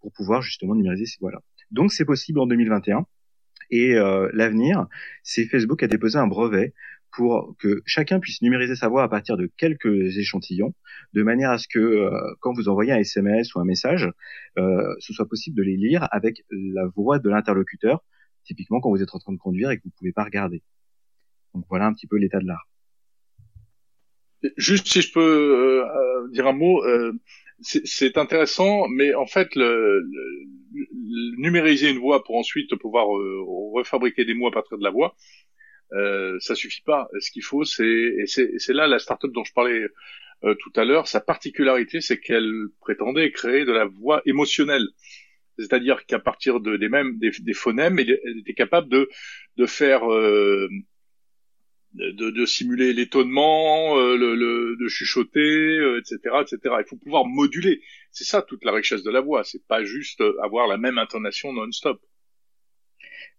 pour 0.00 0.12
pouvoir 0.12 0.42
justement 0.42 0.74
numériser 0.74 1.06
ces 1.06 1.18
voix-là. 1.20 1.40
Donc 1.70 1.92
c'est 1.92 2.04
possible 2.04 2.40
en 2.40 2.46
2021. 2.46 3.06
Et 3.70 3.94
euh, 3.94 4.28
l'avenir, 4.34 4.86
c'est 5.22 5.46
Facebook 5.46 5.82
a 5.82 5.86
déposé 5.88 6.18
un 6.18 6.26
brevet 6.26 6.74
pour 7.10 7.54
que 7.58 7.82
chacun 7.84 8.20
puisse 8.20 8.42
numériser 8.42 8.74
sa 8.74 8.88
voix 8.88 9.02
à 9.02 9.08
partir 9.08 9.36
de 9.36 9.50
quelques 9.56 10.16
échantillons, 10.18 10.74
de 11.12 11.22
manière 11.22 11.50
à 11.50 11.58
ce 11.58 11.68
que 11.68 11.78
euh, 11.78 12.10
quand 12.40 12.52
vous 12.54 12.68
envoyez 12.68 12.92
un 12.92 12.98
SMS 12.98 13.54
ou 13.54 13.60
un 13.60 13.64
message, 13.64 14.10
euh, 14.58 14.94
ce 14.98 15.12
soit 15.12 15.28
possible 15.28 15.56
de 15.56 15.62
les 15.62 15.76
lire 15.76 16.08
avec 16.10 16.42
la 16.50 16.86
voix 16.86 17.18
de 17.18 17.28
l'interlocuteur, 17.28 18.02
typiquement 18.44 18.80
quand 18.80 18.90
vous 18.90 19.02
êtes 19.02 19.14
en 19.14 19.18
train 19.18 19.32
de 19.32 19.38
conduire 19.38 19.70
et 19.70 19.78
que 19.78 19.82
vous 19.84 19.90
ne 19.90 19.98
pouvez 19.98 20.12
pas 20.12 20.24
regarder. 20.24 20.62
Donc 21.54 21.64
voilà 21.68 21.86
un 21.86 21.92
petit 21.92 22.06
peu 22.06 22.16
l'état 22.16 22.40
de 22.40 22.46
l'art. 22.46 22.71
Juste 24.56 24.88
si 24.88 25.02
je 25.02 25.12
peux 25.12 25.20
euh, 25.20 25.84
euh, 25.84 26.28
dire 26.30 26.46
un 26.46 26.52
mot, 26.52 26.84
euh, 26.84 27.12
c'est 27.60 28.18
intéressant, 28.18 28.88
mais 28.88 29.14
en 29.14 29.26
fait, 29.26 29.54
le, 29.54 30.00
le, 30.00 30.46
numériser 31.36 31.90
une 31.90 31.98
voix 31.98 32.24
pour 32.24 32.36
ensuite 32.36 32.74
pouvoir 32.76 33.06
refabriquer 33.06 34.24
des 34.24 34.34
mots 34.34 34.48
à 34.48 34.50
partir 34.50 34.78
de 34.78 34.82
la 34.82 34.90
voix, 34.90 35.14
euh, 35.92 36.36
ça 36.40 36.56
suffit 36.56 36.82
pas. 36.82 37.08
Ce 37.20 37.30
qu'il 37.30 37.44
faut, 37.44 37.64
c'est 37.64 37.84
et 37.84 38.26
c'est 38.26 38.72
là 38.72 38.88
la 38.88 38.98
startup 38.98 39.30
dont 39.32 39.44
je 39.44 39.52
parlais 39.52 39.86
tout 40.42 40.72
à 40.74 40.84
l'heure. 40.84 41.06
Sa 41.06 41.20
particularité, 41.20 42.00
c'est 42.00 42.18
qu'elle 42.18 42.52
prétendait 42.80 43.30
créer 43.30 43.64
de 43.64 43.70
la 43.72 43.84
voix 43.84 44.22
émotionnelle. 44.26 44.88
C'est-à-dire 45.58 46.04
qu'à 46.06 46.18
partir 46.18 46.58
de, 46.60 46.76
des 46.76 46.88
mêmes 46.88 47.16
des, 47.18 47.30
des 47.30 47.52
phonèmes, 47.52 47.98
elle 48.00 48.38
était 48.40 48.54
capable 48.54 48.88
de 48.88 49.08
de 49.56 49.66
faire 49.66 50.02
de, 51.94 52.30
de, 52.30 52.46
simuler 52.46 52.92
l'étonnement, 52.92 53.98
euh, 53.98 54.16
le, 54.16 54.34
le, 54.34 54.76
de 54.80 54.88
chuchoter, 54.88 55.98
etc., 55.98 56.18
euh, 56.26 56.42
etc. 56.42 56.58
Il 56.80 56.84
faut 56.88 56.96
pouvoir 56.96 57.26
moduler. 57.26 57.80
C'est 58.10 58.24
ça 58.24 58.42
toute 58.42 58.64
la 58.64 58.72
richesse 58.72 59.02
de 59.02 59.10
la 59.10 59.20
voix. 59.20 59.44
C'est 59.44 59.66
pas 59.66 59.84
juste 59.84 60.22
avoir 60.42 60.66
la 60.66 60.78
même 60.78 60.98
intonation 60.98 61.52
non-stop. 61.52 62.00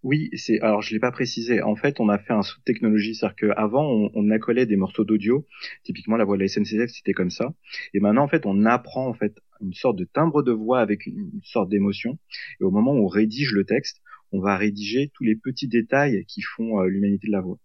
Oui, 0.03 0.29
c'est 0.33 0.59
alors 0.59 0.81
je 0.81 0.93
l'ai 0.93 0.99
pas 0.99 1.11
précisé. 1.11 1.61
En 1.61 1.75
fait, 1.75 1.99
on 2.01 2.09
a 2.09 2.19
fait 2.19 2.33
un 2.33 2.41
saut 2.41 2.57
de 2.59 2.63
technologie, 2.63 3.15
c'est-à-dire 3.15 3.55
qu'avant 3.55 3.89
on, 3.89 4.11
on 4.13 4.31
accolait 4.31 4.65
des 4.65 4.75
morceaux 4.75 5.05
d'audio. 5.05 5.47
Typiquement, 5.83 6.17
la 6.17 6.25
voix 6.25 6.35
de 6.35 6.41
la 6.41 6.49
SNCF, 6.49 6.89
c'était 6.89 7.13
comme 7.13 7.29
ça. 7.29 7.53
Et 7.93 8.01
maintenant, 8.01 8.23
en 8.23 8.27
fait, 8.27 8.45
on 8.45 8.65
apprend 8.65 9.07
en 9.07 9.13
fait 9.13 9.37
une 9.61 9.73
sorte 9.73 9.97
de 9.97 10.03
timbre 10.03 10.43
de 10.43 10.51
voix 10.51 10.81
avec 10.81 11.05
une, 11.05 11.31
une 11.33 11.43
sorte 11.43 11.69
d'émotion. 11.69 12.19
Et 12.59 12.65
au 12.65 12.71
moment 12.71 12.91
où 12.91 13.05
on 13.05 13.07
rédige 13.07 13.53
le 13.53 13.63
texte, 13.63 14.01
on 14.33 14.41
va 14.41 14.57
rédiger 14.57 15.11
tous 15.13 15.23
les 15.23 15.35
petits 15.35 15.67
détails 15.67 16.25
qui 16.25 16.41
font 16.41 16.81
euh, 16.81 16.87
l'humanité 16.87 17.27
de 17.27 17.31
la 17.31 17.41
voix. 17.41 17.59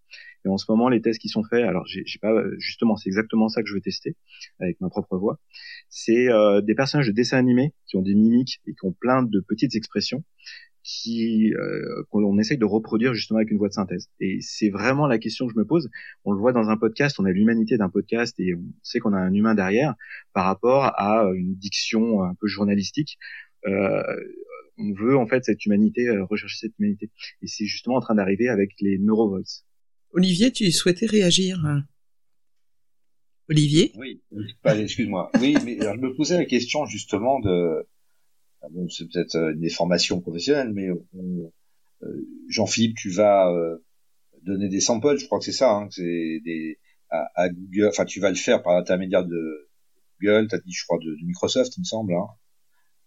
Et 0.48 0.50
en 0.50 0.56
ce 0.56 0.64
moment, 0.70 0.88
les 0.88 1.02
tests 1.02 1.20
qui 1.20 1.28
sont 1.28 1.44
faits, 1.44 1.62
alors 1.62 1.84
j'ai 1.87 2.04
pas 2.22 2.32
justement, 2.58 2.96
c'est 2.96 3.11
exactement 3.11 3.48
ça 3.48 3.62
que 3.62 3.68
je 3.68 3.74
veux 3.74 3.82
tester 3.82 4.16
avec 4.61 4.80
ma 4.80 4.88
propre 4.88 5.18
voix. 5.18 5.38
C'est 5.90 6.30
euh, 6.30 6.62
des 6.62 6.74
personnages 6.74 7.06
de 7.06 7.12
dessins 7.12 7.37
animés 7.37 7.74
qui 7.87 7.96
ont 7.96 8.02
des 8.02 8.14
mimiques 8.14 8.61
et 8.66 8.72
qui 8.72 8.87
ont 8.87 8.92
plein 8.92 9.22
de 9.22 9.40
petites 9.46 9.74
expressions 9.74 10.24
qui 10.82 11.52
euh, 11.52 12.02
qu'on 12.08 12.38
essaye 12.38 12.56
de 12.56 12.64
reproduire 12.64 13.12
justement 13.12 13.38
avec 13.38 13.50
une 13.50 13.58
voix 13.58 13.68
de 13.68 13.74
synthèse. 13.74 14.08
Et 14.20 14.38
c'est 14.40 14.70
vraiment 14.70 15.06
la 15.06 15.18
question 15.18 15.46
que 15.46 15.52
je 15.52 15.58
me 15.58 15.66
pose. 15.66 15.90
On 16.24 16.32
le 16.32 16.38
voit 16.38 16.52
dans 16.52 16.70
un 16.70 16.78
podcast, 16.78 17.20
on 17.20 17.26
a 17.26 17.30
l'humanité 17.30 17.76
d'un 17.76 17.90
podcast 17.90 18.34
et 18.40 18.54
on 18.54 18.64
sait 18.82 19.00
qu'on 19.00 19.12
a 19.12 19.18
un 19.18 19.34
humain 19.34 19.54
derrière 19.54 19.94
par 20.32 20.46
rapport 20.46 20.84
à 20.98 21.31
une 21.35 21.56
diction 21.56 22.23
un 22.23 22.35
peu 22.40 22.46
journalistique. 22.46 23.18
Euh, 23.66 24.02
on 24.79 24.92
veut 24.92 25.16
en 25.16 25.27
fait 25.27 25.44
cette 25.44 25.66
humanité, 25.66 26.08
euh, 26.08 26.25
rechercher 26.25 26.56
cette 26.58 26.79
humanité. 26.79 27.10
Et 27.42 27.46
c'est 27.46 27.66
justement 27.66 27.96
en 27.96 28.00
train 28.00 28.14
d'arriver 28.14 28.48
avec 28.48 28.70
les 28.81 28.98
neurovoice. 28.98 29.64
Olivier, 30.13 30.50
tu 30.52 30.71
souhaitais 30.73 31.06
réagir 31.06 31.63
Olivier? 33.48 33.92
Oui, 33.96 34.23
excuse-moi. 34.65 35.31
Oui, 35.40 35.56
mais 35.65 35.79
je 35.81 35.98
me 35.98 36.15
posais 36.15 36.37
la 36.37 36.44
question 36.44 36.85
justement 36.87 37.40
de... 37.40 37.87
Bon, 38.71 38.88
c'est 38.88 39.09
peut-être 39.11 39.37
euh, 39.37 39.52
une 39.52 39.61
déformation 39.61 40.21
professionnelle, 40.21 40.73
mais 40.75 40.88
euh, 40.88 42.29
Jean-Philippe, 42.48 42.96
tu 42.96 43.11
vas 43.11 43.54
donner 44.42 44.69
des 44.69 44.81
samples, 44.81 45.17
je 45.19 45.27
crois 45.27 45.38
que 45.38 45.44
c'est 45.44 45.52
ça, 45.52 45.71
hein, 45.71 45.88
c'est 45.90 46.40
des 46.44 46.79
à, 47.11 47.48
Google, 47.48 47.88
enfin 47.88 48.04
tu 48.04 48.21
vas 48.21 48.31
le 48.31 48.37
faire 48.37 48.63
par 48.63 48.75
l'intermédiaire 48.75 49.25
de 49.25 49.71
Google, 50.21 50.48
t'as 50.48 50.59
dit 50.59 50.73
je 50.73 50.85
crois 50.85 50.98
de, 50.98 51.17
Microsoft, 51.25 51.77
il 51.77 51.81
me 51.81 51.85
semble. 51.85 52.15
Hein. 52.15 52.27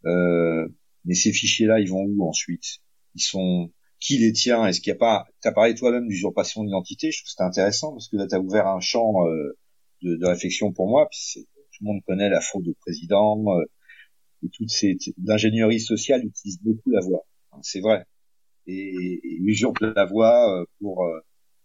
Euh, 0.06 0.68
mais 1.06 1.14
ces 1.14 1.32
fichiers-là, 1.32 1.80
ils 1.80 1.90
vont 1.90 2.04
où 2.04 2.28
ensuite? 2.28 2.80
Ils 3.16 3.22
sont 3.22 3.72
qui 4.02 4.18
les 4.18 4.34
tient 4.34 4.66
Est-ce 4.66 4.82
qu'il 4.82 4.92
n'y 4.92 4.98
a 4.98 5.00
pas 5.00 5.26
T'as 5.42 5.54
parlé 5.54 5.76
toi-même 5.76 6.08
d'usurpation 6.08 6.64
d'identité. 6.66 7.12
Je 7.12 7.20
trouve 7.20 7.26
que 7.28 7.30
c'était 7.30 7.44
intéressant 7.44 7.94
parce 7.94 8.10
que 8.10 8.18
là, 8.18 8.28
t'as 8.28 8.40
ouvert 8.40 8.68
un 8.68 8.82
champ 8.82 9.26
euh, 9.28 9.58
de, 10.02 10.16
de, 10.16 10.26
réflexion 10.26 10.74
pour 10.74 10.90
moi. 10.90 11.08
Puis 11.10 11.46
tout 11.56 11.84
le 11.84 11.86
monde 11.86 12.02
connaît 12.06 12.30
la 12.30 12.42
faute 12.42 12.64
du 12.64 12.74
président. 12.74 13.46
Euh, 13.48 13.64
et 14.44 14.50
toutes 14.50 14.72
ces 14.72 14.98
l'ingénierie 15.24 15.80
sociale 15.80 16.26
utilise 16.26 16.60
beaucoup 16.62 16.90
la 16.90 17.00
voix. 17.02 17.26
C'est 17.62 17.80
vrai. 17.80 18.06
Et, 18.66 19.20
et 19.24 19.38
usurpe 19.44 19.80
la 19.80 20.06
voix 20.06 20.66
pour 20.80 21.06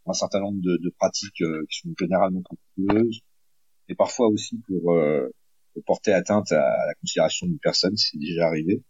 un 0.07 0.13
certain 0.13 0.41
nombre 0.41 0.61
de, 0.61 0.77
de 0.77 0.91
pratiques 0.99 1.43
qui 1.71 1.79
sont 1.81 1.95
généralement 1.99 2.43
coûteuses, 2.43 3.21
et 3.89 3.95
parfois 3.95 4.29
aussi 4.29 4.59
pour, 4.67 4.95
porter 5.87 6.13
atteinte 6.13 6.53
à 6.53 6.87
la 6.87 6.95
considération 7.01 7.47
d'une 7.47 7.59
personne, 7.59 7.97
c'est 7.97 8.19
déjà 8.19 8.47
arrivé. 8.47 8.83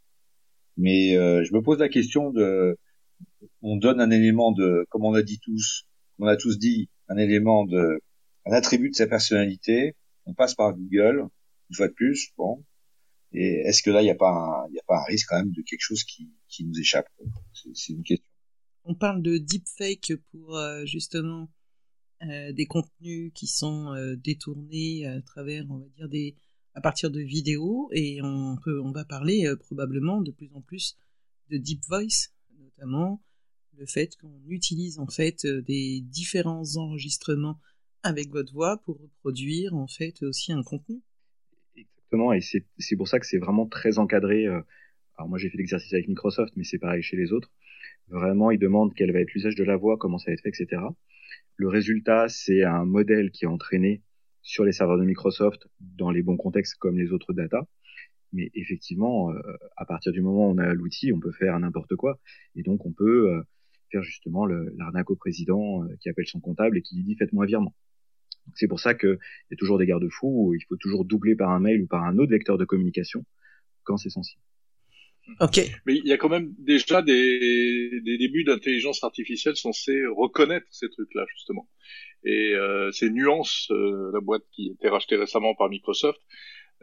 Mais 0.77 1.13
je 1.13 1.55
me 1.55 1.63
pose 1.63 1.79
la 1.79 1.89
question 1.89 2.31
de, 2.31 2.77
on 3.63 3.77
donne 3.77 4.01
un 4.01 4.11
élément 4.11 4.53
de, 4.53 4.87
comme 4.91 5.05
on 5.05 5.15
a 5.15 5.23
dit 5.23 5.39
tous, 5.41 5.85
on 6.19 6.27
a 6.27 6.37
tous 6.37 6.59
dit, 6.59 6.89
un 7.09 7.17
élément 7.17 7.65
de, 7.65 8.01
un 8.47 8.53
attribut 8.53 8.91
de 8.91 8.95
sa 8.95 9.07
personnalité, 9.07 9.95
on 10.25 10.35
passe 10.35 10.55
par 10.55 10.75
Google, 10.75 11.29
une 11.71 11.77
fois 11.77 11.89
de 11.89 11.93
plus, 11.93 12.31
bon. 12.37 12.65
Et 13.33 13.63
est-ce 13.67 13.83
que 13.83 13.91
là, 13.91 14.03
il 14.03 14.05
n'y 14.05 14.11
a 14.11 14.17
pas 14.17 14.31
un, 14.31 14.65
a 14.65 14.83
pas 14.87 15.01
un 15.01 15.05
risque 15.05 15.29
quand 15.29 15.37
même 15.37 15.53
de 15.53 15.63
quelque 15.63 15.81
chose 15.81 16.05
qui, 16.05 16.31
nous 16.61 16.79
échappe 16.79 17.09
C'est 17.75 17.93
une 17.93 18.03
question. 18.03 18.27
On 18.85 18.95
parle 18.95 19.21
de 19.21 19.37
deepfake 19.37 20.15
pour 20.31 20.57
euh, 20.57 20.87
justement 20.87 21.51
euh, 22.23 22.53
des 22.53 22.67
contenus 22.67 23.33
qui 23.35 23.47
sont 23.47 23.93
euh, 23.95 24.17
détournés 24.17 25.07
à 25.07 25.21
travers, 25.23 25.67
on 25.69 25.79
va 25.79 25.89
dire 25.97 26.09
des, 26.09 26.37
à 26.75 26.81
partir 26.81 27.11
de 27.11 27.21
vidéos, 27.21 27.91
et 27.93 28.23
on 28.23 28.93
va 28.93 29.05
parler 29.05 29.53
probablement 29.61 30.23
de 30.23 30.31
plus 30.31 30.51
en 30.55 30.61
plus 30.61 30.97
de 31.51 31.59
deep 31.59 31.83
voice, 31.89 32.31
notamment 32.59 33.21
le 33.79 33.87
fait 33.87 34.17
qu'on 34.17 34.41
utilise 34.49 34.99
en 34.99 35.07
fait 35.07 35.47
des 35.47 36.01
différents 36.01 36.77
enregistrements 36.77 37.61
avec 38.03 38.31
votre 38.31 38.53
voix 38.53 38.79
pour 38.85 39.01
reproduire 39.01 39.75
en 39.75 39.87
fait 39.87 40.23
aussi 40.23 40.53
un 40.53 40.63
contenu. 40.63 41.01
Exactement, 41.77 42.33
et 42.33 42.41
c'est 42.41 42.97
pour 42.97 43.09
ça 43.09 43.19
que 43.19 43.27
c'est 43.27 43.39
vraiment 43.39 43.67
très 43.67 43.99
encadré. 43.99 44.47
Euh, 44.47 44.61
alors 45.17 45.29
moi 45.29 45.39
j'ai 45.39 45.51
fait 45.51 45.59
l'exercice 45.59 45.93
avec 45.93 46.09
Microsoft, 46.09 46.55
mais 46.57 46.65
c'est 46.65 46.79
pareil 46.79 47.03
chez 47.03 47.17
les 47.17 47.33
autres. 47.33 47.51
Vraiment, 48.09 48.53
ils 48.53 48.59
demandent 48.59 48.95
quel 48.95 49.13
va 49.13 49.21
être 49.21 49.33
l'usage 49.33 49.57
de 49.57 49.65
la 49.65 49.77
voix, 49.77 49.97
comment 49.97 50.19
ça 50.19 50.31
va 50.31 50.35
être 50.35 50.43
fait, 50.43 50.51
etc. 50.51 50.83
Le 51.57 51.69
résultat, 51.69 52.29
c'est 52.29 52.63
un 52.63 52.85
modèle 52.85 53.31
qui 53.31 53.45
est 53.45 53.49
entraîné 53.49 54.03
sur 54.43 54.65
les 54.65 54.73
serveurs 54.73 54.99
de 54.99 55.05
Microsoft 55.05 55.67
dans 55.81 56.11
les 56.11 56.23
bons 56.23 56.37
contextes 56.37 56.77
comme 56.77 56.97
les 56.97 57.13
autres 57.13 57.33
data. 57.33 57.67
Mais 58.33 58.51
effectivement, 58.55 59.33
euh, 59.33 59.41
à 59.77 59.85
partir 59.87 60.13
du 60.13 60.21
moment 60.21 60.49
où 60.49 60.53
on 60.53 60.59
a 60.59 60.73
l'outil, 60.73 61.13
on 61.13 61.19
peut 61.19 61.33
faire 61.33 61.59
n'importe 61.59 61.97
quoi. 61.97 62.21
Et 62.55 62.63
donc 62.63 62.87
on 62.87 62.93
peut 62.93 63.33
euh, 63.33 63.43
faire 63.91 64.03
justement 64.03 64.47
l'arnaque 64.47 65.11
au 65.11 65.17
président 65.17 65.83
qui 66.01 66.09
appelle 66.09 66.27
son 66.27 66.41
comptable 66.41 66.79
et 66.79 66.83
qui 66.83 66.97
lui 66.97 67.05
dit 67.05 67.17
faites-moi 67.17 67.45
un 67.45 67.47
virement. 67.47 67.75
C'est 68.55 68.69
pour 68.69 68.81
ça 68.81 68.95
qu'il 68.95 69.19
y 69.51 69.55
a 69.55 69.57
toujours 69.57 69.79
des 69.79 69.87
garde-fous, 69.87 70.49
où 70.49 70.55
il 70.55 70.63
faut 70.69 70.77
toujours 70.77 71.05
doubler 71.05 71.35
par 71.35 71.51
un 71.51 71.61
mail 71.61 71.83
ou 71.83 71.87
par 71.87 72.05
un 72.05 72.19
autre 72.19 72.31
vecteur 72.31 72.59
de 72.59 72.65
communication 72.65 73.25
quand 73.85 73.97
c'est 73.97 74.11
sensible. 74.11 74.41
Ok. 75.41 75.61
Mais 75.87 75.97
il 75.97 76.07
y 76.07 76.13
a 76.13 76.19
quand 76.19 76.29
même 76.29 76.55
déjà 76.59 77.03
des, 77.03 78.01
des 78.05 78.19
débuts 78.19 78.45
d'intelligence 78.45 79.03
artificielle 79.03 79.57
censés 79.57 80.07
reconnaître 80.07 80.67
ces 80.71 80.89
trucs-là 80.89 81.25
justement. 81.35 81.69
Et 82.25 82.55
euh, 82.55 82.91
ces 82.93 83.11
nuances, 83.11 83.69
euh, 83.71 84.11
la 84.13 84.21
boîte 84.21 84.45
qui 84.53 84.71
a 84.71 84.73
été 84.73 84.89
rachetée 84.89 85.17
récemment 85.17 85.55
par 85.55 85.69
Microsoft, 85.69 86.19
euh, 86.19 86.25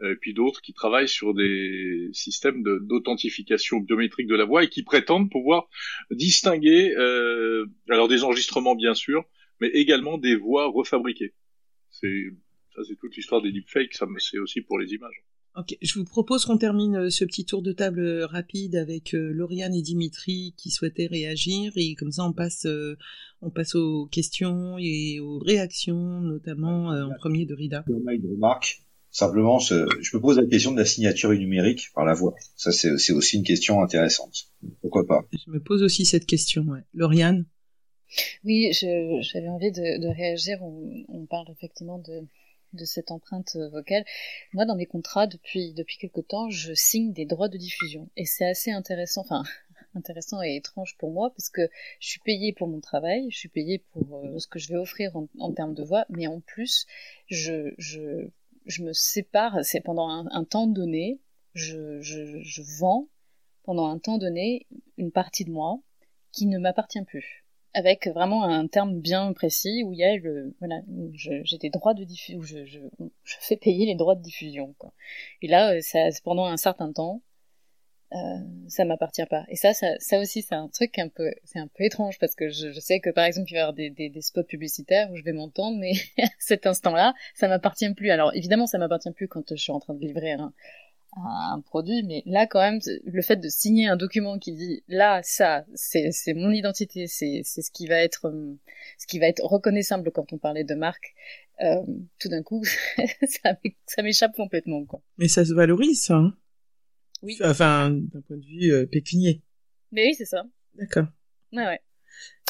et 0.02 0.16
puis 0.20 0.34
d'autres 0.34 0.60
qui 0.60 0.72
travaillent 0.72 1.08
sur 1.08 1.34
des 1.34 2.10
systèmes 2.12 2.62
d'authentification 2.62 3.78
biométrique 3.78 4.26
de 4.26 4.34
la 4.34 4.44
voix 4.44 4.64
et 4.64 4.68
qui 4.68 4.82
prétendent 4.82 5.30
pouvoir 5.30 5.68
distinguer, 6.10 6.94
euh, 6.96 7.66
alors 7.88 8.08
des 8.08 8.24
enregistrements 8.24 8.74
bien 8.74 8.94
sûr, 8.94 9.24
mais 9.60 9.68
également 9.68 10.18
des 10.18 10.36
voix 10.36 10.66
refabriquées. 10.66 11.34
C'est 11.90 12.32
ça, 12.74 12.82
c'est 12.88 12.96
toute 12.96 13.14
l'histoire 13.16 13.40
des 13.40 13.52
deepfakes. 13.52 13.94
Ça, 13.94 14.06
c'est 14.18 14.38
aussi 14.38 14.60
pour 14.60 14.78
les 14.78 14.92
images. 14.92 15.24
Ok, 15.56 15.76
je 15.80 15.98
vous 16.00 16.04
propose 16.04 16.44
qu'on 16.44 16.58
termine 16.58 16.96
euh, 16.96 17.10
ce 17.10 17.24
petit 17.24 17.44
tour 17.44 17.62
de 17.62 17.70
table 17.70 18.00
euh, 18.00 18.26
rapide 18.26 18.74
avec 18.74 19.14
euh, 19.14 19.30
Lauriane 19.32 19.72
et 19.72 19.82
Dimitri 19.82 20.52
qui 20.56 20.70
souhaitaient 20.70 21.06
réagir 21.06 21.72
et 21.76 21.94
comme 21.94 22.10
ça 22.10 22.24
on 22.24 22.32
passe, 22.32 22.66
on 23.40 23.50
passe 23.50 23.76
aux 23.76 24.06
questions 24.06 24.76
et 24.80 25.20
aux 25.20 25.38
réactions, 25.38 26.20
notamment 26.22 26.88
en 26.88 27.14
premier 27.18 27.46
de 27.46 27.54
Rida. 27.54 27.84
De 27.86 27.94
remarque, 28.34 28.83
simplement, 29.14 29.60
je 29.60 29.74
me 30.16 30.20
pose 30.20 30.38
la 30.38 30.46
question 30.46 30.72
de 30.72 30.78
la 30.78 30.84
signature 30.84 31.30
numérique 31.30 31.90
par 31.94 32.04
la 32.04 32.14
voix. 32.14 32.34
Ça, 32.56 32.72
c'est 32.72 33.12
aussi 33.12 33.36
une 33.36 33.44
question 33.44 33.80
intéressante. 33.80 34.48
Pourquoi 34.82 35.06
pas? 35.06 35.24
Je 35.32 35.50
me 35.50 35.60
pose 35.60 35.82
aussi 35.82 36.04
cette 36.04 36.26
question. 36.26 36.62
Ouais. 36.64 36.80
Lauriane? 36.92 37.46
Oui, 38.44 38.72
j'avais 38.72 39.48
envie 39.48 39.70
de, 39.70 40.00
de 40.00 40.08
réagir. 40.08 40.58
On, 40.62 41.04
on, 41.08 41.26
parle 41.26 41.46
effectivement 41.50 41.98
de, 41.98 42.26
de 42.72 42.84
cette 42.84 43.12
empreinte 43.12 43.56
vocale. 43.72 44.04
Moi, 44.52 44.66
dans 44.66 44.76
mes 44.76 44.86
contrats, 44.86 45.28
depuis, 45.28 45.72
depuis 45.72 45.96
quelque 45.96 46.20
temps, 46.20 46.50
je 46.50 46.74
signe 46.74 47.12
des 47.12 47.24
droits 47.24 47.48
de 47.48 47.56
diffusion. 47.56 48.10
Et 48.16 48.24
c'est 48.24 48.46
assez 48.46 48.72
intéressant, 48.72 49.20
enfin, 49.20 49.44
intéressant 49.94 50.42
et 50.42 50.56
étrange 50.56 50.96
pour 50.98 51.12
moi, 51.12 51.30
parce 51.36 51.50
que 51.50 51.68
je 52.00 52.08
suis 52.08 52.20
payée 52.20 52.52
pour 52.52 52.66
mon 52.66 52.80
travail, 52.80 53.28
je 53.30 53.36
suis 53.36 53.48
payée 53.48 53.78
pour 53.92 54.24
euh, 54.24 54.38
ce 54.40 54.48
que 54.48 54.58
je 54.58 54.68
vais 54.68 54.78
offrir 54.78 55.16
en, 55.16 55.28
en, 55.38 55.52
termes 55.52 55.74
de 55.74 55.84
voix, 55.84 56.04
mais 56.08 56.26
en 56.26 56.40
plus, 56.40 56.86
je, 57.28 57.72
je, 57.78 58.28
je 58.66 58.82
me 58.82 58.92
sépare, 58.92 59.64
c'est 59.64 59.80
pendant 59.80 60.08
un, 60.08 60.44
temps 60.44 60.66
donné, 60.66 61.20
je, 61.54 62.00
je, 62.00 62.40
je 62.40 62.62
vends 62.78 63.08
pendant 63.62 63.86
un 63.86 63.98
temps 63.98 64.18
donné 64.18 64.66
une 64.96 65.12
partie 65.12 65.44
de 65.44 65.50
moi 65.50 65.80
qui 66.32 66.46
ne 66.46 66.58
m'appartient 66.58 67.02
plus 67.04 67.44
avec 67.74 68.06
vraiment 68.06 68.44
un 68.44 68.66
terme 68.68 69.00
bien 69.00 69.32
précis 69.32 69.82
où 69.84 69.92
il 69.92 69.98
y 69.98 70.04
a 70.04 70.16
le 70.16 70.54
voilà 70.60 70.80
j'ai 71.12 71.58
des 71.58 71.70
droits 71.70 71.92
de 71.92 72.04
diffusion 72.04 72.40
je, 72.40 72.64
je, 72.64 72.78
je, 73.24 73.34
fais 73.40 73.56
payer 73.56 73.84
les 73.84 73.96
droits 73.96 74.14
de 74.14 74.22
diffusion 74.22 74.74
quoi. 74.78 74.92
et 75.42 75.48
là 75.48 75.74
euh, 75.74 75.80
ça 75.80 75.98
pendant 76.22 76.46
un 76.46 76.56
certain 76.56 76.92
temps 76.92 77.20
euh, 78.14 78.38
ça 78.68 78.84
m'appartient 78.84 79.24
pas 79.26 79.44
et 79.48 79.56
ça, 79.56 79.72
ça 79.72 80.18
aussi 80.20 80.42
c'est 80.42 80.54
un 80.54 80.68
truc 80.68 80.98
un 80.98 81.08
peu 81.08 81.32
c'est 81.44 81.58
un 81.58 81.66
peu 81.66 81.84
étrange 81.84 82.18
parce 82.20 82.34
que 82.34 82.48
je, 82.48 82.70
sais 82.78 83.00
que 83.00 83.10
par 83.10 83.24
exemple 83.24 83.50
il 83.50 83.54
va 83.54 83.58
y 83.58 83.62
avoir 83.62 83.74
des, 83.74 84.12
spots 84.20 84.44
publicitaires 84.44 85.10
où 85.10 85.16
je 85.16 85.24
vais 85.24 85.32
m'entendre 85.32 85.78
mais 85.78 85.92
à 86.22 86.28
cet 86.38 86.66
instant 86.66 86.92
là 86.92 87.14
ça 87.34 87.48
m'appartient 87.48 87.92
plus 87.94 88.10
alors 88.10 88.32
évidemment 88.34 88.66
ça 88.66 88.78
m'appartient 88.78 89.10
plus 89.10 89.26
quand 89.26 89.50
je 89.50 89.60
suis 89.60 89.72
en 89.72 89.80
train 89.80 89.94
de 89.94 90.00
livrer 90.00 90.32
un, 90.32 90.52
produit, 91.66 92.02
mais 92.02 92.24
là 92.26 92.48
quand 92.48 92.58
même, 92.58 92.80
le 93.04 93.22
fait 93.22 93.36
de 93.36 93.48
signer 93.48 93.86
un 93.86 93.94
document 93.96 94.36
qui 94.40 94.50
dit 94.50 94.82
là 94.88 95.20
ça, 95.22 95.64
c'est 95.74 96.34
mon 96.34 96.50
identité, 96.50 97.06
c'est 97.06 97.42
ce 97.44 97.70
qui 97.70 97.86
va 97.86 98.02
être 98.02 98.26
euh, 98.26 98.58
ce 98.98 99.06
qui 99.06 99.20
va 99.20 99.26
être 99.26 99.44
reconnaissable 99.44 100.10
quand 100.10 100.32
on 100.32 100.38
parlait 100.38 100.64
de 100.64 100.74
marque, 100.74 101.14
euh, 101.62 101.82
tout 102.18 102.28
d'un 102.28 102.42
coup, 102.42 102.64
ça 103.86 104.02
m'échappe 104.02 104.34
complètement. 104.34 104.84
Mais 105.18 105.28
ça 105.28 105.44
se 105.44 105.54
valorise. 105.54 106.10
Hein 106.10 106.34
oui. 107.22 107.38
Enfin, 107.42 107.90
d'un 107.90 108.20
point 108.20 108.36
de 108.36 108.44
vue 108.44 108.72
euh, 108.72 108.86
pécunier. 108.86 109.42
Mais 109.92 110.06
oui, 110.08 110.14
c'est 110.14 110.24
ça. 110.24 110.44
D'accord. 110.74 111.06
Ouais 111.52 111.64
ouais. 111.64 111.80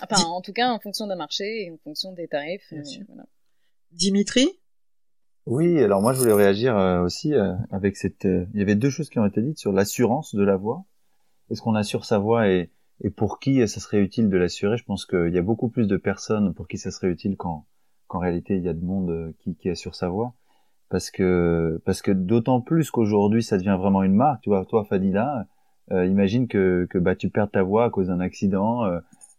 Enfin, 0.03 0.23
en 0.25 0.41
tout 0.41 0.53
cas, 0.53 0.71
en 0.71 0.79
fonction 0.79 1.07
d'un 1.07 1.17
marché 1.17 1.65
et 1.65 1.71
en 1.71 1.79
fonction 1.79 2.13
des 2.13 2.29
tarifs. 2.29 2.73
Euh, 2.73 2.83
voilà. 3.09 3.27
Dimitri? 3.93 4.49
Oui, 5.47 5.79
alors 5.83 6.01
moi 6.01 6.15
je 6.15 6.21
voulais 6.21 6.33
réagir 6.33 6.75
euh, 6.77 7.03
aussi 7.03 7.35
euh, 7.35 7.53
avec 7.71 7.97
cette. 7.97 8.25
Euh, 8.25 8.47
il 8.55 8.61
y 8.61 8.63
avait 8.63 8.77
deux 8.77 8.89
choses 8.89 9.11
qui 9.11 9.19
ont 9.19 9.27
été 9.27 9.43
dites 9.43 9.59
sur 9.59 9.73
l'assurance 9.73 10.35
de 10.35 10.43
la 10.43 10.57
voix. 10.57 10.87
Est-ce 11.51 11.61
qu'on 11.61 11.75
assure 11.75 12.07
sa 12.07 12.19
voix 12.19 12.49
et, 12.49 12.71
et 13.03 13.11
pour 13.11 13.39
qui 13.39 13.67
ça 13.69 13.79
serait 13.79 13.99
utile 13.99 14.31
de 14.31 14.39
l'assurer? 14.39 14.79
Je 14.79 14.85
pense 14.85 15.05
qu'il 15.05 15.35
y 15.35 15.39
a 15.39 15.43
beaucoup 15.43 15.69
plus 15.69 15.87
de 15.87 15.99
personnes 15.99 16.55
pour 16.55 16.67
qui 16.67 16.79
ça 16.79 16.91
serait 16.91 17.09
utile 17.09 17.37
qu'en 17.37 17.67
qu'en 18.07 18.21
réalité 18.21 18.57
il 18.57 18.63
y 18.63 18.71
a 18.71 18.73
de 18.73 18.83
monde 18.83 19.35
qui, 19.39 19.55
qui 19.55 19.69
assure 19.69 19.95
sa 19.95 20.09
voix. 20.09 20.35
Parce 20.95 21.11
que 21.11 21.81
parce 21.85 22.03
que 22.03 22.13
d'autant 22.13 22.61
plus 22.61 22.93
qu'aujourd'hui 22.93 23.43
ça 23.43 23.59
devient 23.59 23.77
vraiment 23.79 24.05
une 24.05 24.15
marque. 24.15 24.43
Tu 24.43 24.51
vois, 24.51 24.65
toi 24.65 24.85
Fadila, 24.85 25.47
imagine 25.91 26.47
que 26.47 26.87
que 26.89 26.99
bah 26.99 27.17
tu 27.17 27.31
perds 27.31 27.51
ta 27.51 27.65
voix 27.65 27.87
à 27.87 27.91
cause 27.91 28.09
d'un 28.09 28.21
accident. 28.21 28.85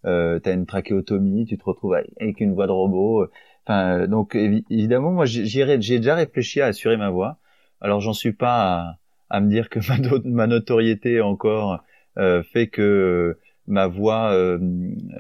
Euh, 0.06 0.40
t'as 0.40 0.54
une 0.54 0.66
trachéotomie, 0.66 1.46
tu 1.46 1.58
te 1.58 1.64
retrouves 1.64 1.96
avec 2.20 2.40
une 2.42 2.54
voix 2.54 2.68
de 2.68 2.72
robot. 2.72 3.28
Enfin, 3.66 4.02
euh, 4.02 4.08
donc 4.08 4.36
évidemment, 4.36 5.12
moi, 5.12 5.26
j'ai 5.26 5.66
déjà 5.78 6.16
réfléchi 6.16 6.62
à 6.62 6.68
assurer 6.68 6.98
ma 6.98 7.10
voix. 7.10 7.38
Alors, 7.82 8.02
j'en 8.02 8.14
suis 8.14 8.34
pas 8.34 8.98
à, 9.30 9.42
me 9.42 9.50
dire 9.50 9.70
que 9.70 9.80
ma, 10.28 10.48
notoriété 10.48 11.22
encore 11.22 11.84
euh, 12.18 12.44
fait 12.44 12.68
que 12.68 12.82
euh, 12.82 13.40
ma 13.68 13.88
voix 13.88 14.32
euh, 14.34 14.60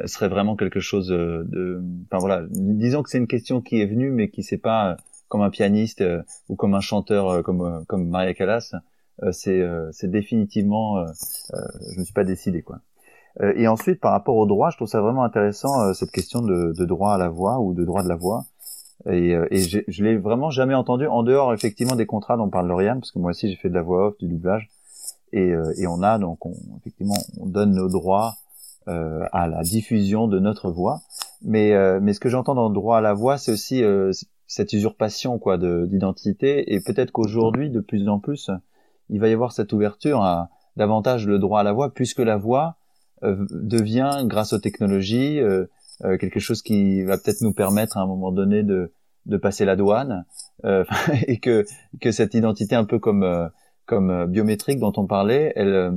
serait 0.06 0.30
vraiment 0.30 0.56
quelque 0.56 0.80
chose 0.80 1.08
de. 1.08 1.84
Enfin 2.06 2.20
voilà, 2.20 2.46
disons 2.50 3.04
que 3.04 3.10
c'est 3.10 3.18
une 3.18 3.28
question 3.28 3.62
qui 3.62 3.82
est 3.82 3.86
venue, 3.88 4.12
mais 4.12 4.30
qui 4.30 4.44
c'est 4.44 4.58
pas 4.58 4.98
comme 5.36 5.44
un 5.44 5.50
pianiste 5.50 6.04
ou 6.50 6.56
comme 6.56 6.76
un 6.76 6.82
chanteur 6.82 7.44
comme 7.44 7.86
comme 7.88 8.08
Maria 8.08 8.34
Callas. 8.34 8.74
c'est 9.32 9.62
c'est 9.92 10.10
définitivement, 10.10 11.06
je 11.06 12.00
me 12.00 12.04
suis 12.04 12.14
pas 12.14 12.24
décidé 12.24 12.62
quoi. 12.62 12.80
Euh, 13.42 13.54
et 13.56 13.68
ensuite, 13.68 14.00
par 14.00 14.12
rapport 14.12 14.36
au 14.36 14.46
droit, 14.46 14.70
je 14.70 14.78
trouve 14.78 14.88
ça 14.88 15.02
vraiment 15.02 15.24
intéressant 15.24 15.82
euh, 15.82 15.94
cette 15.94 16.12
question 16.12 16.42
de, 16.42 16.86
droit 16.86 17.14
à 17.14 17.18
la 17.18 17.30
voix 17.30 17.60
ou 17.60 17.74
de 17.74 17.84
droit 17.84 18.04
de 18.04 18.10
la 18.10 18.16
voix. 18.16 18.46
Et, 19.08 19.36
euh, 19.36 19.46
et 19.52 19.62
je 19.62 20.04
l'ai 20.04 20.18
vraiment 20.18 20.50
jamais 20.50 20.74
entendu 20.74 21.06
en 21.06 21.22
dehors 21.22 21.54
effectivement 21.54 21.96
des 21.96 22.06
contrats 22.06 22.38
dont 22.38 22.50
parle 22.50 22.68
Lauriane, 22.68 23.00
parce 23.00 23.12
que 23.12 23.20
moi 23.20 23.32
aussi 23.32 23.50
j'ai 23.50 23.58
fait 23.58 23.70
de 23.70 23.74
la 23.74 23.82
voix 23.82 24.08
off, 24.08 24.18
du 24.18 24.28
doublage, 24.28 24.70
et, 25.34 25.54
on 25.86 26.02
a 26.02 26.18
donc 26.18 26.46
on, 26.46 26.54
effectivement 26.78 27.18
on 27.40 27.46
donne 27.46 27.74
nos 27.74 27.90
droits 27.90 28.36
euh, 28.88 29.26
à 29.34 29.48
la 29.48 29.64
diffusion 29.64 30.28
de 30.28 30.40
notre 30.40 30.72
voix. 30.72 31.02
Mais 31.42 31.74
mais 32.00 32.14
ce 32.14 32.20
que 32.22 32.30
j'entends 32.30 32.56
dans 32.56 32.70
le 32.70 32.74
droit 32.74 32.98
à 32.98 33.02
la 33.02 33.14
voix, 33.14 33.38
c'est 33.38 33.52
aussi 33.52 33.84
cette 34.48 34.74
usurpation 34.74 35.40
quoi 35.40 35.58
d'identité, 35.58 36.74
et 36.74 36.80
peut-être 36.80 37.12
qu'aujourd'hui 37.12 37.70
de 37.70 37.80
plus 37.80 38.08
en 38.08 38.20
plus 38.20 38.50
il 39.10 39.20
va 39.20 39.30
y 39.30 39.34
avoir 39.34 39.52
cette 39.52 39.74
ouverture 39.74 40.22
à 40.24 40.50
davantage 40.78 41.28
le 41.28 41.40
droit 41.40 41.62
à 41.62 41.64
la 41.64 41.74
voix, 41.74 41.94
puisque 41.94 42.20
la 42.20 42.38
voix 42.38 42.78
euh, 43.24 43.46
devient, 43.50 44.24
grâce 44.26 44.54
aux 44.54 44.60
technologies, 44.60 45.40
euh, 45.40 45.66
euh, 46.04 46.18
quelque 46.18 46.40
chose 46.40 46.62
qui 46.62 47.04
va 47.04 47.18
peut-être 47.18 47.42
nous 47.42 47.54
permettre 47.54 47.98
à 47.98 48.02
un 48.02 48.08
moment 48.08 48.32
donné 48.32 48.64
de, 48.64 48.92
de 49.26 49.38
passer 49.38 49.66
la 49.66 49.76
douane, 49.76 50.26
et 51.28 51.40
que, 51.40 51.66
que 52.02 52.12
cette 52.12 52.34
identité 52.34 52.76
un 52.76 52.86
peu 52.86 52.98
comme, 52.98 53.52
comme 53.86 54.26
biométrique 54.26 54.80
dont 54.80 54.94
on 54.98 55.06
parlait, 55.06 55.54
elle, 55.56 55.92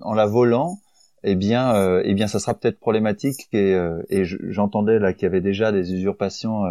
en 0.00 0.14
la 0.14 0.26
volant, 0.26 0.78
eh 1.22 1.36
bien, 1.36 2.00
eh 2.02 2.12
bien, 2.12 2.26
ça 2.26 2.38
sera 2.38 2.52
peut-être 2.54 2.78
problématique. 2.78 3.48
Et, 3.52 3.72
et 4.10 4.24
j'entendais 4.24 4.98
là 4.98 5.14
qu'il 5.14 5.22
y 5.22 5.26
avait 5.26 5.40
déjà 5.40 5.72
des 5.72 5.94
usurpations 5.94 6.64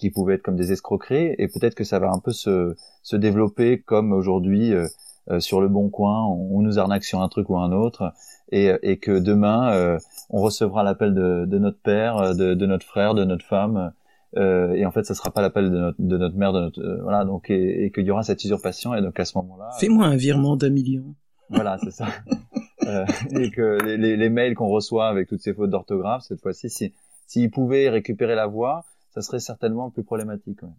qui 0.00 0.10
pouvaient 0.10 0.34
être 0.34 0.42
comme 0.42 0.56
des 0.56 0.72
escroqueries, 0.72 1.34
et 1.38 1.46
peut-être 1.46 1.74
que 1.74 1.84
ça 1.84 1.98
va 1.98 2.10
un 2.10 2.18
peu 2.18 2.32
se, 2.32 2.74
se 3.02 3.16
développer 3.16 3.80
comme 3.80 4.12
aujourd'hui 4.12 4.72
euh, 4.72 5.40
sur 5.40 5.60
le 5.60 5.68
bon 5.68 5.90
coin, 5.90 6.24
on, 6.24 6.62
nous 6.62 6.78
arnaque 6.78 7.04
sur 7.04 7.20
un 7.20 7.28
truc 7.28 7.50
ou 7.50 7.58
un 7.58 7.70
autre, 7.70 8.14
et, 8.50 8.72
et 8.82 8.96
que 8.96 9.18
demain 9.18 9.72
euh, 9.72 9.98
on 10.30 10.40
recevra 10.40 10.82
l'appel 10.82 11.12
de, 11.14 11.44
de, 11.46 11.58
notre 11.58 11.78
père, 11.78 12.16
euh, 12.16 12.32
de, 12.32 12.54
de, 12.54 12.66
notre 12.66 12.86
frère, 12.86 13.14
de 13.14 13.24
notre 13.24 13.44
femme, 13.44 13.92
euh, 14.38 14.72
et 14.72 14.86
en 14.86 14.90
fait, 14.90 15.04
ça 15.04 15.14
sera 15.14 15.30
pas 15.30 15.42
l'appel 15.42 15.70
de 15.70 15.76
notre, 15.76 16.00
de 16.00 16.16
notre 16.16 16.36
mère, 16.36 16.52
de 16.54 16.60
notre 16.60 17.02
voilà, 17.02 17.24
donc 17.24 17.50
et, 17.50 17.84
et 17.84 17.90
qu'il 17.90 18.06
y 18.06 18.10
aura 18.10 18.22
cette 18.22 18.42
usurpation, 18.42 18.94
et 18.94 19.02
donc 19.02 19.20
à 19.20 19.26
ce 19.26 19.36
moment-là. 19.36 19.68
Fais-moi 19.78 20.06
un 20.06 20.16
virement 20.16 20.56
d'un 20.56 20.70
million. 20.70 21.14
Voilà, 21.50 21.76
c'est 21.82 21.90
ça. 21.90 22.06
euh, 22.86 23.04
et 23.32 23.50
que 23.50 23.84
les, 23.84 23.98
les, 23.98 24.16
les 24.16 24.30
mails 24.30 24.54
qu'on 24.54 24.68
reçoit 24.68 25.08
avec 25.08 25.28
toutes 25.28 25.42
ces 25.42 25.52
fautes 25.52 25.70
d'orthographe, 25.70 26.22
cette 26.22 26.40
fois-ci, 26.40 26.70
si 26.70 26.94
s'ils 27.26 27.50
pouvaient 27.50 27.88
récupérer 27.88 28.34
la 28.34 28.48
voix, 28.48 28.84
ça 29.10 29.22
serait 29.22 29.40
certainement 29.40 29.90
plus 29.90 30.04
problématique. 30.04 30.62
Ouais. 30.62 30.70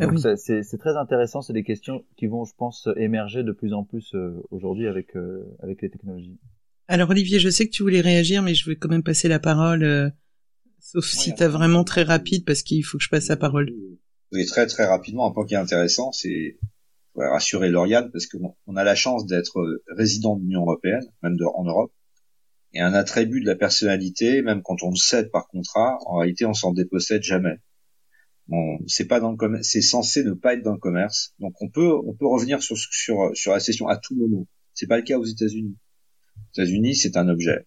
Ah 0.00 0.06
donc 0.06 0.18
c'est 0.18 0.78
très 0.78 0.96
intéressant, 0.96 1.42
c'est 1.42 1.52
des 1.52 1.64
questions 1.64 2.04
qui 2.16 2.26
vont, 2.26 2.44
je 2.44 2.54
pense, 2.56 2.88
émerger 2.96 3.42
de 3.42 3.52
plus 3.52 3.74
en 3.74 3.84
plus 3.84 4.14
euh, 4.14 4.42
aujourd'hui 4.50 4.86
avec 4.86 5.14
euh, 5.16 5.44
avec 5.62 5.82
les 5.82 5.90
technologies. 5.90 6.38
Alors 6.88 7.10
Olivier, 7.10 7.38
je 7.38 7.50
sais 7.50 7.66
que 7.66 7.72
tu 7.72 7.82
voulais 7.82 8.00
réagir, 8.00 8.42
mais 8.42 8.54
je 8.54 8.68
vais 8.68 8.76
quand 8.76 8.88
même 8.88 9.02
passer 9.02 9.28
la 9.28 9.38
parole, 9.38 9.82
euh, 9.82 10.08
sauf 10.80 11.04
si 11.04 11.34
tu 11.34 11.42
as 11.42 11.48
vraiment 11.48 11.84
très 11.84 12.04
rapide, 12.04 12.44
parce 12.46 12.62
qu'il 12.62 12.84
faut 12.84 12.96
que 12.96 13.04
je 13.04 13.10
passe 13.10 13.28
la 13.28 13.36
parole. 13.36 13.70
Oui, 14.32 14.46
très 14.46 14.66
très 14.66 14.86
rapidement, 14.86 15.26
un 15.26 15.30
point 15.30 15.44
qui 15.44 15.54
est 15.54 15.58
intéressant, 15.58 16.10
c'est 16.10 16.58
rassurer 17.14 17.68
Lauriane, 17.68 18.10
parce 18.10 18.26
qu'on 18.26 18.56
on 18.66 18.76
a 18.76 18.84
la 18.84 18.94
chance 18.94 19.26
d'être 19.26 19.82
résident 19.88 20.36
de 20.36 20.42
l'Union 20.42 20.62
européenne, 20.62 21.04
même 21.22 21.36
de, 21.36 21.44
en 21.44 21.64
Europe, 21.64 21.92
et 22.74 22.80
un 22.80 22.94
attribut 22.94 23.40
de 23.40 23.46
la 23.46 23.56
personnalité, 23.56 24.42
même 24.42 24.62
quand 24.62 24.82
on 24.82 24.90
le 24.90 24.96
cède 24.96 25.30
par 25.30 25.48
contrat, 25.48 25.98
en 26.06 26.18
réalité 26.18 26.46
on 26.46 26.54
s'en 26.54 26.72
dépossède 26.72 27.22
jamais 27.22 27.58
c'est 28.86 29.06
pas 29.06 29.20
dans 29.20 29.32
le 29.32 29.62
c'est 29.62 29.80
censé 29.80 30.24
ne 30.24 30.32
pas 30.32 30.54
être 30.54 30.62
dans 30.62 30.72
le 30.72 30.78
commerce. 30.78 31.34
Donc 31.38 31.54
on 31.60 31.68
peut 31.68 31.92
on 32.06 32.14
peut 32.14 32.26
revenir 32.26 32.62
sur 32.62 32.76
sur 32.76 33.30
sur 33.34 33.52
la 33.52 33.60
session 33.60 33.88
à 33.88 33.96
tout 33.96 34.14
moment. 34.14 34.46
C'est 34.74 34.86
pas 34.86 34.96
le 34.96 35.02
cas 35.02 35.18
aux 35.18 35.24
États-Unis. 35.24 35.76
Aux 36.36 36.60
États-Unis, 36.60 36.96
c'est 36.96 37.16
un 37.16 37.28
objet. 37.28 37.66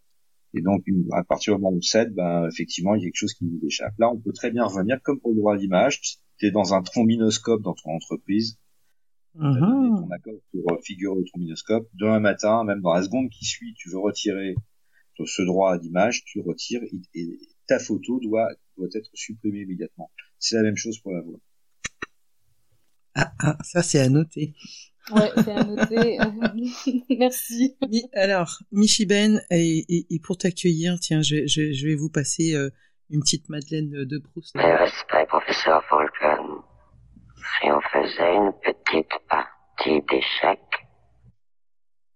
Et 0.53 0.61
donc 0.61 0.83
à 1.13 1.23
partir 1.23 1.55
du 1.55 1.61
moment 1.61 1.75
où 1.75 1.77
on 1.77 1.81
cède, 1.81 2.13
ben 2.13 2.47
effectivement, 2.51 2.95
il 2.95 3.01
y 3.01 3.03
a 3.03 3.07
quelque 3.07 3.17
chose 3.17 3.33
qui 3.33 3.45
nous 3.45 3.59
échappe. 3.65 3.93
Là, 3.97 4.11
on 4.11 4.19
peut 4.19 4.33
très 4.33 4.51
bien 4.51 4.65
revenir 4.65 4.99
comme 5.03 5.19
pour 5.19 5.31
le 5.31 5.37
droit 5.37 5.53
à 5.53 5.57
l'image. 5.57 6.01
Tu 6.37 6.47
es 6.47 6.51
dans 6.51 6.73
un 6.73 6.81
trombinoscope 6.81 7.61
dans 7.61 7.73
ton 7.73 7.91
entreprise. 7.91 8.57
Donné 9.33 9.59
ton 9.59 10.09
accord 10.11 10.33
pour 10.51 10.79
figurer 10.83 11.17
au 11.17 11.23
trombinoscope. 11.23 11.89
Demain 11.93 12.19
matin, 12.19 12.63
même 12.63 12.81
dans 12.81 12.93
la 12.93 13.03
seconde 13.03 13.29
qui 13.29 13.45
suit, 13.45 13.73
tu 13.77 13.89
veux 13.89 13.99
retirer 13.99 14.55
ce 15.25 15.41
droit 15.41 15.73
à 15.73 15.77
l'image, 15.77 16.25
tu 16.25 16.39
le 16.39 16.43
retires 16.45 16.81
et 17.13 17.39
ta 17.67 17.79
photo 17.79 18.19
doit 18.19 18.49
doit 18.77 18.89
être 18.93 19.09
supprimée 19.13 19.61
immédiatement. 19.61 20.11
C'est 20.39 20.55
la 20.55 20.63
même 20.63 20.75
chose 20.75 20.99
pour 20.99 21.13
la 21.13 21.21
voix. 21.21 21.39
Ah, 23.15 23.31
ah 23.39 23.57
ça 23.63 23.81
c'est 23.81 23.99
à 23.99 24.09
noter. 24.09 24.53
Ouais, 25.11 25.31
c'est 25.35 25.51
à 25.51 25.63
noter. 25.63 26.17
Merci. 27.17 27.77
Alors, 28.13 28.59
Michiben, 28.71 29.41
et, 29.51 29.85
et, 29.89 30.19
pour 30.19 30.37
t'accueillir, 30.37 30.97
tiens, 30.99 31.21
je, 31.21 31.45
je, 31.45 31.71
je, 31.71 31.87
vais 31.87 31.95
vous 31.95 32.09
passer 32.09 32.55
euh, 32.55 32.69
une 33.09 33.21
petite 33.21 33.47
Madeleine 33.49 33.91
de 34.05 34.17
Proust. 34.17 34.55
Respect, 34.55 35.25
professeur 35.27 35.83
Falcon. 35.89 36.63
Si 37.37 37.69
on 37.71 37.81
faisait 37.81 38.35
une 38.35 38.53
petite 38.63 39.13
partie 39.29 40.01
d'échecs 40.09 40.84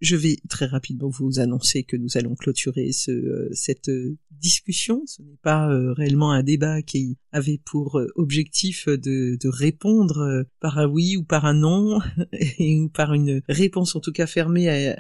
je 0.01 0.15
vais 0.15 0.37
très 0.49 0.65
rapidement 0.65 1.09
vous 1.09 1.39
annoncer 1.39 1.83
que 1.83 1.97
nous 1.97 2.17
allons 2.17 2.35
clôturer 2.35 2.91
ce, 2.91 3.11
euh, 3.11 3.49
cette 3.53 3.89
euh, 3.89 4.17
discussion. 4.31 5.03
Ce 5.05 5.21
n'est 5.21 5.39
pas 5.41 5.69
euh, 5.69 5.93
réellement 5.93 6.31
un 6.31 6.43
débat 6.43 6.81
qui 6.81 7.17
avait 7.31 7.59
pour 7.65 8.01
objectif 8.15 8.87
de, 8.87 9.37
de 9.39 9.47
répondre 9.49 10.45
par 10.59 10.79
un 10.79 10.87
oui 10.87 11.17
ou 11.17 11.23
par 11.23 11.45
un 11.45 11.53
non, 11.53 11.99
ou 12.59 12.89
par 12.89 13.13
une 13.13 13.41
réponse 13.49 13.95
en 13.95 13.99
tout 13.99 14.11
cas 14.11 14.27
fermée 14.27 14.95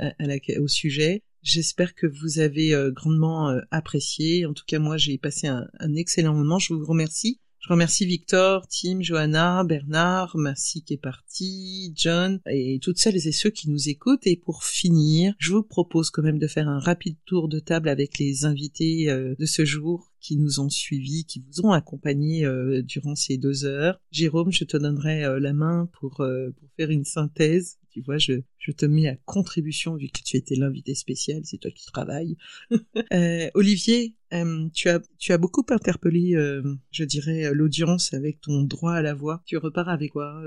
au 0.59 0.67
sujet. 0.67 1.23
J'espère 1.41 1.95
que 1.95 2.05
vous 2.05 2.39
avez 2.39 2.75
grandement 2.93 3.57
apprécié. 3.71 4.45
En 4.45 4.53
tout 4.53 4.65
cas, 4.67 4.79
moi, 4.79 4.97
j'ai 4.97 5.17
passé 5.17 5.47
un 5.47 5.95
excellent 5.95 6.35
moment. 6.35 6.59
Je 6.59 6.73
vous 6.73 6.85
remercie. 6.85 7.39
Je 7.59 7.67
remercie 7.67 8.05
Victor, 8.05 8.65
Tim, 8.69 9.01
Johanna, 9.01 9.65
Bernard, 9.65 10.37
merci 10.37 10.81
qui 10.81 10.93
est 10.93 10.97
parti, 10.97 11.91
John 11.93 12.39
et 12.49 12.79
toutes 12.81 12.99
celles 12.99 13.27
et 13.27 13.33
ceux 13.33 13.49
qui 13.49 13.69
nous 13.69 13.89
écoutent. 13.89 14.25
Et 14.25 14.37
pour 14.37 14.63
finir, 14.63 15.33
je 15.39 15.51
vous 15.51 15.63
propose 15.63 16.09
quand 16.09 16.21
même 16.21 16.39
de 16.39 16.47
faire 16.47 16.69
un 16.69 16.79
rapide 16.79 17.17
tour 17.25 17.49
de 17.49 17.59
table 17.59 17.89
avec 17.89 18.17
les 18.17 18.45
invités 18.45 19.09
euh, 19.09 19.35
de 19.37 19.45
ce 19.45 19.65
jour 19.65 20.09
qui 20.21 20.37
nous 20.37 20.61
ont 20.61 20.69
suivis, 20.69 21.25
qui 21.25 21.43
vous 21.45 21.65
ont 21.65 21.71
accompagnés 21.71 22.45
euh, 22.45 22.81
durant 22.81 23.15
ces 23.15 23.37
deux 23.37 23.65
heures. 23.65 23.99
Jérôme, 24.09 24.53
je 24.53 24.63
te 24.63 24.77
donnerai 24.77 25.25
euh, 25.25 25.39
la 25.41 25.51
main 25.51 25.89
pour, 25.99 26.11
pour 26.15 26.69
faire 26.77 26.91
une 26.91 27.05
synthèse 27.05 27.78
tu 27.91 28.01
vois, 28.01 28.17
je, 28.17 28.33
je 28.57 28.71
te 28.71 28.85
mets 28.85 29.07
à 29.07 29.15
contribution 29.25 29.95
vu 29.95 30.07
que 30.07 30.21
tu 30.23 30.37
étais 30.37 30.55
l'invité 30.55 30.95
spécial, 30.95 31.41
c'est 31.43 31.57
toi 31.57 31.71
qui 31.71 31.85
travailles. 31.85 32.37
euh, 33.13 33.49
Olivier, 33.53 34.15
euh, 34.33 34.67
tu 34.73 34.89
as 34.89 34.99
tu 35.17 35.33
as 35.33 35.37
beaucoup 35.37 35.65
interpellé, 35.69 36.35
euh, 36.35 36.61
je 36.91 37.03
dirais, 37.03 37.51
l'audience 37.53 38.13
avec 38.13 38.41
ton 38.41 38.63
droit 38.63 38.93
à 38.93 39.01
la 39.01 39.13
voix. 39.13 39.41
Tu 39.45 39.57
repars 39.57 39.89
avec 39.89 40.11
quoi 40.11 40.41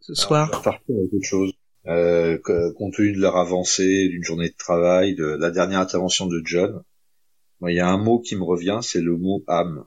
ce 0.00 0.14
soir 0.14 0.48
Je 0.52 0.58
repars 0.58 0.80
avec 0.88 1.12
autre 1.12 1.26
chose. 1.26 1.52
Compte 1.84 2.94
tenu 2.94 3.12
de 3.12 3.20
leur 3.20 3.36
avancée, 3.36 4.08
d'une 4.08 4.24
journée 4.24 4.48
de 4.48 4.56
travail, 4.56 5.14
de 5.14 5.24
la 5.24 5.50
dernière 5.50 5.80
intervention 5.80 6.26
de 6.26 6.40
John, 6.44 6.82
il 7.66 7.74
y 7.74 7.80
a 7.80 7.88
un 7.88 7.98
mot 7.98 8.20
qui 8.20 8.36
me 8.36 8.44
revient, 8.44 8.80
c'est 8.82 9.00
le 9.00 9.16
mot 9.16 9.42
âme 9.48 9.84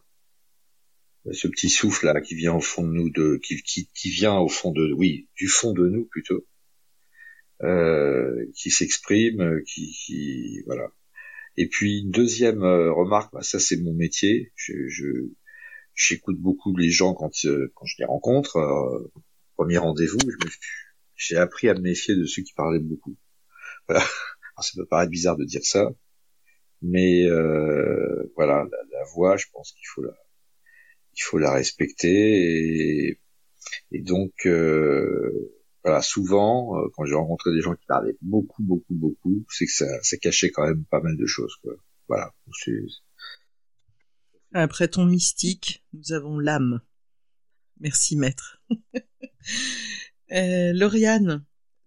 ce 1.32 1.48
petit 1.48 1.70
souffle 1.70 2.08
là 2.08 2.20
qui 2.22 2.36
vient 2.36 2.56
au 2.56 2.62
fond 2.62 2.84
de 2.84 2.92
nous 2.92 3.10
de 3.10 3.40
qui, 3.44 3.62
qui, 3.62 3.88
qui 3.94 4.10
vient 4.10 4.38
au 4.38 4.48
fond 4.48 4.72
de 4.72 4.92
oui 4.94 5.30
du 5.36 5.48
fond 5.48 5.72
de 5.74 5.88
nous 5.88 6.06
plutôt 6.06 6.46
qui 8.56 8.72
s'exprime, 8.72 9.62
qui, 9.66 9.92
qui, 9.92 10.62
voilà. 10.66 10.92
Et 11.58 11.68
puis 11.68 12.00
une 12.00 12.12
deuxième 12.12 12.64
euh, 12.64 12.92
remarque, 12.94 13.34
bah, 13.34 13.42
ça 13.44 13.60
c'est 13.60 13.78
mon 13.78 13.94
métier. 13.94 14.52
Je, 14.56 14.88
je 14.88 15.06
j'écoute 15.94 16.40
beaucoup 16.40 16.76
les 16.78 16.90
gens 16.90 17.14
quand 17.14 17.32
euh, 17.46 17.72
quand 17.76 17.86
je 17.86 17.96
les 18.00 18.06
rencontre. 18.06 18.58
premier 19.56 19.78
rendez-vous, 19.78 20.20
j'ai 21.16 21.38
appris 21.38 21.70
à 21.70 21.74
me 21.74 21.82
méfier 21.82 22.16
de 22.16 22.26
ceux 22.26 22.42
qui 22.44 22.54
parlaient 22.54 22.80
beaucoup. 22.80 23.18
Voilà. 23.88 24.04
Alors, 24.56 24.64
ça 24.64 24.72
peut 24.76 24.86
paraître 24.86 25.12
bizarre 25.12 25.38
de 25.38 25.46
dire 25.46 25.64
ça, 25.64 25.90
mais 26.82 27.26
euh, 27.26 28.32
voilà, 28.36 28.66
la, 28.72 29.00
la, 29.00 29.06
voix, 29.14 29.38
je 29.38 29.46
pense 29.52 29.72
qu'il 29.72 29.88
faut 29.88 30.04
la, 30.04 30.14
il 31.16 31.22
faut 31.22 31.38
la 31.38 31.54
respecter 31.54 33.08
et, 33.10 33.20
et 33.92 34.02
donc 34.02 34.34
euh, 34.46 35.61
voilà, 35.84 36.02
souvent, 36.02 36.78
euh, 36.78 36.90
quand 36.94 37.06
j'ai 37.06 37.16
rencontré 37.16 37.52
des 37.52 37.62
gens 37.62 37.74
qui 37.74 37.86
parlaient 37.88 38.18
beaucoup, 38.22 38.62
beaucoup, 38.62 38.94
beaucoup, 38.94 39.46
c'est 39.50 39.66
que 39.66 39.72
ça, 39.72 40.18
cachait 40.18 40.52
quand 40.52 40.66
même 40.66 40.86
pas 40.86 41.02
mal 41.02 41.18
de 41.18 41.26
choses. 41.26 41.56
Quoi. 41.62 41.74
Voilà. 42.08 42.32
Après 44.54 44.88
ton 44.88 45.06
mystique, 45.06 45.84
nous 45.94 46.14
avons 46.14 46.38
l'âme. 46.38 46.82
Merci, 47.80 48.16
maître. 48.16 48.62
euh, 50.32 50.74
Lauriane, 50.74 51.46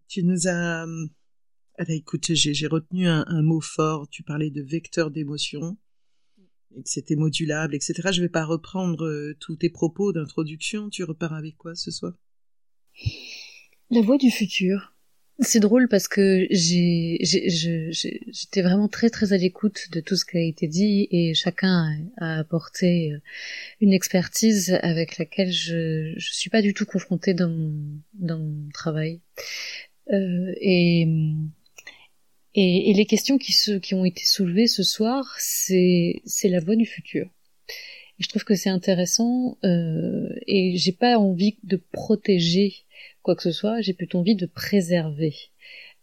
tu 0.08 0.24
nous 0.24 0.48
as... 0.48 0.86
Allez, 1.76 1.96
écoute, 1.96 2.32
j'ai 2.32 2.66
retenu 2.66 3.08
un, 3.08 3.42
mot 3.42 3.60
fort. 3.60 4.08
Tu 4.08 4.22
parlais 4.22 4.50
de 4.50 4.62
vecteur 4.62 5.10
d'émotion 5.10 5.76
et 6.76 6.82
que 6.82 6.88
c'était 6.88 7.16
modulable, 7.16 7.74
etc. 7.74 8.10
Je 8.12 8.22
vais 8.22 8.28
pas 8.28 8.44
reprendre 8.44 9.04
euh, 9.04 9.36
tous 9.38 9.56
tes 9.56 9.70
propos 9.70 10.12
d'introduction. 10.12 10.88
Tu 10.88 11.04
repars 11.04 11.34
avec 11.34 11.56
quoi 11.56 11.74
ce 11.74 11.90
soir? 11.90 12.14
La 13.90 14.00
voix 14.00 14.18
du 14.18 14.30
futur. 14.30 14.94
C'est 15.40 15.58
drôle 15.58 15.88
parce 15.88 16.06
que 16.06 16.46
j'étais 16.50 18.62
vraiment 18.62 18.86
très 18.86 19.10
très 19.10 19.32
à 19.32 19.36
l'écoute 19.36 19.88
de 19.90 19.98
tout 19.98 20.14
ce 20.14 20.24
qui 20.24 20.36
a 20.36 20.40
été 20.40 20.68
dit 20.68 21.08
et 21.10 21.34
chacun 21.34 21.92
a 22.18 22.38
apporté 22.38 23.12
euh, 23.12 23.18
une 23.80 23.92
expertise 23.92 24.78
avec 24.82 25.18
laquelle 25.18 25.50
je 25.50 26.14
je 26.16 26.32
suis 26.32 26.50
pas 26.50 26.62
du 26.62 26.72
tout 26.72 26.86
confrontée 26.86 27.34
dans 27.34 27.48
mon 27.48 28.68
travail 28.72 29.20
euh, 30.12 30.54
et, 30.60 31.08
les 32.54 33.06
questions 33.06 33.36
qui 33.36 33.94
ont 33.94 34.04
été 34.04 34.24
soulevées 34.24 34.68
ce 34.68 34.84
soir 34.84 35.34
c'est 35.38 36.22
c'est 36.24 36.48
la 36.48 36.60
voix 36.60 36.76
du 36.76 36.86
futur 36.86 37.28
je 38.18 38.28
trouve 38.28 38.44
que 38.44 38.54
c'est 38.54 38.70
intéressant 38.70 39.58
euh, 39.64 40.28
et 40.46 40.76
j'ai 40.76 40.92
pas 40.92 41.18
envie 41.18 41.56
de 41.62 41.76
protéger 41.92 42.74
quoi 43.22 43.34
que 43.34 43.42
ce 43.42 43.52
soit, 43.52 43.80
j'ai 43.80 43.94
plutôt 43.94 44.18
envie 44.18 44.36
de 44.36 44.46
préserver 44.46 45.34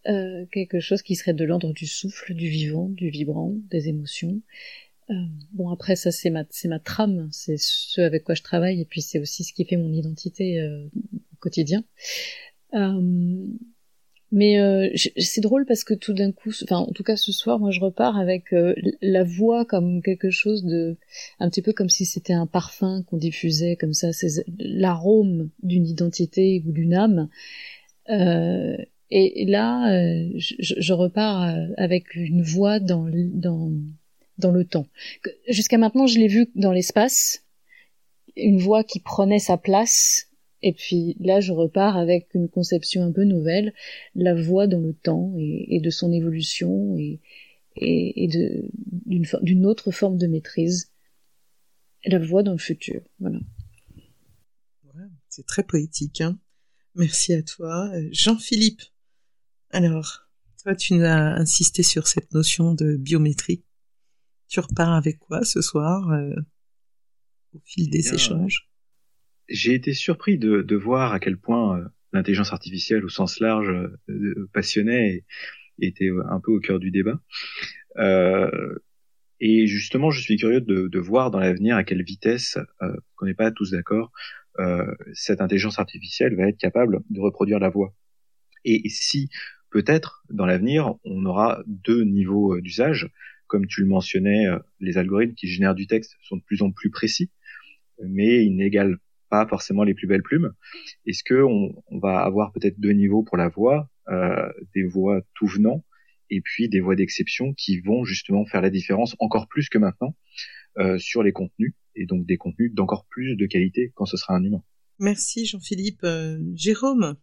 euh, 0.07 0.45
quelque 0.51 0.79
chose 0.79 1.03
qui 1.03 1.15
serait 1.15 1.33
de 1.33 1.45
l'ordre 1.45 1.73
du 1.73 1.85
souffle, 1.85 2.33
du 2.33 2.49
vivant, 2.49 2.89
du 2.89 3.09
vibrant, 3.09 3.53
des 3.69 3.87
émotions. 3.87 4.41
Euh, 5.09 5.13
bon 5.53 5.69
après 5.69 5.95
ça 5.95 6.11
c'est 6.11 6.29
ma 6.29 6.43
c'est 6.49 6.67
ma 6.67 6.79
trame, 6.79 7.29
c'est 7.31 7.57
ce 7.57 8.01
avec 8.01 8.23
quoi 8.23 8.35
je 8.35 8.43
travaille 8.43 8.81
et 8.81 8.85
puis 8.85 9.01
c'est 9.01 9.19
aussi 9.19 9.43
ce 9.43 9.51
qui 9.53 9.65
fait 9.65 9.77
mon 9.77 9.91
identité 9.91 10.59
euh, 10.59 10.85
au 11.33 11.35
quotidien. 11.39 11.83
Euh, 14.31 14.37
mais 14.37 14.59
euh, 14.59 14.89
c'est 15.17 15.41
drôle 15.41 15.65
parce 15.65 15.83
que 15.83 15.93
tout 15.93 16.13
d'un 16.13 16.31
coup, 16.31 16.51
enfin 16.63 16.77
en 16.77 16.91
tout 16.91 17.03
cas 17.03 17.15
ce 17.15 17.31
soir, 17.31 17.59
moi 17.59 17.71
je 17.71 17.79
repars 17.79 18.17
avec 18.17 18.53
euh, 18.53 18.73
la 19.01 19.23
voix 19.23 19.65
comme 19.65 20.01
quelque 20.01 20.29
chose 20.29 20.63
de, 20.63 20.97
un 21.39 21.49
petit 21.49 21.61
peu 21.61 21.73
comme 21.73 21.89
si 21.89 22.05
c'était 22.05 22.33
un 22.33 22.47
parfum 22.47 23.03
qu'on 23.03 23.17
diffusait 23.17 23.75
comme 23.75 23.93
ça, 23.93 24.13
c'est 24.13 24.45
l'arôme 24.59 25.49
d'une 25.63 25.85
identité 25.85 26.63
ou 26.65 26.71
d'une 26.71 26.93
âme. 26.93 27.29
Euh, 28.09 28.77
et, 29.13 29.45
là, 29.45 29.91
euh, 29.93 30.29
je, 30.35 30.55
je, 30.59 30.93
repars 30.93 31.53
avec 31.75 32.15
une 32.15 32.43
voix 32.43 32.79
dans 32.79 33.09
dans 33.11 33.73
dans 34.37 34.51
le 34.51 34.63
temps. 34.63 34.87
Jusqu'à 35.49 35.77
maintenant, 35.77 36.07
je 36.07 36.17
l'ai 36.17 36.29
vu 36.29 36.49
dans 36.55 36.71
l'espace, 36.71 37.43
une 38.37 38.57
voix 38.57 38.85
qui 38.85 39.01
prenait 39.01 39.39
sa 39.39 39.57
place 39.57 40.30
et 40.63 40.73
puis 40.73 41.15
là, 41.19 41.39
je 41.39 41.53
repars 41.53 41.97
avec 41.97 42.33
une 42.33 42.47
conception 42.47 43.03
un 43.03 43.11
peu 43.11 43.23
nouvelle, 43.23 43.73
la 44.15 44.35
voix 44.35 44.67
dans 44.67 44.79
le 44.79 44.93
temps 44.93 45.33
et, 45.37 45.79
de 45.79 45.89
son 45.89 46.11
évolution 46.11 46.97
et, 46.97 47.19
et, 47.75 48.27
d'une 48.27 49.65
autre 49.65 49.91
forme 49.91 50.17
de 50.17 50.27
maîtrise, 50.27 50.91
la 52.05 52.19
voix 52.19 52.43
dans 52.43 52.51
le 52.51 52.57
futur. 52.57 53.01
Voilà. 53.19 53.39
c'est 55.29 55.45
très 55.45 55.63
poétique. 55.63 56.21
Hein 56.21 56.39
Merci 56.95 57.33
à 57.33 57.41
toi, 57.41 57.91
Jean-Philippe. 58.11 58.81
Alors, 59.71 60.27
toi, 60.61 60.75
tu 60.75 60.93
nous 60.93 61.05
as 61.05 61.39
insisté 61.39 61.81
sur 61.81 62.07
cette 62.07 62.33
notion 62.33 62.75
de 62.75 62.97
biométrie. 62.97 63.63
Tu 64.47 64.59
repars 64.59 64.93
avec 64.93 65.17
quoi 65.17 65.43
ce 65.43 65.61
soir 65.61 66.11
euh, 66.11 66.35
au 67.53 67.59
fil 67.63 67.89
des 67.89 68.13
échanges? 68.13 68.70
J'ai 69.49 69.73
été 69.73 69.93
surpris 69.93 70.37
de, 70.37 70.61
de, 70.61 70.75
voir 70.75 71.13
à 71.13 71.19
quel 71.19 71.37
point 71.37 71.79
euh, 71.79 71.85
l'intelligence 72.13 72.53
artificielle 72.53 73.05
au 73.05 73.09
sens 73.09 73.39
large 73.39 73.69
euh, 74.09 74.49
passionnait 74.53 75.09
et, 75.09 75.25
était 75.87 76.09
un 76.29 76.39
peu 76.39 76.51
au 76.51 76.59
cœur 76.59 76.79
du 76.79 76.91
débat. 76.91 77.19
Euh, 77.97 78.75
et 79.41 79.65
justement, 79.65 80.11
je 80.11 80.21
suis 80.21 80.37
curieux 80.37 80.61
de, 80.61 80.87
de 80.87 80.99
voir 80.99 81.31
dans 81.31 81.39
l'avenir 81.39 81.75
à 81.75 81.83
quelle 81.83 82.03
vitesse, 82.03 82.59
euh, 82.83 82.95
qu'on 83.15 83.25
n'est 83.25 83.33
pas 83.33 83.51
tous 83.51 83.71
d'accord, 83.71 84.11
euh, 84.59 84.85
cette 85.13 85.41
intelligence 85.41 85.79
artificielle 85.79 86.35
va 86.35 86.47
être 86.47 86.59
capable 86.59 87.01
de 87.09 87.19
reproduire 87.19 87.57
la 87.59 87.69
voix. 87.69 87.95
Et, 88.65 88.87
si 88.89 89.29
peut-être 89.71 90.23
dans 90.29 90.45
l'avenir, 90.45 90.93
on 91.03 91.25
aura 91.25 91.63
deux 91.65 92.03
niveaux 92.03 92.55
euh, 92.55 92.61
d'usage, 92.61 93.09
comme 93.47 93.65
tu 93.65 93.81
le 93.81 93.87
mentionnais, 93.87 94.45
les 94.79 94.97
algorithmes 94.97 95.33
qui 95.33 95.47
génèrent 95.47 95.75
du 95.75 95.85
texte 95.85 96.15
sont 96.21 96.37
de 96.37 96.41
plus 96.41 96.61
en 96.61 96.71
plus 96.71 96.89
précis, 96.89 97.31
mais 98.01 98.45
ils 98.45 98.55
n'égalent 98.55 98.95
pas 99.31 99.47
forcément 99.47 99.83
les 99.83 99.95
plus 99.95 100.05
belles 100.05 100.21
plumes. 100.21 100.53
Est-ce 101.07 101.23
que 101.23 101.41
on, 101.41 101.73
va 101.99 102.19
avoir 102.19 102.51
peut-être 102.51 102.79
deux 102.79 102.91
niveaux 102.91 103.23
pour 103.23 103.37
la 103.37 103.47
voix, 103.47 103.89
euh, 104.09 104.51
des 104.75 104.83
voix 104.83 105.21
tout 105.33 105.47
venant 105.47 105.83
et 106.29 106.41
puis 106.41 106.69
des 106.69 106.81
voix 106.81 106.95
d'exception 106.95 107.53
qui 107.53 107.79
vont 107.79 108.03
justement 108.03 108.45
faire 108.45 108.61
la 108.61 108.69
différence 108.69 109.15
encore 109.19 109.47
plus 109.47 109.69
que 109.69 109.77
maintenant 109.77 110.15
euh, 110.77 110.97
sur 110.97 111.23
les 111.23 111.31
contenus 111.31 111.73
et 111.95 112.05
donc 112.05 112.25
des 112.25 112.37
contenus 112.37 112.73
d'encore 112.73 113.05
plus 113.09 113.35
de 113.35 113.45
qualité 113.45 113.91
quand 113.95 114.05
ce 114.05 114.17
sera 114.17 114.35
un 114.35 114.43
humain. 114.43 114.63
Merci 114.99 115.45
Jean-Philippe. 115.45 116.03
Euh, 116.03 116.37
Jérôme, 116.53 117.15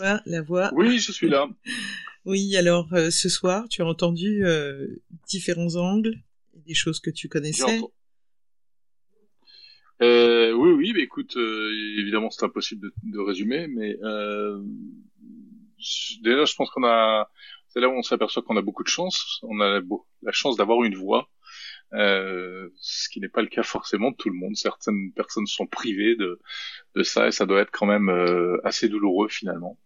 la 0.00 0.42
voix. 0.42 0.72
Oui, 0.74 0.98
je 0.98 1.12
suis 1.12 1.28
là. 1.28 1.48
oui, 2.24 2.56
alors 2.56 2.88
ce 3.10 3.28
soir, 3.28 3.68
tu 3.68 3.82
as 3.82 3.86
entendu 3.86 4.42
différents 5.28 5.76
angles, 5.76 6.16
des 6.66 6.74
choses 6.74 6.98
que 6.98 7.10
tu 7.10 7.28
connaissais. 7.28 7.80
Euh, 10.02 10.52
oui, 10.52 10.72
oui, 10.72 10.92
mais 10.94 11.02
écoute, 11.02 11.36
euh, 11.36 11.70
évidemment, 11.98 12.30
c'est 12.30 12.44
impossible 12.44 12.82
de, 12.82 12.92
de, 13.04 13.18
résumer, 13.20 13.68
mais 13.68 13.96
euh, 14.02 14.60
déjà, 16.22 16.44
je 16.44 16.54
pense 16.56 16.70
qu'on 16.70 16.84
a, 16.84 17.30
c'est 17.68 17.80
là 17.80 17.88
où 17.88 17.92
on 17.92 18.02
s'aperçoit 18.02 18.42
qu'on 18.42 18.56
a 18.56 18.62
beaucoup 18.62 18.82
de 18.82 18.88
chance. 18.88 19.38
On 19.42 19.60
a 19.60 19.80
la 20.22 20.32
chance 20.32 20.56
d'avoir 20.56 20.82
une 20.82 20.96
voix, 20.96 21.28
euh, 21.94 22.68
ce 22.80 23.08
qui 23.10 23.20
n'est 23.20 23.28
pas 23.28 23.42
le 23.42 23.48
cas 23.48 23.62
forcément 23.62 24.10
de 24.10 24.16
tout 24.16 24.28
le 24.28 24.34
monde. 24.34 24.56
Certaines 24.56 25.12
personnes 25.12 25.46
sont 25.46 25.66
privées 25.66 26.16
de, 26.16 26.40
de 26.96 27.02
ça, 27.04 27.28
et 27.28 27.32
ça 27.32 27.46
doit 27.46 27.60
être 27.60 27.70
quand 27.70 27.86
même 27.86 28.08
euh, 28.08 28.58
assez 28.64 28.88
douloureux 28.88 29.28
finalement. 29.28 29.78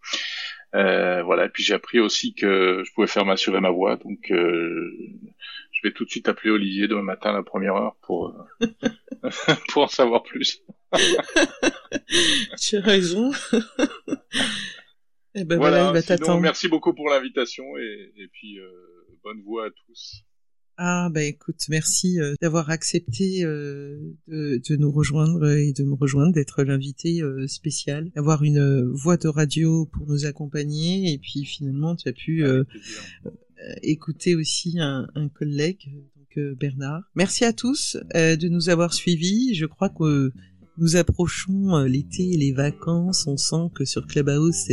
Euh, 0.74 1.22
voilà. 1.24 1.46
Et 1.46 1.48
puis 1.50 1.62
j'ai 1.62 1.74
appris 1.74 2.00
aussi 2.00 2.34
que 2.34 2.82
je 2.86 2.92
pouvais 2.94 3.06
faire 3.06 3.26
m'assurer 3.26 3.60
ma 3.60 3.70
voix, 3.70 3.96
donc 3.96 4.32
vais 5.88 5.92
tout 5.92 6.04
de 6.04 6.10
suite 6.10 6.28
appeler 6.28 6.50
Olivier 6.50 6.88
demain 6.88 7.02
matin 7.02 7.30
à 7.30 7.32
la 7.32 7.42
première 7.42 7.74
heure 7.74 7.96
pour 8.02 8.34
euh, 8.62 8.68
pour 9.68 9.82
en 9.84 9.88
savoir 9.88 10.22
plus. 10.22 10.62
tu 12.60 12.76
as 12.76 12.80
raison. 12.80 13.32
et 13.52 15.40
eh 15.40 15.44
ben 15.44 15.56
voilà, 15.56 15.88
il 15.88 15.92
va 15.92 16.02
t'attendre. 16.02 16.40
Merci 16.40 16.68
beaucoup 16.68 16.94
pour 16.94 17.08
l'invitation 17.08 17.64
et, 17.78 18.12
et 18.16 18.28
puis 18.28 18.58
euh, 18.58 18.68
bonne 19.22 19.42
voix 19.42 19.66
à 19.66 19.70
tous. 19.70 20.22
Ah 20.78 21.08
bah 21.10 21.22
écoute, 21.22 21.60
merci 21.70 22.20
euh, 22.20 22.34
d'avoir 22.42 22.68
accepté 22.68 23.42
de, 23.42 24.14
de, 24.28 24.76
nous 24.76 24.92
rejoindre 24.92 25.48
et 25.48 25.72
de 25.72 25.84
me 25.84 25.94
rejoindre, 25.94 26.34
d'être 26.34 26.62
l'invité 26.64 27.22
spécial, 27.46 28.10
d'avoir 28.14 28.42
une 28.42 28.92
voix 28.92 29.16
de 29.16 29.28
radio 29.28 29.86
pour 29.86 30.06
nous 30.06 30.26
accompagner 30.26 31.14
et 31.14 31.18
puis 31.18 31.46
finalement 31.46 31.96
tu 31.96 32.08
as 32.10 32.12
pu 32.12 32.44
euh, 32.44 32.64
écouter 33.82 34.34
aussi 34.34 34.78
un, 34.78 35.08
un 35.14 35.28
collègue, 35.28 35.92
donc 36.16 36.38
euh, 36.38 36.54
Bernard. 36.54 37.02
Merci 37.14 37.44
à 37.44 37.52
tous 37.52 37.96
euh, 38.14 38.36
de 38.36 38.48
nous 38.48 38.68
avoir 38.68 38.92
suivis. 38.92 39.54
Je 39.54 39.66
crois 39.66 39.88
que 39.88 40.32
nous 40.78 40.96
approchons 40.96 41.84
l'été 41.84 42.34
et 42.34 42.36
les 42.36 42.52
vacances. 42.52 43.26
On 43.26 43.38
sent 43.38 43.70
que 43.74 43.86
sur 43.86 44.06
Clubhouse, 44.06 44.68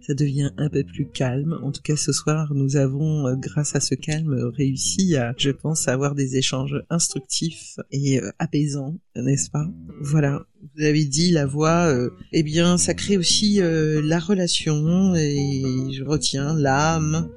ça 0.00 0.14
devient 0.14 0.50
un 0.56 0.70
peu 0.70 0.84
plus 0.84 1.06
calme. 1.06 1.58
En 1.62 1.70
tout 1.70 1.82
cas, 1.82 1.96
ce 1.96 2.12
soir, 2.12 2.54
nous 2.54 2.76
avons, 2.76 3.36
grâce 3.36 3.76
à 3.76 3.80
ce 3.80 3.94
calme, 3.94 4.32
réussi 4.56 5.16
à, 5.16 5.34
je 5.36 5.50
pense, 5.50 5.86
avoir 5.86 6.14
des 6.14 6.38
échanges 6.38 6.82
instructifs 6.88 7.76
et 7.90 8.22
apaisants, 8.38 8.98
n'est-ce 9.16 9.50
pas? 9.50 9.68
Voilà. 10.00 10.46
Vous 10.76 10.82
avez 10.82 11.04
dit 11.04 11.30
la 11.30 11.44
voix. 11.44 11.94
eh 12.32 12.42
bien, 12.42 12.78
ça 12.78 12.94
crée 12.94 13.18
aussi 13.18 13.60
la 13.60 14.18
relation 14.18 15.14
et 15.14 15.92
je 15.92 16.02
retiens 16.04 16.54
l'âme, 16.54 17.28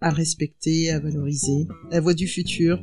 à 0.00 0.10
respecter, 0.10 0.90
à 0.90 1.00
valoriser. 1.00 1.66
La 1.90 2.00
voix 2.00 2.14
du 2.14 2.26
futur. 2.26 2.82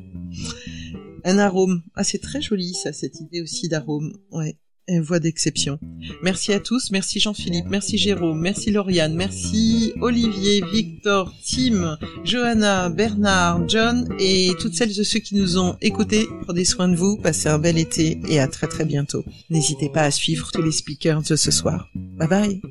Un 1.23 1.37
arôme. 1.37 1.83
Ah, 1.95 2.03
c'est 2.03 2.19
très 2.19 2.41
joli, 2.41 2.73
ça, 2.73 2.93
cette 2.93 3.19
idée 3.19 3.41
aussi 3.41 3.69
d'arôme. 3.69 4.13
Ouais. 4.31 4.57
Une 4.89 5.01
voix 5.01 5.19
d'exception. 5.19 5.79
Merci 6.23 6.51
à 6.51 6.59
tous, 6.59 6.91
merci 6.91 7.21
Jean-Philippe, 7.21 7.67
merci 7.69 7.97
Jérôme, 7.97 8.41
merci 8.41 8.69
Lauriane, 8.69 9.15
merci 9.15 9.93
Olivier, 10.01 10.61
Victor, 10.73 11.33
Tim, 11.41 11.97
Johanna, 12.25 12.89
Bernard, 12.89 13.69
John 13.69 14.05
et 14.19 14.51
toutes 14.59 14.73
celles 14.73 14.99
et 14.99 15.05
ceux 15.05 15.19
qui 15.19 15.35
nous 15.35 15.57
ont 15.57 15.77
écoutés. 15.79 16.27
Prenez 16.41 16.65
soin 16.65 16.89
de 16.89 16.97
vous, 16.97 17.15
passez 17.15 17.47
un 17.47 17.59
bel 17.59 17.77
été 17.77 18.19
et 18.27 18.41
à 18.41 18.49
très 18.49 18.67
très 18.67 18.83
bientôt. 18.83 19.23
N'hésitez 19.49 19.87
pas 19.87 20.03
à 20.03 20.11
suivre 20.11 20.51
tous 20.51 20.61
les 20.61 20.73
speakers 20.73 21.21
de 21.21 21.37
ce 21.37 21.49
soir. 21.49 21.89
Bye 21.95 22.27
bye. 22.27 22.61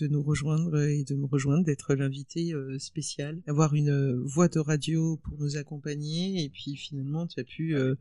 De, 0.00 0.06
nous 0.06 0.22
rejoindre 0.22 0.80
et 0.80 1.04
de 1.04 1.14
me 1.14 1.26
rejoindre, 1.26 1.64
d'être 1.64 1.94
l'invité 1.94 2.52
euh, 2.52 2.78
spécial, 2.78 3.40
d'avoir 3.46 3.74
une 3.74 3.90
euh, 3.90 4.22
voix 4.24 4.48
de 4.48 4.58
radio 4.58 5.16
pour 5.18 5.38
nous 5.38 5.56
accompagner 5.56 6.44
et 6.44 6.48
puis 6.48 6.76
finalement 6.76 7.26
tu 7.26 7.40
as 7.40 7.44
pu 7.44 7.76
euh, 7.76 7.94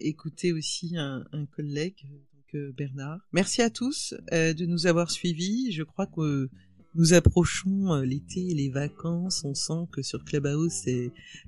écouter 0.00 0.52
aussi 0.52 0.96
un, 0.96 1.24
un 1.32 1.46
collègue, 1.46 2.06
donc 2.34 2.74
Bernard. 2.74 3.20
Merci 3.32 3.62
à 3.62 3.70
tous 3.70 4.14
de 4.30 4.66
nous 4.66 4.86
avoir 4.86 5.10
suivis. 5.10 5.72
Je 5.72 5.82
crois 5.82 6.06
que 6.06 6.50
nous 6.94 7.14
approchons 7.14 7.94
euh, 7.94 8.04
l'été 8.04 8.54
les 8.54 8.68
vacances. 8.68 9.44
On 9.44 9.54
sent 9.54 9.88
que 9.92 10.02
sur 10.02 10.24
Clubhouse, 10.24 10.84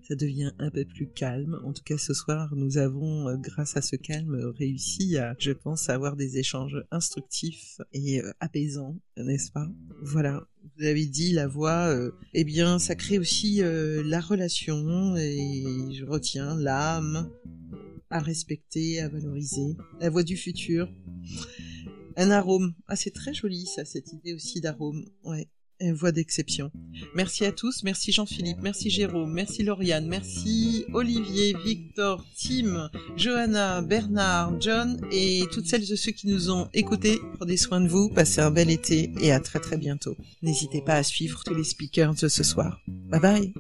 ça 0.08 0.14
devient 0.14 0.52
un 0.58 0.70
peu 0.70 0.84
plus 0.84 1.06
calme. 1.06 1.60
En 1.64 1.72
tout 1.72 1.82
cas, 1.84 1.98
ce 1.98 2.14
soir, 2.14 2.54
nous 2.56 2.78
avons, 2.78 3.28
euh, 3.28 3.36
grâce 3.36 3.76
à 3.76 3.82
ce 3.82 3.96
calme, 3.96 4.52
réussi 4.58 5.18
à, 5.18 5.34
je 5.38 5.52
pense, 5.52 5.88
avoir 5.88 6.16
des 6.16 6.38
échanges 6.38 6.82
instructifs 6.90 7.80
et 7.92 8.22
euh, 8.22 8.32
apaisants, 8.40 8.98
n'est-ce 9.16 9.52
pas? 9.52 9.68
Voilà. 10.02 10.46
Vous 10.78 10.86
avez 10.86 11.06
dit 11.06 11.32
la 11.32 11.46
voix. 11.46 11.94
eh 12.32 12.44
bien, 12.44 12.78
ça 12.78 12.94
crée 12.94 13.18
aussi 13.18 13.60
la 13.62 14.20
relation 14.20 15.14
et 15.14 15.62
je 15.92 16.04
retiens 16.04 16.56
l'âme 16.56 17.30
à 18.08 18.18
respecter, 18.18 19.00
à 19.00 19.08
valoriser. 19.08 19.76
La 20.00 20.08
voix 20.08 20.22
du 20.22 20.36
futur 20.38 20.88
Un 22.16 22.30
arôme. 22.30 22.74
Ah, 22.88 22.96
c'est 22.96 23.10
très 23.10 23.34
joli, 23.34 23.66
ça, 23.66 23.84
cette 23.84 24.12
idée 24.12 24.34
aussi 24.34 24.60
d'arôme. 24.60 25.04
Ouais. 25.24 25.48
Une 25.80 25.92
voix 25.92 26.12
d'exception. 26.12 26.70
Merci 27.16 27.44
à 27.44 27.50
tous, 27.50 27.82
merci 27.82 28.12
Jean-Philippe, 28.12 28.58
merci 28.62 28.90
Jérôme, 28.90 29.32
merci 29.32 29.64
Lauriane, 29.64 30.06
merci 30.06 30.84
Olivier, 30.92 31.54
Victor, 31.64 32.24
Tim, 32.40 32.90
Johanna, 33.16 33.82
Bernard, 33.82 34.60
John 34.60 35.00
et 35.10 35.42
toutes 35.52 35.66
celles 35.66 35.90
et 35.92 35.96
ceux 35.96 36.12
qui 36.12 36.28
nous 36.28 36.50
ont 36.50 36.68
écoutés. 36.74 37.18
Prenez 37.38 37.56
soin 37.56 37.80
de 37.80 37.88
vous, 37.88 38.08
passez 38.08 38.40
un 38.40 38.52
bel 38.52 38.70
été 38.70 39.12
et 39.20 39.32
à 39.32 39.40
très 39.40 39.58
très 39.58 39.76
bientôt. 39.76 40.16
N'hésitez 40.42 40.80
pas 40.80 40.94
à 40.94 41.02
suivre 41.02 41.42
tous 41.44 41.54
les 41.54 41.64
speakers 41.64 42.14
de 42.14 42.28
ce 42.28 42.44
soir. 42.44 42.80
Bye 42.86 43.20
bye. 43.20 43.54